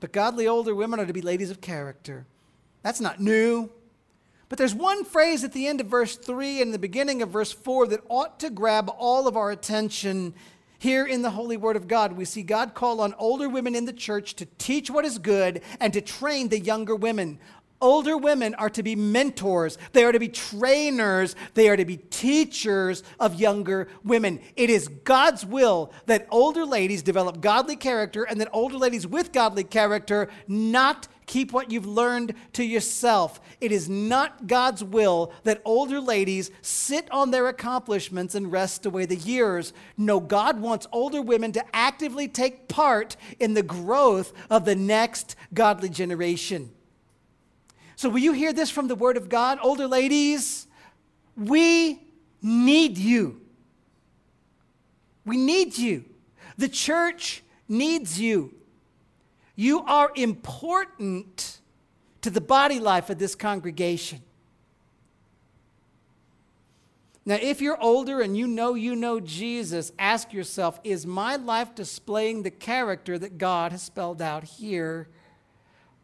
But 0.00 0.12
godly 0.12 0.46
older 0.48 0.74
women 0.74 1.00
are 1.00 1.06
to 1.06 1.12
be 1.12 1.22
ladies 1.22 1.50
of 1.50 1.60
character. 1.60 2.26
That's 2.82 3.00
not 3.00 3.20
new. 3.20 3.70
But 4.48 4.58
there's 4.58 4.74
one 4.74 5.04
phrase 5.04 5.42
at 5.42 5.52
the 5.52 5.66
end 5.66 5.80
of 5.80 5.86
verse 5.88 6.16
3 6.16 6.62
and 6.62 6.72
the 6.72 6.78
beginning 6.78 7.22
of 7.22 7.30
verse 7.30 7.52
4 7.52 7.88
that 7.88 8.04
ought 8.08 8.38
to 8.40 8.50
grab 8.50 8.90
all 8.98 9.26
of 9.26 9.36
our 9.36 9.50
attention. 9.50 10.34
Here 10.78 11.06
in 11.06 11.22
the 11.22 11.30
Holy 11.30 11.56
Word 11.56 11.76
of 11.76 11.88
God, 11.88 12.12
we 12.12 12.24
see 12.24 12.42
God 12.42 12.74
call 12.74 13.00
on 13.00 13.14
older 13.18 13.48
women 13.48 13.74
in 13.74 13.86
the 13.86 13.92
church 13.92 14.34
to 14.34 14.46
teach 14.58 14.90
what 14.90 15.04
is 15.04 15.18
good 15.18 15.62
and 15.80 15.92
to 15.92 16.00
train 16.00 16.48
the 16.48 16.60
younger 16.60 16.94
women. 16.94 17.38
Older 17.80 18.16
women 18.16 18.54
are 18.54 18.70
to 18.70 18.82
be 18.82 18.96
mentors. 18.96 19.76
They 19.92 20.04
are 20.04 20.12
to 20.12 20.18
be 20.18 20.28
trainers. 20.28 21.36
They 21.54 21.68
are 21.68 21.76
to 21.76 21.84
be 21.84 21.98
teachers 21.98 23.02
of 23.20 23.34
younger 23.34 23.88
women. 24.02 24.40
It 24.56 24.70
is 24.70 24.88
God's 24.88 25.44
will 25.44 25.92
that 26.06 26.26
older 26.30 26.64
ladies 26.64 27.02
develop 27.02 27.40
godly 27.40 27.76
character 27.76 28.24
and 28.24 28.40
that 28.40 28.48
older 28.52 28.78
ladies 28.78 29.06
with 29.06 29.32
godly 29.32 29.64
character 29.64 30.28
not 30.48 31.08
keep 31.26 31.52
what 31.52 31.70
you've 31.70 31.86
learned 31.86 32.34
to 32.54 32.64
yourself. 32.64 33.40
It 33.60 33.72
is 33.72 33.88
not 33.88 34.46
God's 34.46 34.82
will 34.82 35.32
that 35.42 35.60
older 35.64 36.00
ladies 36.00 36.50
sit 36.62 37.10
on 37.10 37.30
their 37.30 37.48
accomplishments 37.48 38.34
and 38.34 38.50
rest 38.50 38.86
away 38.86 39.06
the 39.06 39.16
years. 39.16 39.72
No, 39.98 40.20
God 40.20 40.60
wants 40.60 40.86
older 40.92 41.20
women 41.20 41.52
to 41.52 41.76
actively 41.76 42.28
take 42.28 42.68
part 42.68 43.16
in 43.38 43.54
the 43.54 43.62
growth 43.62 44.32
of 44.48 44.64
the 44.64 44.76
next 44.76 45.36
godly 45.52 45.88
generation. 45.88 46.70
So, 47.96 48.10
will 48.10 48.18
you 48.18 48.32
hear 48.32 48.52
this 48.52 48.70
from 48.70 48.88
the 48.88 48.94
Word 48.94 49.16
of 49.16 49.30
God? 49.30 49.58
Older 49.62 49.86
ladies, 49.86 50.66
we 51.34 51.98
need 52.42 52.98
you. 52.98 53.40
We 55.24 55.38
need 55.38 55.76
you. 55.76 56.04
The 56.58 56.68
church 56.68 57.42
needs 57.68 58.20
you. 58.20 58.54
You 59.56 59.80
are 59.80 60.12
important 60.14 61.58
to 62.20 62.30
the 62.30 62.40
body 62.40 62.78
life 62.78 63.08
of 63.08 63.18
this 63.18 63.34
congregation. 63.34 64.20
Now, 67.24 67.38
if 67.40 67.60
you're 67.60 67.80
older 67.82 68.20
and 68.20 68.36
you 68.36 68.46
know 68.46 68.74
you 68.74 68.94
know 68.94 69.18
Jesus, 69.18 69.90
ask 69.98 70.32
yourself 70.32 70.78
is 70.84 71.06
my 71.06 71.36
life 71.36 71.74
displaying 71.74 72.42
the 72.42 72.50
character 72.50 73.18
that 73.18 73.38
God 73.38 73.72
has 73.72 73.82
spelled 73.82 74.22
out 74.22 74.44
here? 74.44 75.08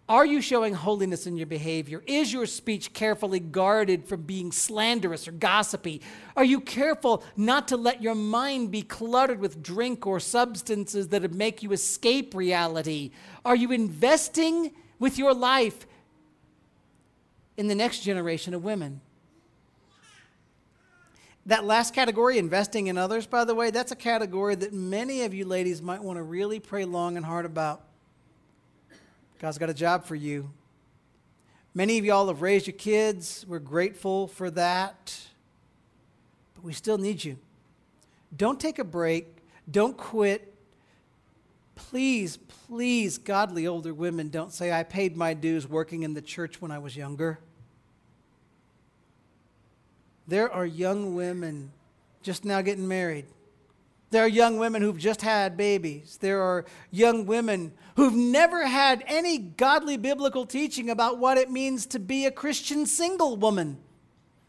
Are 0.08 0.26
you 0.26 0.40
showing 0.40 0.74
holiness 0.74 1.26
in 1.26 1.36
your 1.36 1.46
behavior? 1.46 2.02
Is 2.06 2.32
your 2.32 2.46
speech 2.46 2.92
carefully 2.92 3.38
guarded 3.38 4.04
from 4.04 4.22
being 4.22 4.50
slanderous 4.50 5.28
or 5.28 5.32
gossipy? 5.32 6.02
Are 6.36 6.44
you 6.44 6.60
careful 6.60 7.22
not 7.36 7.68
to 7.68 7.76
let 7.76 8.02
your 8.02 8.16
mind 8.16 8.72
be 8.72 8.82
cluttered 8.82 9.38
with 9.38 9.62
drink 9.62 10.06
or 10.06 10.18
substances 10.18 11.08
that 11.08 11.22
would 11.22 11.34
make 11.34 11.62
you 11.62 11.72
escape 11.72 12.34
reality? 12.34 13.12
Are 13.44 13.54
you 13.54 13.70
investing 13.70 14.72
with 14.98 15.18
your 15.18 15.32
life 15.32 15.86
in 17.56 17.68
the 17.68 17.74
next 17.74 18.00
generation 18.00 18.54
of 18.54 18.64
women? 18.64 19.00
That 21.46 21.64
last 21.64 21.94
category, 21.94 22.38
investing 22.38 22.88
in 22.88 22.98
others, 22.98 23.26
by 23.26 23.44
the 23.44 23.54
way, 23.54 23.70
that's 23.70 23.92
a 23.92 23.96
category 23.96 24.56
that 24.56 24.72
many 24.72 25.22
of 25.22 25.32
you 25.32 25.44
ladies 25.44 25.80
might 25.80 26.02
want 26.02 26.16
to 26.16 26.22
really 26.22 26.58
pray 26.58 26.84
long 26.84 27.16
and 27.16 27.24
hard 27.24 27.46
about. 27.46 27.82
God's 29.42 29.58
got 29.58 29.68
a 29.68 29.74
job 29.74 30.04
for 30.04 30.14
you. 30.14 30.50
Many 31.74 31.98
of 31.98 32.04
y'all 32.04 32.28
have 32.28 32.42
raised 32.42 32.68
your 32.68 32.76
kids. 32.76 33.44
We're 33.48 33.58
grateful 33.58 34.28
for 34.28 34.52
that. 34.52 35.18
But 36.54 36.62
we 36.62 36.72
still 36.72 36.96
need 36.96 37.24
you. 37.24 37.36
Don't 38.36 38.60
take 38.60 38.78
a 38.78 38.84
break. 38.84 39.38
Don't 39.68 39.96
quit. 39.96 40.54
Please, 41.74 42.36
please, 42.36 43.18
godly 43.18 43.66
older 43.66 43.92
women, 43.92 44.28
don't 44.28 44.52
say, 44.52 44.70
I 44.70 44.84
paid 44.84 45.16
my 45.16 45.34
dues 45.34 45.66
working 45.66 46.04
in 46.04 46.14
the 46.14 46.22
church 46.22 46.62
when 46.62 46.70
I 46.70 46.78
was 46.78 46.96
younger. 46.96 47.40
There 50.28 50.52
are 50.52 50.64
young 50.64 51.16
women 51.16 51.72
just 52.22 52.44
now 52.44 52.62
getting 52.62 52.86
married. 52.86 53.26
There 54.12 54.22
are 54.22 54.28
young 54.28 54.58
women 54.58 54.82
who've 54.82 54.98
just 54.98 55.22
had 55.22 55.56
babies. 55.56 56.18
There 56.20 56.42
are 56.42 56.66
young 56.90 57.24
women 57.24 57.72
who've 57.96 58.14
never 58.14 58.66
had 58.66 59.02
any 59.06 59.38
godly 59.38 59.96
biblical 59.96 60.44
teaching 60.44 60.90
about 60.90 61.16
what 61.16 61.38
it 61.38 61.50
means 61.50 61.86
to 61.86 61.98
be 61.98 62.26
a 62.26 62.30
Christian 62.30 62.84
single 62.84 63.38
woman 63.38 63.78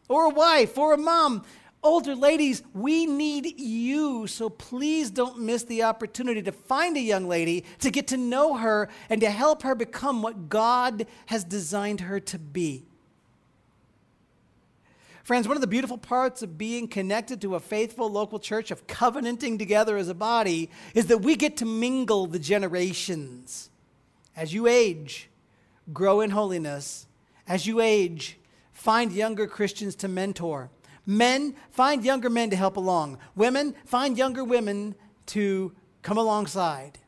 or 0.09 0.25
a 0.25 0.29
wife 0.29 0.77
or 0.77 0.93
a 0.93 0.97
mom. 0.97 1.45
Older 1.81 2.13
ladies, 2.13 2.61
we 2.73 3.05
need 3.05 3.57
you, 3.57 4.27
so 4.27 4.49
please 4.49 5.09
don't 5.09 5.39
miss 5.39 5.63
the 5.63 5.83
opportunity 5.83 6.41
to 6.41 6.51
find 6.51 6.97
a 6.97 7.01
young 7.01 7.29
lady, 7.29 7.63
to 7.79 7.89
get 7.89 8.07
to 8.07 8.17
know 8.17 8.55
her, 8.55 8.89
and 9.09 9.21
to 9.21 9.29
help 9.29 9.63
her 9.63 9.75
become 9.75 10.21
what 10.21 10.49
God 10.49 11.07
has 11.27 11.45
designed 11.45 12.01
her 12.01 12.19
to 12.19 12.37
be. 12.37 12.83
Friends, 15.23 15.47
one 15.47 15.55
of 15.55 15.61
the 15.61 15.67
beautiful 15.67 15.97
parts 15.97 16.43
of 16.43 16.57
being 16.57 16.85
connected 16.85 17.39
to 17.41 17.55
a 17.55 17.59
faithful 17.61 18.11
local 18.11 18.39
church, 18.39 18.71
of 18.71 18.85
covenanting 18.87 19.57
together 19.57 19.95
as 19.95 20.09
a 20.09 20.13
body, 20.13 20.69
is 20.93 21.05
that 21.05 21.19
we 21.19 21.37
get 21.37 21.55
to 21.57 21.65
mingle 21.65 22.27
the 22.27 22.39
generations. 22.39 23.69
As 24.35 24.53
you 24.53 24.67
age, 24.67 25.29
grow 25.93 26.19
in 26.19 26.31
holiness. 26.31 27.07
As 27.47 27.65
you 27.65 27.79
age, 27.79 28.37
find 28.73 29.13
younger 29.13 29.47
Christians 29.47 29.95
to 29.95 30.09
mentor. 30.09 30.69
Men, 31.05 31.55
find 31.71 32.03
younger 32.03 32.29
men 32.29 32.49
to 32.49 32.57
help 32.57 32.75
along. 32.75 33.17
Women, 33.33 33.75
find 33.85 34.17
younger 34.17 34.43
women 34.43 34.93
to 35.27 35.71
come 36.01 36.17
alongside. 36.17 36.99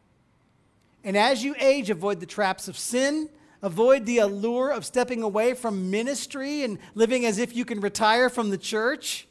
And 1.04 1.18
as 1.18 1.44
you 1.44 1.54
age, 1.60 1.90
avoid 1.90 2.22
the 2.22 2.26
traps 2.26 2.70
of 2.70 2.78
sin 2.78 3.30
Avoid 3.66 4.06
the 4.06 4.20
allure 4.20 4.70
of 4.70 4.86
stepping 4.86 5.24
away 5.24 5.56
from 5.56 5.90
ministry 5.90 6.62
and 6.62 6.78
living 6.94 7.26
as 7.26 7.40
if 7.40 7.56
you 7.56 7.66
can 7.66 7.80
retire 7.80 8.30
from 8.30 8.52
the 8.52 8.60
church. 8.60 9.28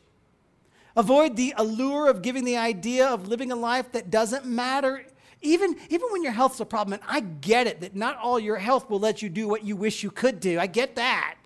Avoid 0.96 1.36
the 1.36 1.54
allure 1.56 2.10
of 2.10 2.20
giving 2.20 2.44
the 2.44 2.56
idea 2.56 3.06
of 3.06 3.28
living 3.28 3.52
a 3.52 3.54
life 3.54 3.92
that 3.92 4.10
doesn't 4.10 4.44
matter, 4.44 5.06
even, 5.40 5.76
even 5.88 6.08
when 6.10 6.24
your 6.24 6.32
health's 6.32 6.58
a 6.58 6.64
problem. 6.64 6.94
And 6.94 7.02
I 7.06 7.20
get 7.20 7.68
it 7.68 7.80
that 7.82 7.94
not 7.94 8.18
all 8.18 8.40
your 8.40 8.56
health 8.56 8.90
will 8.90 8.98
let 8.98 9.22
you 9.22 9.28
do 9.28 9.46
what 9.46 9.62
you 9.62 9.76
wish 9.76 10.02
you 10.02 10.10
could 10.10 10.40
do. 10.40 10.58
I 10.58 10.66
get 10.66 10.96
that. 10.96 11.36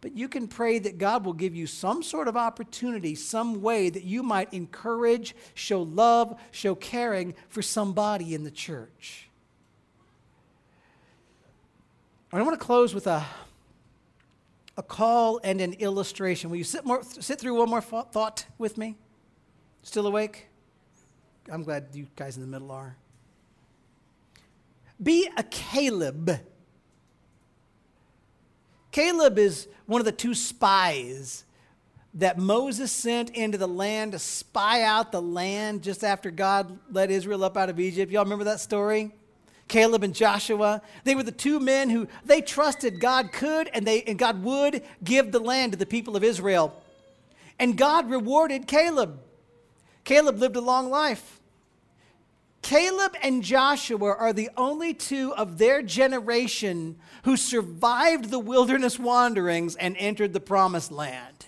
But 0.00 0.16
you 0.16 0.26
can 0.26 0.48
pray 0.48 0.80
that 0.80 0.98
God 0.98 1.24
will 1.24 1.32
give 1.32 1.54
you 1.54 1.68
some 1.68 2.02
sort 2.02 2.26
of 2.26 2.36
opportunity, 2.36 3.14
some 3.14 3.62
way 3.62 3.88
that 3.88 4.02
you 4.02 4.24
might 4.24 4.52
encourage, 4.52 5.36
show 5.54 5.82
love, 5.82 6.40
show 6.50 6.74
caring 6.74 7.36
for 7.48 7.62
somebody 7.62 8.34
in 8.34 8.42
the 8.42 8.50
church. 8.50 9.27
I 12.30 12.42
want 12.42 12.58
to 12.58 12.64
close 12.64 12.94
with 12.94 13.06
a, 13.06 13.24
a 14.76 14.82
call 14.82 15.40
and 15.42 15.60
an 15.62 15.72
illustration. 15.74 16.50
Will 16.50 16.58
you 16.58 16.64
sit, 16.64 16.84
more, 16.84 17.02
sit 17.02 17.40
through 17.40 17.54
one 17.54 17.70
more 17.70 17.80
thought 17.80 18.44
with 18.58 18.76
me? 18.76 18.96
Still 19.82 20.06
awake? 20.06 20.48
I'm 21.50 21.62
glad 21.62 21.86
you 21.94 22.06
guys 22.16 22.36
in 22.36 22.42
the 22.42 22.48
middle 22.48 22.70
are. 22.70 22.96
Be 25.02 25.30
a 25.38 25.42
Caleb. 25.42 26.38
Caleb 28.90 29.38
is 29.38 29.68
one 29.86 30.00
of 30.00 30.04
the 30.04 30.12
two 30.12 30.34
spies 30.34 31.44
that 32.14 32.36
Moses 32.36 32.92
sent 32.92 33.30
into 33.30 33.56
the 33.56 33.68
land 33.68 34.12
to 34.12 34.18
spy 34.18 34.82
out 34.82 35.12
the 35.12 35.22
land 35.22 35.82
just 35.82 36.04
after 36.04 36.30
God 36.30 36.78
led 36.90 37.10
Israel 37.10 37.44
up 37.44 37.56
out 37.56 37.70
of 37.70 37.80
Egypt. 37.80 38.12
Y'all 38.12 38.24
remember 38.24 38.44
that 38.44 38.60
story? 38.60 39.14
Caleb 39.68 40.02
and 40.02 40.14
Joshua. 40.14 40.82
They 41.04 41.14
were 41.14 41.22
the 41.22 41.32
two 41.32 41.60
men 41.60 41.90
who 41.90 42.08
they 42.24 42.40
trusted 42.40 43.00
God 43.00 43.32
could 43.32 43.68
and 43.72 43.86
they 43.86 44.02
and 44.02 44.18
God 44.18 44.42
would 44.42 44.82
give 45.04 45.30
the 45.30 45.38
land 45.38 45.72
to 45.72 45.78
the 45.78 45.86
people 45.86 46.16
of 46.16 46.24
Israel. 46.24 46.82
And 47.58 47.76
God 47.76 48.10
rewarded 48.10 48.66
Caleb. 48.66 49.20
Caleb 50.04 50.38
lived 50.38 50.56
a 50.56 50.60
long 50.60 50.90
life. 50.90 51.40
Caleb 52.62 53.14
and 53.22 53.42
Joshua 53.42 54.14
are 54.14 54.32
the 54.32 54.50
only 54.56 54.92
two 54.92 55.34
of 55.34 55.58
their 55.58 55.80
generation 55.80 56.96
who 57.24 57.36
survived 57.36 58.30
the 58.30 58.38
wilderness 58.38 58.98
wanderings 58.98 59.76
and 59.76 59.96
entered 59.96 60.32
the 60.32 60.40
promised 60.40 60.90
land. 60.90 61.46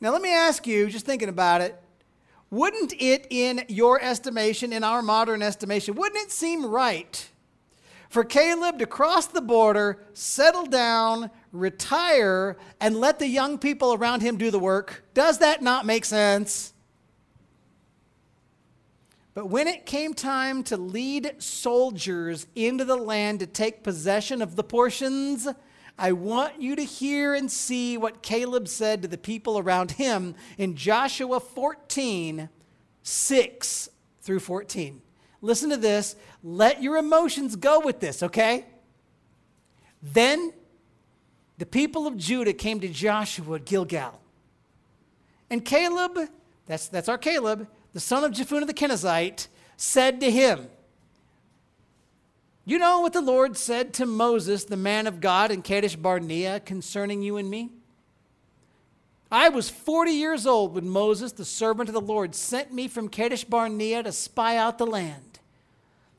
Now, 0.00 0.10
let 0.10 0.22
me 0.22 0.34
ask 0.34 0.66
you, 0.66 0.88
just 0.90 1.06
thinking 1.06 1.28
about 1.28 1.60
it, 1.60 1.81
wouldn't 2.52 2.92
it, 3.00 3.26
in 3.30 3.64
your 3.68 3.98
estimation, 4.00 4.74
in 4.74 4.84
our 4.84 5.00
modern 5.00 5.40
estimation, 5.40 5.94
wouldn't 5.94 6.22
it 6.22 6.30
seem 6.30 6.66
right 6.66 7.30
for 8.10 8.24
Caleb 8.24 8.78
to 8.78 8.84
cross 8.84 9.26
the 9.26 9.40
border, 9.40 10.04
settle 10.12 10.66
down, 10.66 11.30
retire, 11.50 12.58
and 12.78 12.94
let 12.98 13.18
the 13.18 13.26
young 13.26 13.56
people 13.56 13.94
around 13.94 14.20
him 14.20 14.36
do 14.36 14.50
the 14.50 14.58
work? 14.58 15.02
Does 15.14 15.38
that 15.38 15.62
not 15.62 15.86
make 15.86 16.04
sense? 16.04 16.74
But 19.32 19.46
when 19.46 19.66
it 19.66 19.86
came 19.86 20.12
time 20.12 20.62
to 20.64 20.76
lead 20.76 21.36
soldiers 21.38 22.46
into 22.54 22.84
the 22.84 22.96
land 22.96 23.40
to 23.40 23.46
take 23.46 23.82
possession 23.82 24.42
of 24.42 24.56
the 24.56 24.64
portions, 24.64 25.48
I 26.02 26.10
want 26.10 26.60
you 26.60 26.74
to 26.74 26.82
hear 26.82 27.32
and 27.32 27.48
see 27.48 27.96
what 27.96 28.22
Caleb 28.22 28.66
said 28.66 29.02
to 29.02 29.08
the 29.08 29.16
people 29.16 29.56
around 29.56 29.92
him 29.92 30.34
in 30.58 30.74
Joshua 30.74 31.38
14 31.38 32.48
6 33.04 33.88
through 34.20 34.40
14. 34.40 35.00
Listen 35.42 35.70
to 35.70 35.76
this. 35.76 36.16
Let 36.42 36.82
your 36.82 36.96
emotions 36.96 37.54
go 37.54 37.78
with 37.78 38.00
this, 38.00 38.20
okay? 38.24 38.66
Then 40.02 40.52
the 41.58 41.66
people 41.66 42.08
of 42.08 42.16
Judah 42.16 42.52
came 42.52 42.80
to 42.80 42.88
Joshua 42.88 43.54
at 43.54 43.64
Gilgal. 43.64 44.20
And 45.50 45.64
Caleb, 45.64 46.18
that's, 46.66 46.88
that's 46.88 47.08
our 47.08 47.18
Caleb, 47.18 47.68
the 47.92 48.00
son 48.00 48.24
of 48.24 48.32
Jephunneh 48.32 48.66
the 48.66 48.74
Kenizzite, 48.74 49.46
said 49.76 50.18
to 50.18 50.32
him, 50.32 50.66
you 52.64 52.78
know 52.78 53.00
what 53.00 53.12
the 53.12 53.20
Lord 53.20 53.56
said 53.56 53.92
to 53.94 54.06
Moses, 54.06 54.64
the 54.64 54.76
man 54.76 55.06
of 55.06 55.20
God, 55.20 55.50
in 55.50 55.62
Kadesh 55.62 55.96
Barnea 55.96 56.60
concerning 56.60 57.22
you 57.22 57.36
and 57.36 57.50
me? 57.50 57.70
I 59.32 59.48
was 59.48 59.70
40 59.70 60.12
years 60.12 60.46
old 60.46 60.74
when 60.74 60.88
Moses, 60.88 61.32
the 61.32 61.44
servant 61.44 61.88
of 61.88 61.94
the 61.94 62.00
Lord, 62.00 62.34
sent 62.34 62.72
me 62.72 62.86
from 62.86 63.08
Kadesh 63.08 63.44
Barnea 63.44 64.02
to 64.02 64.12
spy 64.12 64.56
out 64.56 64.78
the 64.78 64.86
land. 64.86 65.40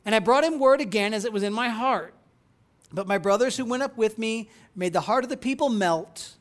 And 0.04 0.16
I 0.16 0.20
brought 0.20 0.44
him 0.44 0.60
word 0.60 0.82
again 0.82 1.14
as 1.14 1.24
it 1.24 1.32
was 1.32 1.44
in 1.44 1.54
my 1.54 1.70
heart. 1.70 2.14
But 2.92 3.08
my 3.08 3.18
brothers 3.18 3.56
who 3.56 3.66
went 3.66 3.84
up 3.84 3.98
with 3.98 4.18
me 4.18 4.50
made 4.76 4.94
the 4.94 5.02
heart 5.02 5.24
of 5.24 5.30
the 5.30 5.38
people 5.38 5.70
melt. 5.70 6.36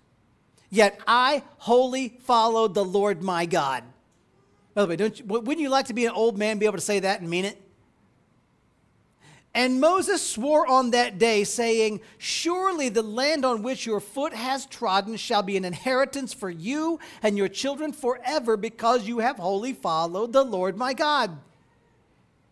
Yet 0.71 0.99
I 1.07 1.43
wholly 1.59 2.19
followed 2.23 2.75
the 2.75 2.85
Lord 2.85 3.23
my 3.23 3.47
God. 3.47 3.85
By 4.75 4.83
the 4.83 4.89
way, 4.89 4.97
don't 4.97 5.19
you, 5.19 5.25
wouldn't 5.27 5.61
you 5.61 5.69
like 5.69 5.87
to 5.87 5.95
be 5.95 6.07
an 6.07 6.13
old 6.13 6.39
man, 6.39 6.59
be 6.59 6.67
able 6.67 6.79
to 6.79 6.83
say 6.83 7.01
that 7.01 7.21
and 7.21 7.29
mean 7.29 7.45
it? 7.45 7.61
And 9.55 9.81
Moses 9.81 10.27
swore 10.27 10.67
on 10.67 10.93
that 10.93 11.19
day, 11.19 11.45
saying, 11.45 12.01
Surely 12.17 12.89
the 12.89 13.03
land 13.03 13.45
on 13.45 13.63
which 13.63 13.85
your 13.85 14.01
foot 14.01 14.33
has 14.33 14.65
trodden 14.65 15.17
shall 15.17 15.43
be 15.43 15.59
an 15.59 15.65
inheritance 15.65 16.33
for 16.33 16.49
you 16.49 16.99
and 17.23 17.37
your 17.37 17.49
children 17.49 17.93
forever, 17.93 18.57
because 18.57 19.07
you 19.07 19.19
have 19.19 19.37
wholly 19.37 19.75
followed 19.75 20.33
the 20.33 20.45
Lord 20.45 20.79
my 20.79 20.95
God. 20.95 21.39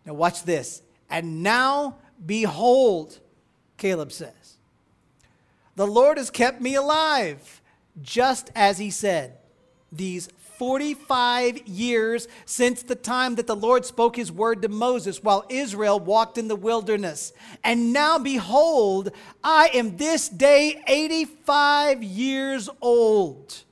Now, 0.05 0.13
watch 0.13 0.43
this. 0.43 0.83
And 1.09 1.41
now, 1.41 1.97
behold, 2.23 3.19
Caleb 3.77 4.11
says, 4.11 4.57
The 5.75 5.87
Lord 5.87 6.17
has 6.17 6.29
kept 6.29 6.61
me 6.61 6.75
alive 6.75 7.61
just 7.99 8.51
as 8.55 8.77
he 8.77 8.91
said. 8.91 9.37
These 9.91 10.29
45 10.61 11.67
years 11.67 12.27
since 12.45 12.83
the 12.83 12.93
time 12.93 13.33
that 13.33 13.47
the 13.47 13.55
Lord 13.55 13.83
spoke 13.83 14.15
his 14.15 14.31
word 14.31 14.61
to 14.61 14.67
Moses 14.67 15.23
while 15.23 15.43
Israel 15.49 15.99
walked 15.99 16.37
in 16.37 16.47
the 16.47 16.55
wilderness. 16.55 17.33
And 17.63 17.91
now, 17.91 18.19
behold, 18.19 19.09
I 19.43 19.71
am 19.73 19.97
this 19.97 20.29
day 20.29 20.79
85 20.85 22.03
years 22.03 22.69
old. 22.79 23.63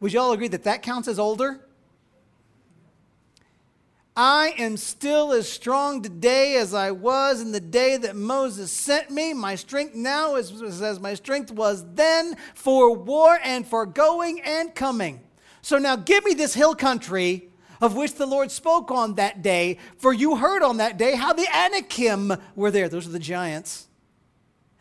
Would 0.00 0.14
you 0.14 0.20
all 0.20 0.32
agree 0.32 0.48
that 0.48 0.64
that 0.64 0.80
counts 0.80 1.06
as 1.06 1.18
older? 1.18 1.60
I 4.16 4.54
am 4.56 4.78
still 4.78 5.32
as 5.32 5.46
strong 5.52 6.00
today 6.00 6.56
as 6.56 6.72
I 6.72 6.92
was 6.92 7.42
in 7.42 7.52
the 7.52 7.60
day 7.60 7.98
that 7.98 8.16
Moses 8.16 8.72
sent 8.72 9.10
me. 9.10 9.34
My 9.34 9.54
strength 9.54 9.94
now 9.94 10.36
is 10.36 10.62
as 10.80 10.98
my 10.98 11.12
strength 11.12 11.50
was 11.50 11.84
then 11.92 12.38
for 12.54 12.94
war 12.94 13.38
and 13.44 13.66
for 13.66 13.84
going 13.84 14.40
and 14.40 14.74
coming. 14.74 15.20
So 15.62 15.78
now 15.78 15.96
give 15.96 16.24
me 16.24 16.34
this 16.34 16.54
hill 16.54 16.74
country 16.74 17.48
of 17.80 17.96
which 17.96 18.14
the 18.14 18.26
Lord 18.26 18.52
spoke 18.52 18.92
on 18.92 19.14
that 19.14 19.42
day, 19.42 19.78
for 19.96 20.12
you 20.12 20.36
heard 20.36 20.62
on 20.62 20.76
that 20.76 20.98
day 20.98 21.16
how 21.16 21.32
the 21.32 21.48
Anakim 21.52 22.32
were 22.54 22.70
there. 22.70 22.88
Those 22.88 23.08
are 23.08 23.12
the 23.12 23.18
giants. 23.18 23.88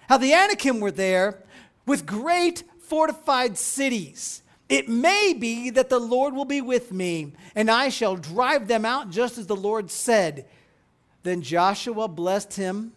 How 0.07 0.17
the 0.17 0.33
Anakim 0.33 0.79
were 0.79 0.91
there 0.91 1.41
with 1.87 2.05
great 2.05 2.63
fortified 2.79 3.57
cities 3.57 4.41
it 4.71 4.87
may 4.87 5.33
be 5.33 5.69
that 5.71 5.89
the 5.89 5.99
Lord 5.99 6.33
will 6.33 6.45
be 6.45 6.61
with 6.61 6.93
me, 6.93 7.33
and 7.55 7.69
I 7.69 7.89
shall 7.89 8.15
drive 8.15 8.69
them 8.69 8.85
out 8.85 9.09
just 9.09 9.37
as 9.37 9.45
the 9.45 9.55
Lord 9.55 9.91
said. 9.91 10.45
Then 11.23 11.41
Joshua 11.41 12.07
blessed 12.07 12.53
him, 12.53 12.93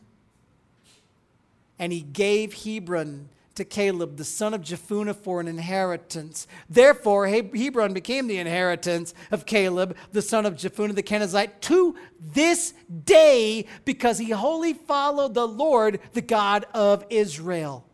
and 1.77 1.93
he 1.93 2.01
gave 2.01 2.63
Hebron 2.63 3.29
to 3.55 3.65
Caleb, 3.65 4.17
the 4.17 4.25
son 4.25 4.55
of 4.55 4.63
Jephunneh, 4.63 5.15
for 5.15 5.41
an 5.41 5.49
inheritance. 5.49 6.47
Therefore, 6.69 7.29
Hebron 7.29 7.93
became 7.93 8.27
the 8.27 8.39
inheritance 8.39 9.15
of 9.31 9.47
Caleb, 9.47 9.97
the 10.13 10.23
son 10.23 10.45
of 10.47 10.55
Jephunneh 10.55 10.95
the 10.95 11.03
Kenizzite, 11.03 11.61
to 11.63 11.95
this 12.21 12.75
day, 13.05 13.67
because 13.85 14.19
he 14.19 14.31
wholly 14.31 14.73
followed 14.73 15.35
the 15.35 15.47
Lord, 15.47 16.01
the 16.13 16.21
God 16.21 16.67
of 16.75 17.05
Israel. 17.11 17.87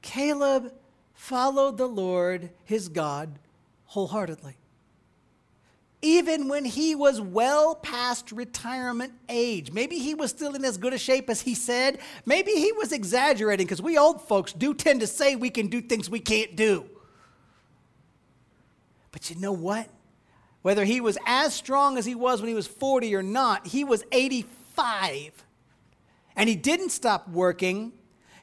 Caleb 0.00 0.72
followed 1.12 1.76
the 1.76 1.88
Lord, 1.88 2.50
his 2.64 2.88
God, 2.88 3.38
wholeheartedly. 3.86 4.56
Even 6.00 6.48
when 6.48 6.64
he 6.64 6.94
was 6.94 7.20
well 7.20 7.74
past 7.74 8.30
retirement 8.30 9.12
age. 9.28 9.72
Maybe 9.72 9.98
he 9.98 10.14
was 10.14 10.30
still 10.30 10.54
in 10.54 10.64
as 10.64 10.76
good 10.76 10.94
a 10.94 10.98
shape 10.98 11.28
as 11.28 11.40
he 11.40 11.54
said. 11.54 11.98
Maybe 12.24 12.52
he 12.52 12.70
was 12.72 12.92
exaggerating 12.92 13.66
because 13.66 13.82
we 13.82 13.98
old 13.98 14.22
folks 14.22 14.52
do 14.52 14.74
tend 14.74 15.00
to 15.00 15.08
say 15.08 15.34
we 15.34 15.50
can 15.50 15.66
do 15.66 15.80
things 15.80 16.08
we 16.08 16.20
can't 16.20 16.54
do. 16.54 16.88
But 19.10 19.28
you 19.28 19.36
know 19.36 19.52
what? 19.52 19.88
Whether 20.62 20.84
he 20.84 21.00
was 21.00 21.18
as 21.26 21.54
strong 21.54 21.98
as 21.98 22.04
he 22.04 22.14
was 22.14 22.40
when 22.40 22.48
he 22.48 22.54
was 22.54 22.66
40 22.66 23.14
or 23.16 23.22
not, 23.22 23.66
he 23.66 23.82
was 23.82 24.04
85. 24.12 25.44
And 26.36 26.48
he 26.48 26.54
didn't 26.54 26.90
stop 26.90 27.28
working 27.28 27.92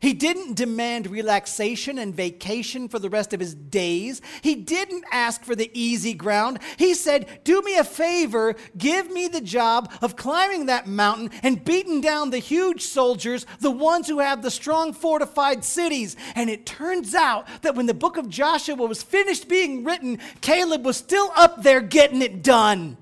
he 0.02 0.14
didn't 0.14 0.56
demand 0.56 1.08
relaxation 1.08 1.98
and 1.98 2.14
vacation 2.14 2.88
for 2.90 3.00
the 3.00 3.10
rest 3.10 3.34
of 3.34 3.40
his 3.40 3.56
days. 3.56 4.22
He 4.42 4.56
didn't 4.56 5.06
ask 5.12 5.44
for 5.44 5.56
the 5.56 5.72
easy 5.74 6.14
ground. 6.14 6.60
He 6.78 6.94
said, 6.94 7.42
Do 7.44 7.62
me 7.62 7.78
a 7.78 7.84
favor, 7.84 8.56
give 8.78 9.10
me 9.12 9.28
the 9.28 9.42
job 9.42 9.92
of 10.02 10.16
climbing 10.16 10.66
that 10.66 10.88
mountain 10.88 11.32
and 11.44 11.64
beating 11.64 12.02
down 12.02 12.30
the 12.30 12.40
huge 12.40 12.82
soldiers, 12.82 13.46
the 13.60 13.72
ones 13.72 14.08
who 14.08 14.20
have 14.20 14.42
the 14.42 14.52
strong 14.52 14.94
fortified 14.94 15.64
cities. 15.64 16.16
And 16.36 16.50
it 16.50 16.66
turns 16.66 17.16
out 17.16 17.48
that 17.62 17.76
when 17.76 17.86
the 17.86 17.94
book 17.94 18.18
of 18.18 18.30
Joshua 18.30 18.76
was 18.76 19.02
finished 19.02 19.48
being 19.48 19.84
written, 19.84 20.20
Caleb 20.42 20.86
was 20.86 20.98
still 20.98 21.32
up 21.36 21.64
there 21.64 21.82
getting 21.82 22.22
it 22.22 22.44
done. 22.44 22.98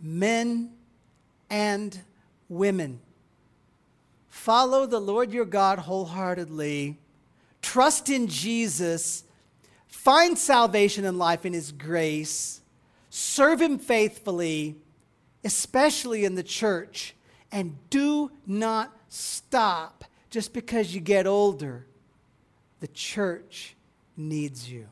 Men 0.00 0.70
and 1.48 1.98
women 2.48 3.00
Follow 4.34 4.84
the 4.84 5.00
Lord 5.00 5.32
your 5.32 5.44
God 5.46 5.78
wholeheartedly. 5.78 6.98
Trust 7.62 8.10
in 8.10 8.26
Jesus. 8.26 9.22
Find 9.86 10.36
salvation 10.36 11.04
and 11.04 11.18
life 11.18 11.46
in 11.46 11.52
His 11.52 11.70
grace. 11.70 12.60
Serve 13.08 13.62
Him 13.62 13.78
faithfully, 13.78 14.74
especially 15.44 16.24
in 16.24 16.34
the 16.34 16.42
church. 16.42 17.14
And 17.52 17.76
do 17.90 18.32
not 18.44 18.94
stop 19.08 20.04
just 20.30 20.52
because 20.52 20.94
you 20.94 21.00
get 21.00 21.28
older. 21.28 21.86
The 22.80 22.88
church 22.88 23.76
needs 24.16 24.70
you. 24.70 24.88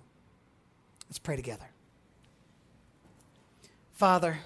Let's 1.11 1.19
pray 1.19 1.37
together. 1.37 1.69
Father, 3.93 4.39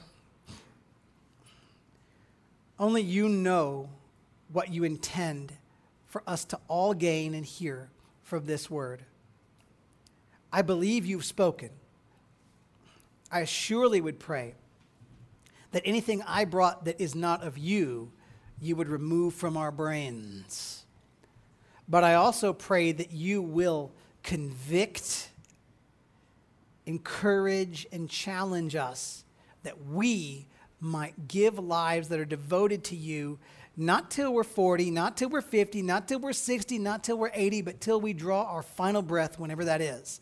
only 2.78 3.03
you 3.03 3.28
know 3.28 3.90
what 4.57 4.72
you 4.72 4.84
intend 4.84 5.52
for 6.07 6.22
us 6.26 6.46
to 6.46 6.59
all 6.66 6.94
gain 6.94 7.34
and 7.34 7.44
hear 7.44 7.90
from 8.22 8.46
this 8.46 8.70
word. 8.70 9.04
I 10.50 10.62
believe 10.62 11.04
you've 11.04 11.26
spoken. 11.26 11.68
I 13.30 13.44
surely 13.44 14.00
would 14.00 14.18
pray 14.18 14.54
that 15.72 15.82
anything 15.84 16.22
I 16.26 16.46
brought 16.46 16.86
that 16.86 16.98
is 16.98 17.14
not 17.14 17.42
of 17.42 17.59
you, 17.59 18.11
you 18.59 18.76
would 18.76 18.88
remove 18.88 19.34
from 19.34 19.59
our 19.59 19.70
brains. 19.70 20.86
But 21.86 22.02
I 22.02 22.14
also 22.14 22.54
pray 22.54 22.92
that 22.92 23.12
you 23.12 23.42
will 23.42 23.92
convict, 24.22 25.32
encourage, 26.86 27.86
and 27.92 28.09
challenge 28.09 28.74
us 28.74 29.22
that 29.64 29.84
we 29.84 30.46
might 30.80 31.28
give 31.28 31.59
lives 31.59 32.09
that 32.09 32.18
are 32.18 32.24
devoted 32.24 32.84
to 32.84 32.96
you 32.96 33.38
not 33.77 34.11
till 34.11 34.33
we're 34.33 34.45
40, 34.45 34.91
not 34.91 35.16
till 35.16 35.29
we're 35.29 35.43
50, 35.43 35.83
not 35.83 36.09
till 36.09 36.18
we're 36.18 36.33
60, 36.33 36.79
not 36.79 37.05
till 37.05 37.18
we're 37.18 37.31
80, 37.35 37.62
but 37.62 37.81
till 37.81 38.01
we 38.01 38.12
draw 38.12 38.45
our 38.45 38.62
final 38.62 39.03
breath, 39.03 39.39
whenever 39.39 39.64
that 39.66 39.81
is. 39.81 40.20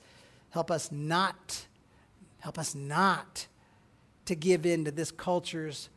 Help 0.51 0.71
us 0.71 0.91
not, 0.91 1.67
help 2.41 2.59
us 2.59 2.75
not 2.75 3.47
to 4.25 4.35
give 4.35 4.67
in 4.67 4.85
to 4.85 4.91
this 4.91 5.11
culture's 5.11 5.89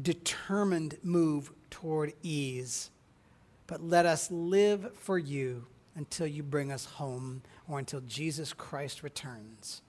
determined 0.00 0.96
move 1.02 1.50
toward 1.70 2.12
ease, 2.22 2.90
but 3.66 3.82
let 3.82 4.06
us 4.06 4.30
live 4.30 4.96
for 4.96 5.18
you 5.18 5.66
until 5.96 6.26
you 6.26 6.42
bring 6.42 6.70
us 6.70 6.84
home 6.84 7.42
or 7.66 7.78
until 7.78 8.00
Jesus 8.02 8.52
Christ 8.52 9.02
returns. 9.02 9.82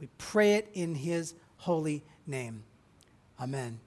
We 0.00 0.08
pray 0.16 0.54
it 0.54 0.70
in 0.72 0.94
his 0.94 1.34
holy 1.58 2.02
name. 2.26 2.64
Amen. 3.38 3.80